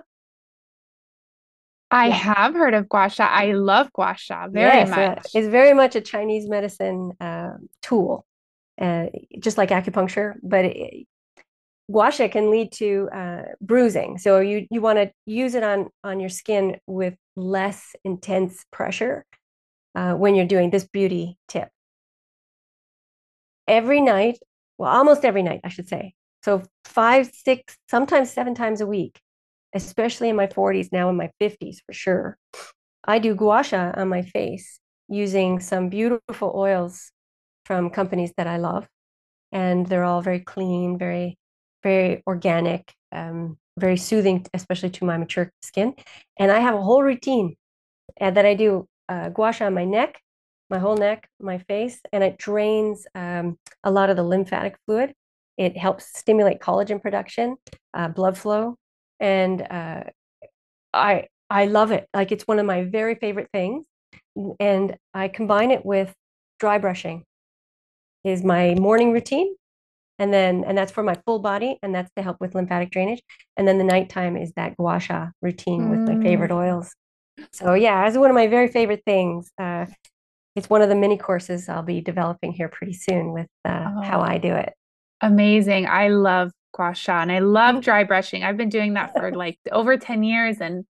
I 1.92 2.10
have 2.10 2.56
heard 2.56 2.74
of 2.74 2.90
gua 2.90 3.10
sha. 3.10 3.26
I 3.26 3.52
love 3.52 3.94
gua 3.94 4.16
sha 4.18 4.48
very 4.48 4.80
yes, 4.80 4.90
much. 4.90 5.28
It's 5.36 5.48
very 5.48 5.76
much 5.76 5.96
a 5.96 6.02
Chinese 6.02 6.50
medicine 6.50 7.12
uh, 7.20 7.52
tool, 7.84 8.26
uh, 8.82 9.06
just 9.40 9.60
like 9.60 9.70
acupuncture. 9.70 10.34
But 10.42 10.66
it, 10.66 11.08
gua 11.92 12.12
sha 12.12 12.28
can 12.28 12.50
lead 12.50 12.72
to 12.74 13.08
uh, 13.14 13.44
bruising. 13.62 14.18
So 14.18 14.40
you 14.40 14.66
you 14.72 14.82
want 14.82 14.98
to 14.98 15.12
use 15.28 15.54
it 15.54 15.62
on 15.62 15.90
on 16.04 16.20
your 16.20 16.30
skin 16.30 16.80
with 16.88 17.16
less 17.36 17.96
intense 18.04 18.66
pressure 18.72 19.26
uh, 19.96 20.14
when 20.14 20.36
you're 20.36 20.46
doing 20.46 20.70
this 20.70 20.88
beauty 20.88 21.38
tip. 21.48 21.70
Every 23.68 24.02
night, 24.02 24.38
well, 24.78 24.92
almost 24.92 25.26
every 25.26 25.44
night, 25.44 25.62
I 25.64 25.70
should 25.70 25.88
say. 25.88 26.14
So 26.44 26.64
five, 26.84 27.32
six, 27.34 27.76
sometimes 27.90 28.32
seven 28.32 28.54
times 28.54 28.82
a 28.82 28.88
week 28.88 29.20
especially 29.76 30.30
in 30.30 30.36
my 30.36 30.48
40s, 30.48 30.92
now 30.92 31.10
in 31.10 31.18
my 31.18 31.30
50s 31.40 31.78
for 31.86 31.94
sure. 31.94 32.38
I 33.04 33.20
do 33.20 33.36
gua 33.36 33.62
sha 33.64 33.92
on 33.96 34.08
my 34.08 34.24
face 34.24 34.80
using 35.08 35.60
some 35.60 35.90
beautiful 35.90 36.52
oils 36.56 37.12
from 37.66 37.92
companies 37.92 38.34
that 38.38 38.48
I 38.48 38.58
love. 38.58 38.88
And 39.52 39.86
they're 39.86 40.04
all 40.04 40.22
very 40.22 40.40
clean, 40.40 40.98
very, 40.98 41.38
very 41.84 42.24
organic, 42.26 42.92
um, 43.12 43.58
very 43.78 43.98
soothing, 43.98 44.46
especially 44.54 44.90
to 44.92 45.06
my 45.06 45.18
mature 45.18 45.52
skin. 45.62 45.94
And 46.38 46.52
I 46.52 46.60
have 46.60 46.76
a 46.76 46.82
whole 46.82 47.04
routine 47.04 47.56
uh, 48.20 48.32
that 48.32 48.46
I 48.46 48.54
do 48.54 48.88
uh, 49.10 49.30
gua 49.30 49.52
sha 49.54 49.66
on 49.66 49.74
my 49.74 49.86
neck, 49.86 50.20
my 50.70 50.80
whole 50.80 50.98
neck, 50.98 51.28
my 51.40 51.60
face, 51.60 52.00
and 52.12 52.24
it 52.24 52.38
drains 52.38 53.06
um, 53.16 53.58
a 53.84 53.92
lot 53.92 54.10
of 54.10 54.16
the 54.16 54.24
lymphatic 54.24 54.78
fluid. 54.86 55.14
It 55.58 55.78
helps 55.78 56.18
stimulate 56.18 56.60
collagen 56.60 57.02
production, 57.02 57.56
uh, 57.94 58.10
blood 58.10 58.38
flow, 58.38 58.76
and 59.20 59.62
uh, 59.62 60.04
I 60.94 61.28
I 61.50 61.66
love 61.66 61.92
it. 61.92 62.08
Like 62.14 62.32
it's 62.32 62.48
one 62.48 62.60
of 62.60 62.66
my 62.66 62.84
very 62.84 63.16
favorite 63.16 63.50
things, 63.54 63.86
and 64.60 64.98
I 65.14 65.28
combine 65.28 65.72
it 65.72 65.86
with 65.86 66.14
dry 66.60 66.78
brushing. 66.78 67.24
Is 68.24 68.44
my 68.44 68.74
morning 68.74 69.12
routine, 69.12 69.56
and 70.20 70.34
then 70.34 70.64
and 70.66 70.78
that's 70.78 70.92
for 70.92 71.04
my 71.04 71.16
full 71.26 71.40
body, 71.40 71.78
and 71.82 71.94
that's 71.94 72.12
to 72.16 72.24
help 72.24 72.38
with 72.40 72.56
lymphatic 72.56 72.92
drainage. 72.92 73.22
And 73.58 73.68
then 73.68 73.78
the 73.78 73.84
nighttime 73.84 74.38
is 74.38 74.52
that 74.56 74.78
gua 74.78 75.00
sha 75.00 75.30
routine 75.42 75.84
mm. 75.84 75.90
with 75.90 76.18
my 76.18 76.24
favorite 76.24 76.52
mm. 76.52 76.56
oils. 76.58 76.94
So 77.52 77.74
yeah, 77.74 78.08
it's 78.08 78.18
one 78.18 78.30
of 78.30 78.36
my 78.36 78.48
very 78.48 78.68
favorite 78.68 79.04
things. 79.06 79.52
Uh, 79.60 79.86
it's 80.56 80.70
one 80.70 80.82
of 80.82 80.90
the 80.90 80.96
mini 80.96 81.18
courses 81.18 81.68
I'll 81.68 81.84
be 81.84 82.02
developing 82.02 82.54
here 82.54 82.70
pretty 82.70 82.94
soon 82.94 83.34
with 83.34 83.48
uh, 83.66 83.92
oh, 83.98 84.02
how 84.02 84.22
I 84.22 84.38
do 84.38 84.54
it. 84.54 84.74
Amazing. 85.22 85.88
I 85.88 86.10
love 86.10 86.52
gua 86.76 86.94
sha 86.94 87.22
and 87.22 87.32
I 87.32 87.40
love 87.40 87.82
dry 87.84 88.04
brushing. 88.04 88.44
I've 88.44 88.58
been 88.58 88.70
doing 88.70 88.94
that 88.94 89.14
for 89.14 89.32
like 89.32 89.60
over 89.72 89.98
10 89.98 90.24
years. 90.24 90.62
And 90.62 90.86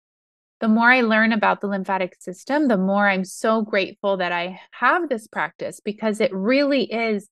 the 0.59 0.67
more 0.67 0.91
I 0.91 1.01
learn 1.01 1.31
about 1.31 1.61
the 1.61 1.67
lymphatic 1.67 2.15
system, 2.19 2.67
the 2.67 2.77
more 2.77 3.07
I'm 3.07 3.25
so 3.25 3.61
grateful 3.61 4.17
that 4.17 4.31
I 4.31 4.59
have 4.71 5.09
this 5.09 5.27
practice 5.27 5.79
because 5.79 6.19
it 6.19 6.33
really 6.33 6.83
is. 6.83 7.27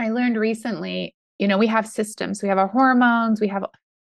I 0.00 0.10
learned 0.10 0.36
recently, 0.36 1.14
you 1.38 1.46
know, 1.46 1.58
we 1.58 1.66
have 1.66 1.86
systems, 1.86 2.42
we 2.42 2.48
have 2.48 2.58
our 2.58 2.68
hormones, 2.68 3.40
we 3.40 3.48
have 3.48 3.64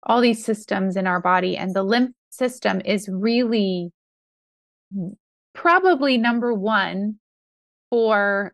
all 0.04 0.20
these 0.20 0.44
systems 0.44 0.96
in 0.96 1.06
our 1.06 1.20
body, 1.20 1.56
and 1.56 1.74
the 1.74 1.82
lymph 1.82 2.14
system 2.30 2.80
is 2.84 3.08
really 3.08 3.92
probably 5.54 6.18
number 6.18 6.54
one 6.54 7.18
for 7.90 8.52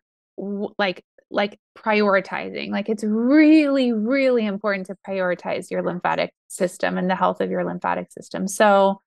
like 0.77 1.03
like 1.31 1.59
prioritizing 1.77 2.71
like 2.71 2.89
it's 2.89 3.03
really 3.03 3.91
really 3.91 4.45
important 4.45 4.87
to 4.87 4.95
prioritize 5.07 5.71
your 5.71 5.81
lymphatic 5.81 6.31
system 6.47 6.97
and 6.97 7.09
the 7.09 7.15
health 7.15 7.41
of 7.41 7.49
your 7.49 7.63
lymphatic 7.65 8.11
system. 8.11 8.47
So 8.47 9.01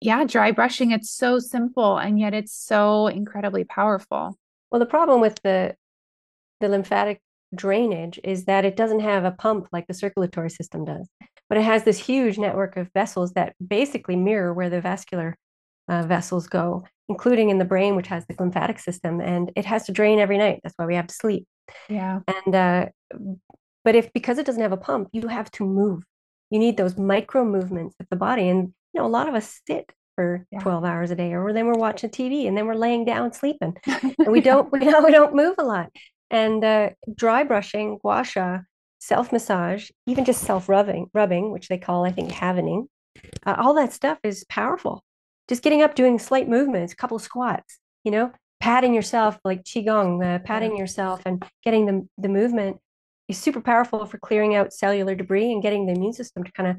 yeah 0.00 0.24
dry 0.24 0.52
brushing 0.52 0.92
it's 0.92 1.10
so 1.10 1.38
simple 1.38 1.98
and 1.98 2.18
yet 2.18 2.34
it's 2.34 2.52
so 2.52 3.06
incredibly 3.06 3.64
powerful. 3.64 4.36
Well 4.70 4.78
the 4.78 4.86
problem 4.86 5.20
with 5.20 5.40
the 5.42 5.76
the 6.60 6.68
lymphatic 6.68 7.20
drainage 7.54 8.20
is 8.24 8.44
that 8.44 8.64
it 8.64 8.76
doesn't 8.76 9.00
have 9.00 9.24
a 9.24 9.30
pump 9.30 9.68
like 9.72 9.86
the 9.86 9.94
circulatory 9.94 10.50
system 10.50 10.84
does 10.84 11.08
but 11.48 11.58
it 11.58 11.64
has 11.64 11.84
this 11.84 11.98
huge 11.98 12.38
network 12.38 12.76
of 12.76 12.90
vessels 12.92 13.32
that 13.32 13.54
basically 13.66 14.16
mirror 14.16 14.52
where 14.52 14.70
the 14.70 14.80
vascular 14.80 15.36
uh, 15.88 16.02
vessels 16.02 16.46
go, 16.46 16.84
including 17.08 17.50
in 17.50 17.58
the 17.58 17.64
brain, 17.64 17.96
which 17.96 18.08
has 18.08 18.26
the 18.26 18.36
lymphatic 18.38 18.78
system, 18.78 19.20
and 19.20 19.50
it 19.56 19.64
has 19.64 19.86
to 19.86 19.92
drain 19.92 20.18
every 20.18 20.38
night. 20.38 20.60
That's 20.62 20.74
why 20.76 20.86
we 20.86 20.94
have 20.94 21.06
to 21.06 21.14
sleep. 21.14 21.46
Yeah. 21.88 22.20
And 22.26 22.54
uh, 22.54 22.86
but 23.84 23.94
if 23.94 24.12
because 24.12 24.38
it 24.38 24.46
doesn't 24.46 24.62
have 24.62 24.72
a 24.72 24.76
pump, 24.76 25.08
you 25.12 25.28
have 25.28 25.50
to 25.52 25.64
move. 25.64 26.02
You 26.50 26.58
need 26.58 26.76
those 26.76 26.96
micro 26.98 27.44
movements 27.44 27.96
of 28.00 28.06
the 28.10 28.16
body, 28.16 28.48
and 28.48 28.74
you 28.92 29.00
know 29.00 29.06
a 29.06 29.08
lot 29.08 29.28
of 29.28 29.34
us 29.34 29.60
sit 29.66 29.90
for 30.16 30.44
yeah. 30.50 30.58
12 30.58 30.84
hours 30.84 31.10
a 31.12 31.14
day 31.14 31.32
or 31.32 31.52
then 31.52 31.64
we're 31.64 31.74
watching 31.74 32.10
tv 32.10 32.48
and 32.48 32.56
then 32.56 32.66
we're 32.66 32.74
laying 32.74 33.04
down 33.04 33.32
sleeping 33.32 33.72
and 33.86 34.26
we 34.26 34.40
don't 34.40 34.72
we 34.72 34.80
know 34.80 35.00
we 35.00 35.12
don't 35.12 35.32
move 35.32 35.54
a 35.58 35.62
lot 35.62 35.92
and 36.30 36.64
uh, 36.64 36.90
dry 37.14 37.44
brushing 37.44 37.98
gua 38.02 38.24
sha 38.24 38.58
self 38.98 39.32
massage 39.32 39.90
even 40.06 40.24
just 40.24 40.42
self 40.42 40.68
rubbing 40.68 41.08
rubbing 41.14 41.52
which 41.52 41.68
they 41.68 41.78
call 41.78 42.04
i 42.04 42.10
think 42.10 42.30
havening 42.30 42.88
uh, 43.46 43.56
all 43.58 43.74
that 43.74 43.92
stuff 43.92 44.18
is 44.22 44.44
powerful. 44.48 45.02
Just 45.48 45.62
getting 45.62 45.82
up, 45.82 45.94
doing 45.94 46.18
slight 46.18 46.48
movements, 46.48 46.92
a 46.92 46.96
couple 46.96 47.18
squats, 47.18 47.78
you 48.04 48.10
know, 48.10 48.32
patting 48.60 48.94
yourself 48.94 49.38
like 49.44 49.64
qigong, 49.64 50.24
uh, 50.24 50.38
patting 50.40 50.76
yourself 50.76 51.22
and 51.24 51.44
getting 51.64 51.86
the 51.86 52.06
the 52.18 52.28
movement 52.28 52.78
is 53.28 53.38
super 53.38 53.60
powerful 53.60 54.04
for 54.06 54.18
clearing 54.18 54.54
out 54.54 54.72
cellular 54.72 55.14
debris 55.14 55.52
and 55.52 55.62
getting 55.62 55.86
the 55.86 55.92
immune 55.92 56.12
system 56.12 56.44
to 56.44 56.52
kind 56.52 56.68
of 56.68 56.76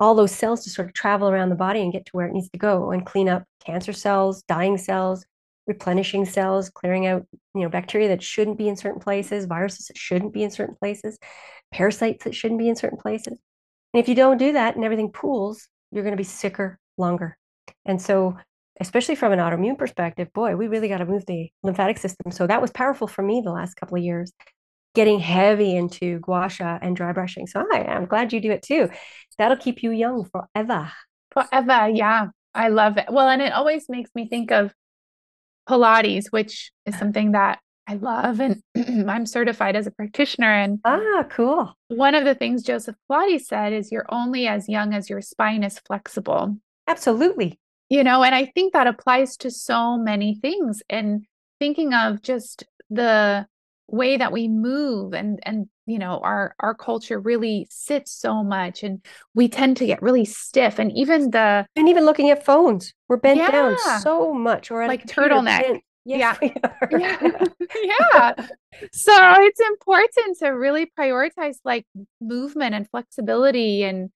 all 0.00 0.14
those 0.14 0.32
cells 0.32 0.62
to 0.62 0.70
sort 0.70 0.86
of 0.86 0.94
travel 0.94 1.28
around 1.28 1.48
the 1.48 1.56
body 1.56 1.80
and 1.80 1.92
get 1.92 2.06
to 2.06 2.12
where 2.12 2.26
it 2.26 2.32
needs 2.32 2.48
to 2.50 2.58
go 2.58 2.92
and 2.92 3.04
clean 3.04 3.28
up 3.28 3.44
cancer 3.64 3.92
cells, 3.92 4.42
dying 4.44 4.78
cells, 4.78 5.26
replenishing 5.68 6.24
cells, 6.24 6.70
clearing 6.70 7.06
out, 7.06 7.24
you 7.54 7.60
know, 7.62 7.68
bacteria 7.68 8.08
that 8.08 8.22
shouldn't 8.22 8.58
be 8.58 8.68
in 8.68 8.76
certain 8.76 9.00
places, 9.00 9.44
viruses 9.44 9.86
that 9.86 9.98
shouldn't 9.98 10.32
be 10.32 10.42
in 10.42 10.50
certain 10.50 10.74
places, 10.74 11.18
parasites 11.72 12.24
that 12.24 12.34
shouldn't 12.34 12.58
be 12.58 12.68
in 12.68 12.74
certain 12.74 12.98
places. 12.98 13.38
And 13.94 14.00
if 14.00 14.08
you 14.08 14.14
don't 14.14 14.38
do 14.38 14.52
that 14.54 14.74
and 14.74 14.84
everything 14.84 15.12
pools, 15.12 15.68
you're 15.92 16.02
going 16.02 16.14
to 16.14 16.20
be 16.20 16.24
sicker 16.24 16.78
longer. 16.96 17.36
And 17.84 18.00
so, 18.00 18.36
especially 18.80 19.14
from 19.14 19.32
an 19.32 19.38
autoimmune 19.38 19.78
perspective, 19.78 20.32
boy, 20.32 20.56
we 20.56 20.68
really 20.68 20.88
got 20.88 20.98
to 20.98 21.06
move 21.06 21.26
the 21.26 21.50
lymphatic 21.62 21.98
system. 21.98 22.32
So 22.32 22.46
that 22.46 22.62
was 22.62 22.70
powerful 22.70 23.06
for 23.06 23.22
me 23.22 23.42
the 23.44 23.52
last 23.52 23.74
couple 23.74 23.98
of 23.98 24.02
years, 24.02 24.32
getting 24.94 25.20
heavy 25.20 25.76
into 25.76 26.18
gua 26.20 26.48
sha 26.48 26.78
and 26.80 26.96
dry 26.96 27.12
brushing. 27.12 27.46
So 27.46 27.64
I, 27.72 27.84
I'm 27.84 28.06
glad 28.06 28.32
you 28.32 28.40
do 28.40 28.52
it 28.52 28.62
too. 28.62 28.88
That'll 29.36 29.56
keep 29.56 29.82
you 29.82 29.90
young 29.90 30.24
forever. 30.24 30.90
Forever. 31.30 31.90
Yeah. 31.90 32.28
I 32.54 32.68
love 32.68 32.96
it. 32.96 33.06
Well, 33.10 33.28
and 33.28 33.42
it 33.42 33.52
always 33.52 33.88
makes 33.88 34.10
me 34.14 34.28
think 34.28 34.50
of 34.50 34.72
Pilates, 35.68 36.26
which 36.30 36.72
is 36.86 36.98
something 36.98 37.32
that 37.32 37.60
I 37.86 37.94
love 37.94 38.40
and 38.40 38.62
I'm 39.08 39.26
certified 39.26 39.76
as 39.76 39.86
a 39.86 39.90
practitioner. 39.90 40.52
And 40.52 40.80
ah, 40.84 41.24
cool. 41.30 41.74
One 41.88 42.14
of 42.14 42.24
the 42.24 42.34
things 42.34 42.62
Joseph 42.62 42.96
Pilates 43.10 43.46
said 43.46 43.72
is 43.72 43.92
you're 43.92 44.06
only 44.08 44.46
as 44.46 44.68
young 44.68 44.94
as 44.94 45.08
your 45.08 45.20
spine 45.20 45.64
is 45.64 45.78
flexible. 45.78 46.56
Absolutely 46.86 47.58
you 47.88 48.04
know 48.04 48.22
and 48.22 48.34
i 48.34 48.44
think 48.44 48.72
that 48.72 48.86
applies 48.86 49.36
to 49.36 49.50
so 49.50 49.96
many 49.96 50.34
things 50.34 50.82
and 50.88 51.24
thinking 51.58 51.94
of 51.94 52.22
just 52.22 52.64
the 52.90 53.46
way 53.88 54.16
that 54.16 54.32
we 54.32 54.48
move 54.48 55.14
and 55.14 55.40
and 55.42 55.68
you 55.88 55.98
know 55.98 56.20
our 56.22 56.54
our 56.60 56.74
culture 56.74 57.18
really 57.18 57.66
sits 57.70 58.12
so 58.12 58.44
much 58.44 58.82
and 58.82 59.04
we 59.34 59.48
tend 59.48 59.76
to 59.78 59.86
get 59.86 60.02
really 60.02 60.24
stiff 60.24 60.78
and 60.78 60.92
even 60.92 61.30
the 61.30 61.66
and 61.74 61.88
even 61.88 62.04
looking 62.04 62.30
at 62.30 62.44
phones 62.44 62.92
we're 63.08 63.16
bent 63.16 63.38
yeah. 63.38 63.50
down 63.50 63.76
so 64.00 64.32
much 64.32 64.70
or 64.70 64.86
like 64.86 65.06
turtleneck 65.06 65.80
Yes, 66.04 66.38
yeah. 66.40 66.50
yeah. 66.90 67.28
yeah. 67.82 68.32
So 68.92 69.34
it's 69.42 69.60
important 69.60 70.38
to 70.38 70.48
really 70.48 70.90
prioritize 70.98 71.56
like 71.64 71.84
movement 72.20 72.74
and 72.74 72.88
flexibility 72.88 73.82
and 73.82 74.08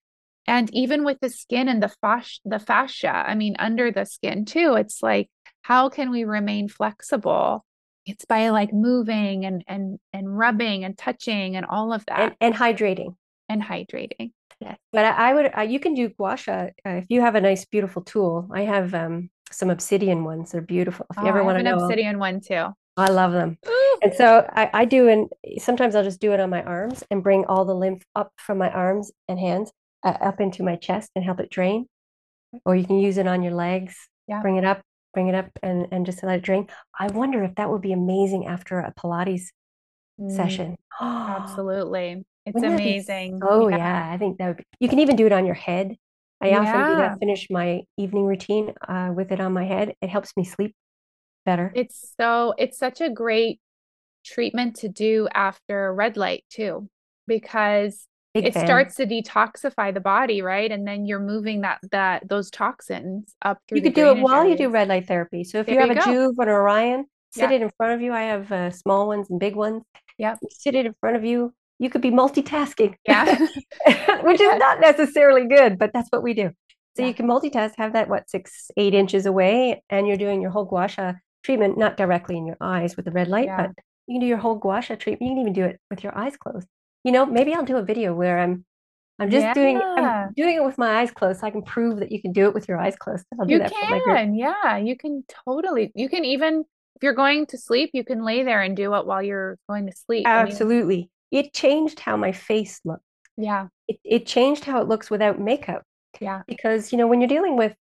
and 0.47 0.73
even 0.73 1.03
with 1.03 1.19
the 1.19 1.29
skin 1.29 1.69
and 1.69 1.83
the 1.83 1.93
fascia 2.01 2.39
the 2.45 2.59
fascia 2.59 3.13
i 3.13 3.35
mean 3.35 3.55
under 3.59 3.91
the 3.91 4.05
skin 4.05 4.43
too 4.43 4.73
it's 4.73 5.01
like 5.01 5.29
how 5.61 5.89
can 5.89 6.11
we 6.11 6.23
remain 6.25 6.67
flexible 6.67 7.63
it's 8.05 8.25
by 8.25 8.49
like 8.49 8.73
moving 8.73 9.45
and 9.45 9.63
and 9.67 9.99
and 10.11 10.37
rubbing 10.37 10.83
and 10.83 10.97
touching 10.97 11.55
and 11.55 11.65
all 11.65 11.93
of 11.93 12.05
that. 12.07 12.19
And, 12.19 12.35
and 12.41 12.55
hydrating. 12.55 13.15
And 13.49 13.61
hydrating. 13.61 14.31
Yes. 14.59 14.77
But 14.91 15.05
i, 15.05 15.29
I 15.29 15.33
would 15.33 15.51
uh, 15.57 15.61
you 15.61 15.79
can 15.79 15.93
do 15.93 16.09
gua 16.09 16.37
sha 16.37 16.67
uh, 16.85 16.89
if 16.89 17.05
you 17.09 17.21
have 17.21 17.35
a 17.35 17.41
nice 17.41 17.65
beautiful 17.65 18.01
tool. 18.01 18.49
I 18.53 18.61
have 18.61 18.93
um 18.93 19.29
some 19.51 19.69
obsidian 19.69 20.23
ones. 20.23 20.51
They're 20.51 20.61
beautiful. 20.61 21.05
If 21.11 21.17
you 21.17 21.23
oh, 21.23 21.29
ever 21.29 21.43
want 21.43 21.57
an 21.57 21.65
know 21.65 21.77
obsidian 21.77 22.19
one 22.19 22.41
too. 22.41 22.67
I 22.95 23.09
love 23.09 23.31
them. 23.31 23.57
And 24.03 24.13
so 24.13 24.47
I, 24.51 24.69
I 24.73 24.85
do, 24.85 25.07
and 25.07 25.29
sometimes 25.59 25.95
I'll 25.95 26.03
just 26.03 26.19
do 26.19 26.33
it 26.33 26.39
on 26.39 26.49
my 26.49 26.61
arms 26.61 27.03
and 27.09 27.23
bring 27.23 27.45
all 27.45 27.65
the 27.65 27.73
lymph 27.73 28.03
up 28.15 28.31
from 28.37 28.57
my 28.57 28.69
arms 28.69 29.11
and 29.27 29.39
hands 29.39 29.71
uh, 30.03 30.17
up 30.21 30.39
into 30.39 30.61
my 30.61 30.75
chest 30.75 31.09
and 31.15 31.23
help 31.23 31.39
it 31.39 31.49
drain. 31.49 31.87
Or 32.65 32.75
you 32.75 32.85
can 32.85 32.99
use 32.99 33.17
it 33.17 33.27
on 33.27 33.41
your 33.41 33.53
legs. 33.53 33.95
Yeah. 34.27 34.41
Bring 34.41 34.57
it 34.57 34.65
up, 34.65 34.81
bring 35.13 35.27
it 35.27 35.35
up, 35.35 35.49
and 35.61 35.87
and 35.91 36.05
just 36.05 36.23
let 36.23 36.37
it 36.37 36.41
drain. 36.41 36.67
I 36.99 37.07
wonder 37.07 37.43
if 37.43 37.55
that 37.55 37.69
would 37.69 37.81
be 37.81 37.93
amazing 37.93 38.47
after 38.47 38.79
a 38.79 38.93
Pilates 38.93 39.47
mm. 40.19 40.35
session. 40.35 40.75
Absolutely, 41.01 42.23
it's 42.45 42.55
Wouldn't 42.55 42.73
amazing. 42.73 43.39
Oh 43.41 43.67
yeah. 43.67 43.77
yeah. 43.77 44.13
I 44.13 44.17
think 44.17 44.37
that 44.37 44.47
would. 44.47 44.57
Be, 44.57 44.63
you 44.79 44.89
can 44.89 44.99
even 44.99 45.15
do 45.15 45.25
it 45.25 45.31
on 45.31 45.45
your 45.45 45.55
head. 45.55 45.95
I 46.41 46.49
yeah. 46.49 46.59
often 46.59 46.89
do 46.89 46.95
that. 46.97 47.19
Finish 47.19 47.47
my 47.49 47.81
evening 47.97 48.25
routine 48.25 48.73
uh, 48.87 49.11
with 49.15 49.31
it 49.31 49.39
on 49.39 49.53
my 49.53 49.63
head. 49.63 49.95
It 50.01 50.09
helps 50.09 50.35
me 50.35 50.43
sleep 50.43 50.75
better. 51.45 51.71
It's 51.75 52.13
so. 52.19 52.53
It's 52.57 52.77
such 52.77 52.99
a 52.99 53.09
great 53.09 53.59
treatment 54.25 54.75
to 54.77 54.89
do 54.89 55.27
after 55.33 55.93
red 55.93 56.17
light 56.17 56.43
too, 56.49 56.89
because 57.27 58.07
Big 58.33 58.45
it 58.45 58.53
fan. 58.55 58.65
starts 58.65 58.95
to 58.95 59.05
detoxify 59.05 59.93
the 59.93 59.99
body, 59.99 60.41
right? 60.41 60.71
And 60.71 60.87
then 60.87 61.05
you're 61.05 61.19
moving 61.19 61.61
that 61.61 61.79
that 61.91 62.27
those 62.27 62.49
toxins 62.49 63.35
up 63.43 63.59
through. 63.67 63.77
You 63.77 63.83
could 63.83 63.93
do 63.93 64.09
it 64.09 64.17
while 64.17 64.41
areas. 64.41 64.59
you 64.59 64.65
do 64.65 64.73
red 64.73 64.87
light 64.87 65.07
therapy. 65.07 65.43
So 65.43 65.59
if 65.59 65.67
there 65.67 65.75
you 65.75 65.81
have 65.81 66.07
you 66.07 66.13
a 66.13 66.31
Joovv 66.31 66.33
or 66.39 66.43
an 66.43 66.49
Orion, 66.49 67.05
sit 67.31 67.51
yeah. 67.51 67.57
it 67.57 67.61
in 67.61 67.71
front 67.77 67.93
of 67.93 68.01
you. 68.01 68.11
I 68.11 68.23
have 68.23 68.51
uh, 68.51 68.71
small 68.71 69.07
ones 69.07 69.29
and 69.29 69.39
big 69.39 69.55
ones. 69.55 69.83
Yeah, 70.17 70.35
sit 70.49 70.73
it 70.73 70.85
in 70.87 70.95
front 70.99 71.15
of 71.15 71.23
you. 71.23 71.53
You 71.77 71.91
could 71.91 72.01
be 72.01 72.09
multitasking. 72.09 72.95
Yeah, 73.07 73.25
which 74.23 74.41
is 74.41 74.57
not 74.57 74.79
necessarily 74.79 75.47
good, 75.47 75.77
but 75.77 75.91
that's 75.93 76.09
what 76.09 76.23
we 76.23 76.33
do. 76.33 76.51
So 76.95 77.01
yeah. 77.01 77.09
you 77.09 77.13
can 77.13 77.27
multitask, 77.27 77.73
have 77.77 77.93
that 77.93 78.09
what 78.09 78.29
six, 78.29 78.71
eight 78.77 78.95
inches 78.95 79.27
away, 79.27 79.83
and 79.89 80.07
you're 80.07 80.17
doing 80.17 80.41
your 80.41 80.51
whole 80.51 80.65
gua 80.65 80.87
sha 80.87 81.13
treatment, 81.43 81.77
not 81.77 81.97
directly 81.97 82.37
in 82.37 82.47
your 82.47 82.57
eyes 82.61 82.95
with 82.95 83.05
the 83.05 83.11
red 83.11 83.27
light, 83.27 83.45
Yeah. 83.45 83.57
but 83.67 83.71
you 84.07 84.15
can 84.15 84.21
do 84.21 84.27
your 84.27 84.37
whole 84.37 84.55
gua 84.55 84.81
sha 84.81 84.95
treatment. 84.95 85.29
You 85.29 85.35
can 85.35 85.41
even 85.41 85.53
do 85.53 85.65
it 85.65 85.79
with 85.89 86.03
your 86.03 86.17
eyes 86.17 86.35
closed. 86.37 86.67
You 87.03 87.11
know, 87.11 87.25
maybe 87.25 87.53
I'll 87.53 87.65
do 87.65 87.77
a 87.77 87.83
video 87.83 88.13
where 88.13 88.39
I'm 88.39 88.65
I'm 89.19 89.29
just 89.29 89.53
doing 89.53 89.77
I'm 89.97 90.33
doing 90.35 90.55
it 90.55 90.63
with 90.65 90.77
my 90.77 91.01
eyes 91.01 91.11
closed 91.11 91.41
so 91.41 91.47
I 91.47 91.51
can 91.51 91.63
prove 91.63 91.99
that 91.99 92.11
you 92.11 92.21
can 92.21 92.31
do 92.31 92.47
it 92.47 92.53
with 92.53 92.67
your 92.67 92.79
eyes 92.79 92.95
closed. 92.95 93.25
I'll 93.39 93.45
do 93.47 93.55
You 93.55 93.59
that 93.59 93.71
can, 93.71 94.35
yeah, 94.35 94.77
you 94.77 94.97
can 94.97 95.23
totally. 95.45 95.91
You 95.95 96.09
can 96.09 96.25
even, 96.25 96.61
if 96.95 97.03
you're 97.03 97.13
going 97.13 97.45
to 97.47 97.57
sleep, 97.57 97.91
you 97.93 98.03
can 98.03 98.23
lay 98.23 98.43
there 98.43 98.61
and 98.61 98.75
do 98.75 98.93
it 98.95 99.05
while 99.05 99.21
you're 99.21 99.57
going 99.69 99.87
to 99.87 99.93
sleep. 99.95 100.25
I 100.35 100.43
mean, 100.43 100.47
Absolutely. 100.47 101.09
It 101.31 101.53
changed 101.53 101.99
how 101.99 102.15
my 102.17 102.31
face 102.31 102.79
looked. 102.85 103.03
yeah, 103.37 103.67
It 103.87 103.99
it 104.03 104.25
changed 104.25 104.65
how 104.65 104.81
it 104.81 104.87
looks 104.87 105.09
without 105.09 105.39
makeup. 105.39 105.83
yeah, 106.19 106.43
because 106.47 106.91
you 106.91 106.97
know 106.97 107.07
when 107.07 107.21
you're 107.21 107.27
dealing 107.27 107.57
with 107.57 107.75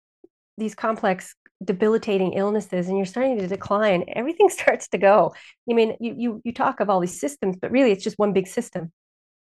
these 0.59 0.75
complex 0.75 1.35
debilitating 1.65 2.33
illnesses 2.35 2.89
and 2.89 2.97
you're 2.99 3.07
starting 3.07 3.39
to 3.39 3.49
decline 3.49 4.05
everything 4.09 4.49
starts 4.61 4.89
to 4.89 4.99
go 4.99 5.33
i 5.71 5.75
mean 5.75 5.97
you 6.01 6.15
you 6.19 6.43
you 6.45 6.53
talk 6.53 6.81
of 6.81 6.91
all 6.91 7.01
these 7.01 7.21
systems 7.21 7.57
but 7.61 7.71
really 7.71 7.93
it's 7.93 8.05
just 8.05 8.19
one 8.19 8.33
big 8.33 8.47
system 8.49 8.93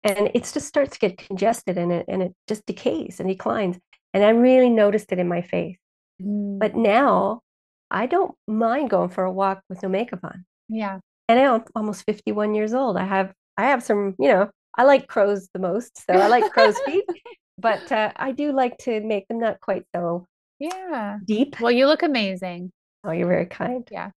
and 0.06 0.30
it 0.34 0.50
just 0.52 0.66
starts 0.66 0.92
to 0.92 0.98
get 0.98 1.18
congested 1.18 1.78
and 1.78 1.92
it 1.92 2.04
and 2.08 2.22
it 2.22 2.32
just 2.48 2.64
decays 2.66 3.20
and 3.20 3.28
declines 3.28 3.78
and 4.14 4.24
i 4.24 4.30
really 4.30 4.70
noticed 4.70 5.12
it 5.12 5.18
in 5.18 5.28
my 5.28 5.42
face 5.42 5.76
Mm, 6.22 6.58
but 6.58 6.74
now 6.74 7.42
i 7.90 8.06
don't 8.06 8.34
mind 8.48 8.88
going 8.88 9.10
for 9.10 9.24
a 9.24 9.30
walk 9.30 9.60
with 9.68 9.82
no 9.82 9.88
makeup 9.90 10.20
on 10.24 10.46
yeah, 10.70 10.98
and 11.28 11.38
i'm 11.38 11.62
almost 11.74 12.06
51 12.06 12.54
years 12.54 12.72
old 12.72 12.96
i 12.96 13.04
have 13.04 13.34
i 13.58 13.66
have 13.66 13.82
some 13.82 14.14
you 14.18 14.28
know 14.28 14.48
i 14.78 14.84
like 14.84 15.08
crows 15.08 15.50
the 15.52 15.60
most 15.60 15.98
so 16.06 16.14
i 16.14 16.26
like 16.26 16.50
crow's 16.52 16.78
feet 16.86 17.04
but 17.58 17.92
uh, 17.92 18.10
i 18.16 18.32
do 18.32 18.50
like 18.50 18.78
to 18.78 19.02
make 19.02 19.28
them 19.28 19.38
not 19.38 19.60
quite 19.60 19.84
so 19.94 20.26
yeah. 20.58 21.18
deep 21.24 21.60
Well, 21.60 21.72
you 21.72 21.86
look 21.86 22.02
amazing. 22.02 22.72
Oh, 23.04 23.12
you're 23.12 23.28
very 23.28 23.46
kind. 23.46 23.86
Yeah. 23.90 24.10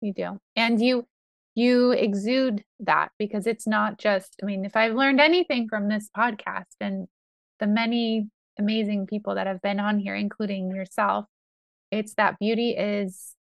You 0.00 0.12
do. 0.12 0.38
And 0.54 0.80
you 0.80 1.06
you 1.56 1.92
exude 1.92 2.62
that 2.80 3.10
because 3.18 3.46
it's 3.46 3.66
not 3.66 3.98
just, 3.98 4.36
I 4.42 4.46
mean, 4.46 4.66
if 4.66 4.76
I've 4.76 4.94
learned 4.94 5.20
anything 5.20 5.68
from 5.68 5.88
this 5.88 6.10
podcast 6.16 6.76
and 6.80 7.08
the 7.58 7.66
many 7.66 8.28
amazing 8.58 9.06
people 9.06 9.34
that 9.36 9.46
have 9.46 9.62
been 9.62 9.80
on 9.80 9.98
here, 9.98 10.14
including 10.14 10.70
yourself, 10.70 11.24
it's 11.90 12.14
that 12.14 12.38
beauty 12.38 12.70
is 12.72 13.34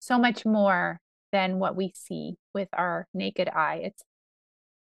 so 0.00 0.18
much 0.18 0.44
more 0.44 1.00
than 1.32 1.58
what 1.58 1.76
we 1.76 1.92
see 1.94 2.34
with 2.54 2.68
our 2.74 3.06
naked 3.14 3.48
eye. 3.48 3.80
It's 3.84 4.02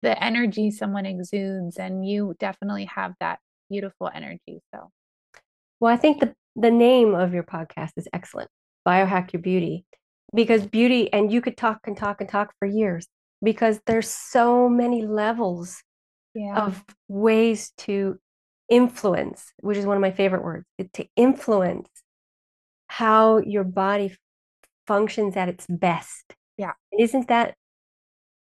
the 0.03 0.23
energy 0.23 0.71
someone 0.71 1.07
exudes, 1.07 1.79
and 1.79 2.07
you 2.07 2.35
definitely 2.39 2.85
have 2.87 3.15
that 3.19 3.41
beautiful 3.71 4.09
energy. 4.13 4.61
So, 4.73 4.91
Well, 5.81 5.93
I 5.93 5.97
think 5.97 6.21
the, 6.21 6.35
the 6.55 6.71
name 6.71 7.15
of 7.15 7.35
your 7.35 7.45
podcast 7.45 7.91
is 7.97 8.09
excellent 8.13 8.51
Biohack 8.87 9.33
Your 9.33 9.43
Beauty, 9.43 9.85
because 10.35 10.67
beauty, 10.67 11.13
and 11.13 11.33
you 11.33 11.41
could 11.41 11.57
talk 11.57 11.81
and 11.85 11.97
talk 11.97 12.21
and 12.21 12.29
talk 12.29 12.53
for 12.59 12.67
years 12.67 13.07
because 13.43 13.81
there's 13.87 14.09
so 14.09 14.69
many 14.69 15.05
levels 15.05 15.83
yeah. 16.35 16.57
of 16.57 16.85
ways 17.09 17.73
to 17.79 18.19
influence, 18.69 19.53
which 19.61 19.77
is 19.77 19.85
one 19.85 19.97
of 19.97 20.01
my 20.01 20.11
favorite 20.11 20.43
words, 20.43 20.65
to 20.95 21.07
influence 21.17 21.89
how 22.87 23.39
your 23.39 23.65
body 23.65 24.15
functions 24.87 25.37
at 25.37 25.49
its 25.49 25.67
best. 25.69 26.35
Yeah. 26.57 26.73
Isn't 26.99 27.29
that 27.29 27.55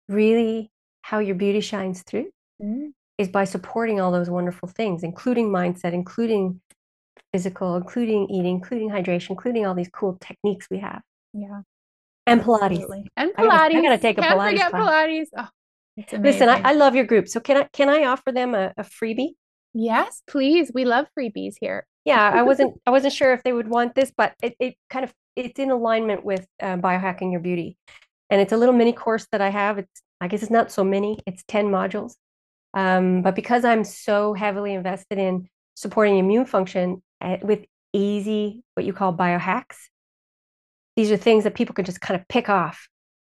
really 0.09 0.71
how 1.03 1.19
your 1.19 1.35
beauty 1.35 1.61
shines 1.61 2.03
through? 2.03 2.31
Mm, 2.63 2.93
is 3.19 3.29
by 3.29 3.45
supporting 3.45 4.01
all 4.01 4.13
those 4.13 4.31
wonderful 4.31 4.69
things, 4.69 5.03
including 5.03 5.49
mindset, 5.51 5.93
including 5.93 6.61
physical, 7.33 7.77
including 7.77 8.29
eating, 8.31 8.57
including 8.57 8.91
hydration, 8.91 9.31
including 9.31 9.67
all 9.67 9.75
these 9.75 9.91
cool 9.93 10.17
techniques 10.21 10.69
we 10.71 10.79
have. 10.79 11.03
yeah. 11.33 11.63
And 12.29 12.41
Pilates. 12.43 12.63
Absolutely. 12.73 13.11
And 13.17 13.33
I 13.37 13.43
gotta- 13.45 13.63
I 13.63 13.69
Pilates. 13.71 13.83
gotta 13.83 13.99
take 13.99 14.19
a 14.19 14.23
Can't 14.23 14.39
Pilates 14.39 14.51
forget 14.51 14.71
class. 14.71 15.07
Pilates. 15.07 15.27
Oh. 15.37 15.49
Listen, 16.19 16.49
I, 16.49 16.61
I 16.65 16.73
love 16.73 16.95
your 16.95 17.05
group. 17.05 17.27
So 17.29 17.41
can 17.41 17.57
I 17.57 17.69
can 17.73 17.89
I 17.89 18.05
offer 18.05 18.31
them 18.33 18.55
a, 18.55 18.73
a 18.77 18.85
freebie? 18.85 19.31
yes, 19.75 20.23
please. 20.29 20.71
We 20.75 20.85
love 20.85 21.07
freebies 21.19 21.55
here. 21.61 21.87
Yeah, 22.05 22.31
I 22.33 22.43
wasn't 22.51 22.81
I 22.87 22.91
wasn't 22.91 23.13
sure 23.15 23.33
if 23.33 23.43
they 23.43 23.53
would 23.53 23.69
want 23.69 23.95
this, 23.95 24.13
but 24.17 24.35
it, 24.43 24.55
it 24.61 24.75
kind 24.91 25.05
of 25.05 25.13
it's 25.37 25.59
in 25.59 25.71
alignment 25.71 26.25
with 26.25 26.47
uh, 26.63 26.77
biohacking 26.77 27.31
your 27.33 27.41
beauty. 27.41 27.77
And 28.31 28.41
it's 28.41 28.53
a 28.53 28.57
little 28.57 28.75
mini 28.75 28.93
course 28.93 29.27
that 29.33 29.41
I 29.41 29.51
have. 29.51 29.79
It's 29.79 30.03
I 30.21 30.29
guess 30.29 30.43
it's 30.43 30.51
not 30.51 30.71
so 30.73 30.83
many, 30.85 31.19
it's 31.27 31.43
10 31.49 31.67
modules. 31.67 32.15
Um, 32.75 33.23
but 33.23 33.35
because 33.35 33.65
I'm 33.65 33.85
so 33.85 34.35
heavily 34.35 34.75
invested 34.75 35.17
in 35.19 35.49
supporting 35.75 36.19
immune 36.19 36.45
function 36.45 37.03
uh, 37.21 37.37
with 37.43 37.65
easy, 37.93 38.63
what 38.75 38.85
you 38.85 38.93
call 38.93 39.13
biohacks, 39.15 39.77
these 40.99 41.13
are 41.13 41.17
things 41.17 41.45
that 41.45 41.55
people 41.55 41.77
can 41.77 41.85
just 41.85 42.01
kind 42.01 42.21
of 42.21 42.27
pick 42.27 42.49
off 42.49 42.89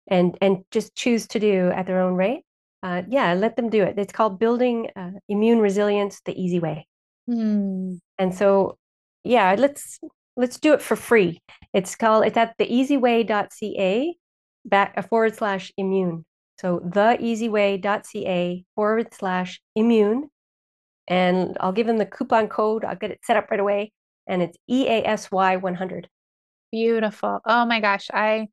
and 0.08 0.38
and 0.40 0.64
just 0.72 0.96
choose 0.96 1.28
to 1.28 1.38
do 1.38 1.70
at 1.72 1.86
their 1.86 2.00
own 2.00 2.14
rate. 2.14 2.44
Uh, 2.82 3.02
yeah, 3.10 3.34
let 3.34 3.58
them 3.58 3.70
do 3.70 3.84
it. 3.84 4.00
It's 4.00 4.14
called 4.14 4.40
building 4.40 4.88
uh, 4.96 5.12
immune 5.28 5.60
resilience 5.60 6.22
the 6.24 6.32
easy 6.42 6.60
way. 6.60 6.88
Hmm. 7.28 7.96
And 8.18 8.34
so, 8.34 8.78
yeah, 9.26 9.54
let's 9.58 10.00
let's 10.38 10.58
do 10.62 10.72
it 10.72 10.82
for 10.82 10.96
free. 10.96 11.42
It's 11.74 11.94
called 11.98 12.26
it's 12.26 12.38
at 12.38 12.58
theeasyway.ca 12.58 14.16
back 14.64 14.94
uh, 14.96 15.02
forward 15.02 15.36
slash 15.36 15.74
immune. 15.76 16.24
So 16.62 16.80
theeasyway.ca 16.80 18.66
forward 18.76 19.14
slash 19.14 19.60
immune. 19.76 20.30
And 21.10 21.58
I'll 21.60 21.74
give 21.74 21.88
them 21.88 21.98
the 21.98 22.06
coupon 22.06 22.48
code. 22.48 22.86
I'll 22.86 22.96
get 22.96 23.12
it 23.12 23.20
set 23.26 23.36
up 23.36 23.52
right 23.52 23.60
away. 23.60 23.92
And 24.26 24.42
it's 24.42 24.58
EASY 24.70 25.58
100. 25.58 26.08
Beautiful. 26.72 27.42
Oh 27.46 27.66
my 27.66 27.80
gosh. 27.80 28.10
I 28.14 28.50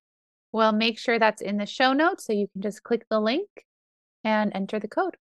will 0.53 0.73
make 0.73 0.99
sure 0.99 1.19
that's 1.19 1.43
in 1.43 1.57
the 1.59 1.67
show 1.67 1.93
notes 1.93 2.27
so 2.27 2.33
you 2.33 2.49
can 2.49 2.63
just 2.63 2.83
click 2.83 3.07
the 3.11 3.21
link 3.21 3.49
and 4.25 4.53
enter 4.55 4.79
the 4.79 4.89
code. 4.89 5.17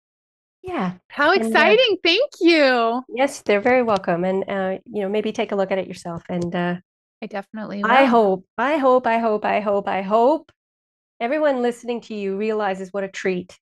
Yeah. 0.61 0.93
How 1.09 1.33
uh, 1.33 1.33
exciting. 1.33 1.97
Thank 2.03 2.31
you. 2.39 3.03
Yes, 3.07 3.41
they're 3.41 3.61
very 3.61 3.83
welcome. 3.83 4.23
And, 4.23 4.43
uh, 4.49 4.79
you 4.85 5.01
know, 5.01 5.09
maybe 5.09 5.31
take 5.31 5.51
a 5.51 5.55
look 5.55 5.71
at 5.71 5.77
it 5.77 5.87
yourself. 5.87 6.23
And 6.29 6.55
uh, 6.55 6.75
I 7.21 7.27
definitely 7.27 7.83
I 7.83 8.05
hope, 8.05 8.45
I 8.57 8.77
hope, 8.77 9.07
I 9.07 9.19
hope, 9.19 9.45
I 9.45 9.59
hope, 9.59 9.87
I 9.87 10.01
hope 10.01 10.51
everyone 11.19 11.61
listening 11.61 12.01
to 12.01 12.15
you 12.15 12.37
realizes 12.37 12.89
what 12.91 13.03
a 13.03 13.07
treat 13.07 13.59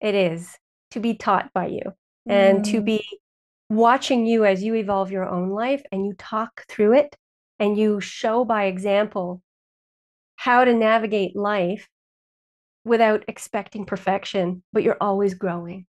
it 0.00 0.14
is 0.14 0.56
to 0.92 1.00
be 1.00 1.14
taught 1.14 1.52
by 1.52 1.66
you 1.68 1.82
and 2.28 2.64
to 2.66 2.80
Mm, 2.80 2.84
be 2.84 3.04
watching 3.68 4.26
you 4.26 4.44
as 4.44 4.62
you 4.62 4.74
evolve 4.74 5.10
your 5.10 5.28
own 5.28 5.50
life 5.50 5.82
and 5.92 6.06
you 6.06 6.14
talk 6.14 6.64
through 6.68 6.94
it 6.94 7.16
and 7.58 7.76
you 7.76 8.00
show 8.00 8.44
by 8.44 8.64
example 8.64 9.42
how 10.36 10.64
to 10.64 10.72
navigate 10.72 11.36
life 11.36 11.88
without 12.84 13.24
expecting 13.28 13.84
perfection, 13.84 14.62
but 14.72 14.82
you're 14.82 14.96
always 15.00 15.34
growing. 15.34 15.86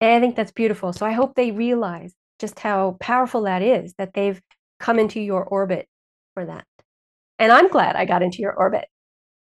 And 0.00 0.12
I 0.12 0.20
think 0.20 0.36
that's 0.36 0.52
beautiful. 0.52 0.92
So 0.92 1.04
I 1.04 1.12
hope 1.12 1.34
they 1.34 1.50
realize 1.50 2.14
just 2.38 2.58
how 2.60 2.96
powerful 3.00 3.42
that 3.42 3.62
is 3.62 3.94
that 3.98 4.14
they've 4.14 4.40
come 4.78 4.98
into 4.98 5.20
your 5.20 5.44
orbit 5.44 5.86
for 6.34 6.46
that. 6.46 6.64
And 7.38 7.52
I'm 7.52 7.68
glad 7.68 7.96
I 7.96 8.04
got 8.04 8.22
into 8.22 8.38
your 8.38 8.52
orbit. 8.52 8.86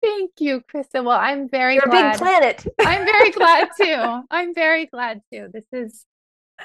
Thank 0.02 0.32
you, 0.40 0.62
Krista. 0.74 1.04
Well, 1.04 1.20
I'm 1.20 1.50
very 1.50 1.76
You're 1.76 1.88
a 1.88 1.92
big 1.92 2.18
planet. 2.18 2.66
I'm 2.80 3.06
very 3.06 3.32
glad 3.32 3.68
too. 3.82 4.22
I'm 4.32 4.54
very 4.54 4.86
glad 4.86 5.22
too. 5.32 5.50
This 5.52 5.66
is 5.74 6.06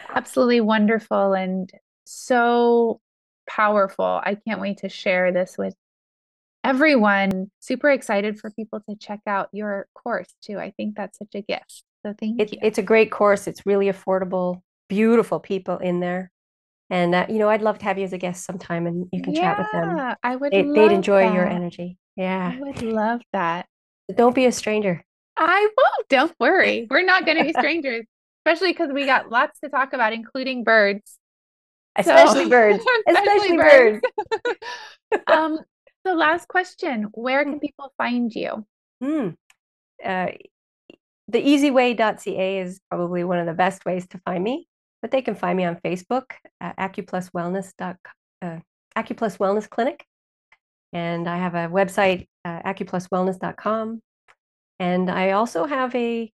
absolutely 0.09 0.61
wonderful 0.61 1.35
and 1.35 1.71
so 2.05 3.01
powerful. 3.47 4.05
I 4.05 4.37
can't 4.47 4.61
wait 4.61 4.79
to 4.79 4.89
share 4.89 5.33
this 5.33 5.57
with 5.59 5.75
everyone. 6.63 7.51
Super 7.61 7.91
excited 7.91 8.39
for 8.39 8.51
people 8.51 8.81
to 8.89 8.97
check 8.97 9.21
out 9.27 9.49
your 9.53 9.87
course 9.95 10.29
too. 10.43 10.59
I 10.59 10.71
think 10.77 10.97
that's 10.97 11.19
such 11.19 11.35
a 11.35 11.43
gift. 11.43 11.83
So 12.05 12.15
thank 12.19 12.41
It's 12.41 12.53
you. 12.53 12.59
it's 12.63 12.79
a 12.79 12.83
great 12.83 13.11
course. 13.11 13.47
It's 13.47 13.65
really 13.67 13.87
affordable. 13.87 14.63
Beautiful 14.89 15.41
people 15.41 15.79
in 15.79 16.01
there, 16.01 16.31
and 16.91 17.15
uh, 17.15 17.27
you 17.31 17.39
know 17.39 17.49
I'd 17.49 17.63
love 17.63 17.79
to 17.79 17.85
have 17.87 17.97
you 17.97 18.05
as 18.05 18.13
a 18.13 18.19
guest 18.19 18.45
sometime, 18.45 18.87
and 18.87 19.07
you 19.13 19.23
can 19.23 19.35
chat 19.35 19.59
with 19.59 19.73
them. 19.73 20.15
I 20.23 20.37
would 20.37 20.53
They, 20.53 20.63
they'd 20.63 20.93
enjoy 20.93 21.33
your 21.33 21.47
energy. 21.47 21.97
Yeah, 22.17 22.53
I 22.55 22.61
would 22.61 22.83
love 22.83 23.23
that. 23.33 23.67
don't 24.15 24.35
be 24.35 24.45
a 24.45 24.53
stranger. 24.53 25.03
I 25.39 25.61
won't. 25.77 26.09
Don't 26.11 26.35
worry. 26.39 26.87
We're 26.91 27.03
not 27.05 27.25
going 27.25 27.39
to 27.39 27.45
be 27.45 27.53
strangers, 27.59 28.05
especially 28.45 28.73
because 28.73 28.91
we 28.93 29.07
got 29.07 29.31
lots 29.31 29.59
to 29.61 29.71
talk 29.71 29.95
about, 29.95 30.13
including 30.13 30.63
birds. 30.65 31.19
So- 32.03 32.15
Especially 32.15 32.49
birds. 32.49 32.85
Especially 33.09 33.57
birds. 33.57 34.01
um, 35.27 35.59
the 36.05 36.15
last 36.15 36.49
question, 36.49 37.05
where 37.13 37.45
can 37.45 37.61
people 37.61 37.93
find 37.97 38.35
you? 38.35 38.67
Hmm. 39.01 39.31
Uh, 40.05 40.29
the 41.29 41.43
easyway.ca 41.43 42.59
is 42.59 42.81
probably 42.91 43.25
one 43.25 43.39
of 43.39 43.47
the 43.47 43.55
best 43.55 43.87
ways 43.87 44.07
to 44.09 44.19
find 44.25 44.45
me, 44.45 44.69
but 45.01 45.11
they 45.11 45.23
can 45.23 45.35
find 45.35 45.57
me 45.57 45.65
on 45.65 45.77
Facebook 45.77 46.33
at 46.61 46.77
acupluswellness. 46.77 47.73
Uh, 47.81 47.95
Acupluswellness 48.97 49.39
Wellness 49.39 49.69
Clinic. 49.69 50.05
And 50.93 51.29
I 51.29 51.39
have 51.39 51.55
a 51.55 51.69
website, 51.69 52.29
uh, 52.45 52.63
acupluswellness.com. 52.63 54.01
And 54.79 55.11
I 55.11 55.33
also 55.33 55.65
have 55.67 55.95
a, 55.95 56.33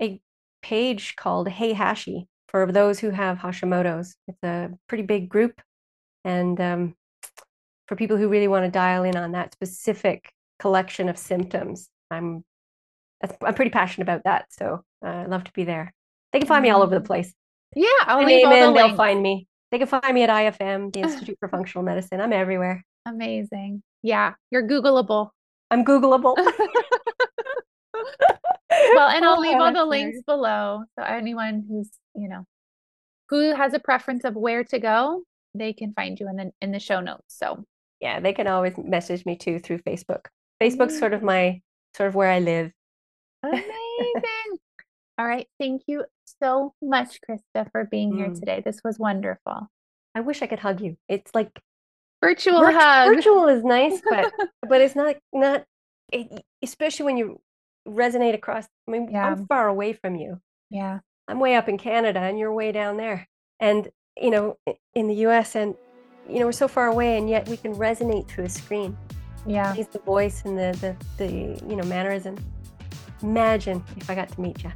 a 0.00 0.20
page 0.62 1.14
called 1.16 1.48
Hey 1.48 1.72
Hashi 1.72 2.26
for 2.52 2.70
those 2.70 3.00
who 3.00 3.10
have 3.10 3.38
Hashimoto's. 3.38 4.14
It's 4.28 4.42
a 4.44 4.70
pretty 4.88 5.02
big 5.04 5.28
group. 5.28 5.60
And 6.24 6.60
um, 6.60 6.94
for 7.88 7.96
people 7.96 8.16
who 8.16 8.28
really 8.28 8.48
want 8.48 8.64
to 8.64 8.70
dial 8.70 9.02
in 9.02 9.16
on 9.16 9.32
that 9.32 9.52
specific 9.52 10.32
collection 10.60 11.08
of 11.08 11.18
symptoms. 11.18 11.88
I'm 12.10 12.44
I'm 13.40 13.54
pretty 13.54 13.70
passionate 13.70 14.04
about 14.04 14.22
that, 14.24 14.46
so 14.50 14.84
uh, 15.04 15.08
I 15.08 15.26
love 15.26 15.44
to 15.44 15.52
be 15.52 15.64
there. 15.64 15.92
They 16.32 16.38
can 16.40 16.48
find 16.48 16.62
me 16.62 16.70
all 16.70 16.82
over 16.82 16.94
the 16.94 17.00
Mm. 17.00 17.06
place. 17.06 17.32
Yeah, 17.74 17.86
I'll 18.06 18.18
leave 18.18 18.42
name 18.42 18.46
all 18.46 18.72
the 18.72 18.72
they'll 18.72 18.96
find 18.96 19.22
me. 19.22 19.46
They 19.70 19.78
can 19.78 19.86
find 19.86 20.12
me 20.12 20.22
at 20.22 20.30
IFM, 20.30 20.92
the 20.92 21.00
Institute 21.04 21.36
for 21.40 21.48
Functional 21.48 21.84
Medicine. 21.84 22.20
I'm 22.20 22.32
everywhere. 22.32 22.84
Amazing. 23.06 23.82
Yeah, 24.02 24.34
you're 24.50 24.66
Googleable. 24.66 25.30
I'm 25.70 25.84
Googleable. 25.84 26.36
Well, 28.94 29.08
and 29.08 29.24
I'll 29.24 29.36
Oh, 29.38 29.40
leave 29.40 29.56
all 29.60 29.72
the 29.72 29.84
links 29.84 30.18
below. 30.26 30.84
So 30.98 31.04
anyone 31.04 31.64
who's, 31.68 31.90
you 32.14 32.28
know, 32.28 32.44
who 33.28 33.54
has 33.54 33.74
a 33.74 33.78
preference 33.78 34.24
of 34.24 34.34
where 34.34 34.64
to 34.64 34.78
go, 34.78 35.22
they 35.54 35.72
can 35.72 35.92
find 35.94 36.18
you 36.18 36.28
in 36.28 36.36
the 36.36 36.52
in 36.60 36.72
the 36.72 36.78
show 36.80 37.00
notes. 37.00 37.24
So 37.28 37.64
Yeah, 38.00 38.20
they 38.20 38.32
can 38.32 38.46
always 38.46 38.74
message 38.78 39.24
me 39.26 39.36
too 39.36 39.58
through 39.58 39.78
Facebook. 39.78 40.26
Facebook's 40.60 40.98
sort 40.98 41.12
of 41.14 41.22
my 41.22 41.60
sort 41.96 42.08
of 42.08 42.14
where 42.14 42.30
I 42.30 42.38
live. 42.40 42.72
amazing. 43.42 43.62
All 45.18 45.26
right. 45.26 45.46
Thank 45.60 45.82
you 45.86 46.04
so 46.42 46.74
much, 46.82 47.18
Krista, 47.28 47.70
for 47.70 47.84
being 47.84 48.16
here 48.16 48.28
Mm. 48.28 48.38
today. 48.38 48.62
This 48.64 48.80
was 48.84 48.98
wonderful. 48.98 49.68
I 50.14 50.20
wish 50.20 50.42
I 50.42 50.46
could 50.46 50.58
hug 50.58 50.80
you. 50.80 50.96
It's 51.08 51.34
like 51.34 51.50
Virtual 52.22 52.60
Virt- 52.60 52.78
hug. 52.80 53.14
virtual 53.16 53.48
is 53.48 53.64
nice, 53.64 54.00
but 54.08 54.32
but 54.68 54.80
it's 54.80 54.94
not 54.94 55.16
not 55.32 55.64
it, 56.12 56.44
especially 56.62 57.04
when 57.06 57.16
you 57.16 57.40
resonate 57.88 58.34
across. 58.34 58.66
I 58.86 58.90
mean, 58.90 59.08
Yeah. 59.10 59.26
I'm 59.26 59.46
far 59.46 59.68
away 59.68 59.92
from 59.92 60.16
you. 60.16 60.40
Yeah. 60.70 61.00
I'm 61.28 61.38
way 61.40 61.54
up 61.56 61.68
in 61.68 61.78
Canada, 61.78 62.20
and 62.20 62.38
you're 62.38 62.52
way 62.52 62.72
down 62.72 62.96
there. 62.96 63.26
And 63.60 63.88
you 64.20 64.30
know, 64.30 64.56
in 64.94 65.08
the 65.08 65.14
U.S. 65.26 65.54
and 65.56 65.74
you 66.28 66.38
know, 66.40 66.46
we're 66.46 66.52
so 66.52 66.68
far 66.68 66.86
away, 66.88 67.16
and 67.18 67.28
yet 67.28 67.48
we 67.48 67.56
can 67.56 67.74
resonate 67.74 68.28
through 68.28 68.44
a 68.44 68.48
screen. 68.48 68.96
Yeah. 69.46 69.74
It's 69.76 69.88
the 69.92 69.98
voice 70.00 70.42
and 70.44 70.56
the 70.58 70.70
the 70.80 71.24
the 71.24 71.32
you 71.68 71.76
know 71.76 71.84
mannerism. 71.84 72.36
Imagine 73.22 73.82
if 73.96 74.10
I 74.10 74.14
got 74.14 74.28
to 74.30 74.40
meet 74.40 74.62
you. 74.64 74.72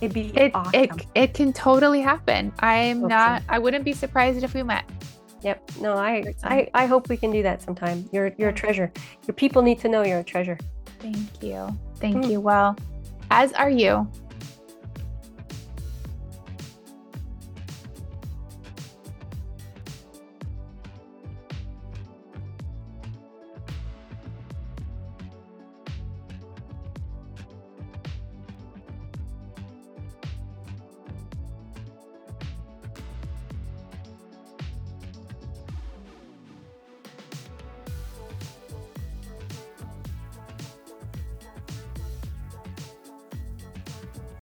It'd 0.00 0.14
be 0.14 0.28
It 0.36 0.52
awesome. 0.54 0.72
it 0.74 0.90
it 1.14 1.34
can 1.34 1.52
totally 1.52 2.00
happen. 2.00 2.52
I'm 2.60 3.00
Hope 3.02 3.10
so. 3.10 3.16
not 3.16 3.42
I 3.48 3.58
wouldn't 3.58 3.84
be 3.84 3.92
surprised 3.92 4.42
if 4.42 4.54
we 4.54 4.62
met. 4.62 4.84
Yep. 5.42 5.70
No, 5.80 5.94
I, 5.94 6.34
I 6.44 6.68
I 6.74 6.86
hope 6.86 7.08
we 7.08 7.16
can 7.16 7.30
do 7.30 7.42
that 7.42 7.62
sometime. 7.62 8.08
You're 8.12 8.32
you're 8.38 8.48
a 8.50 8.52
treasure. 8.52 8.90
Your 9.26 9.34
people 9.34 9.62
need 9.62 9.78
to 9.80 9.88
know 9.88 10.02
you're 10.04 10.20
a 10.20 10.24
treasure. 10.24 10.58
Thank 10.98 11.42
you. 11.42 11.68
Thank 11.96 12.24
Mm. 12.24 12.30
you. 12.30 12.40
Well, 12.40 12.76
as 13.30 13.52
are 13.54 13.70
you. 13.70 14.08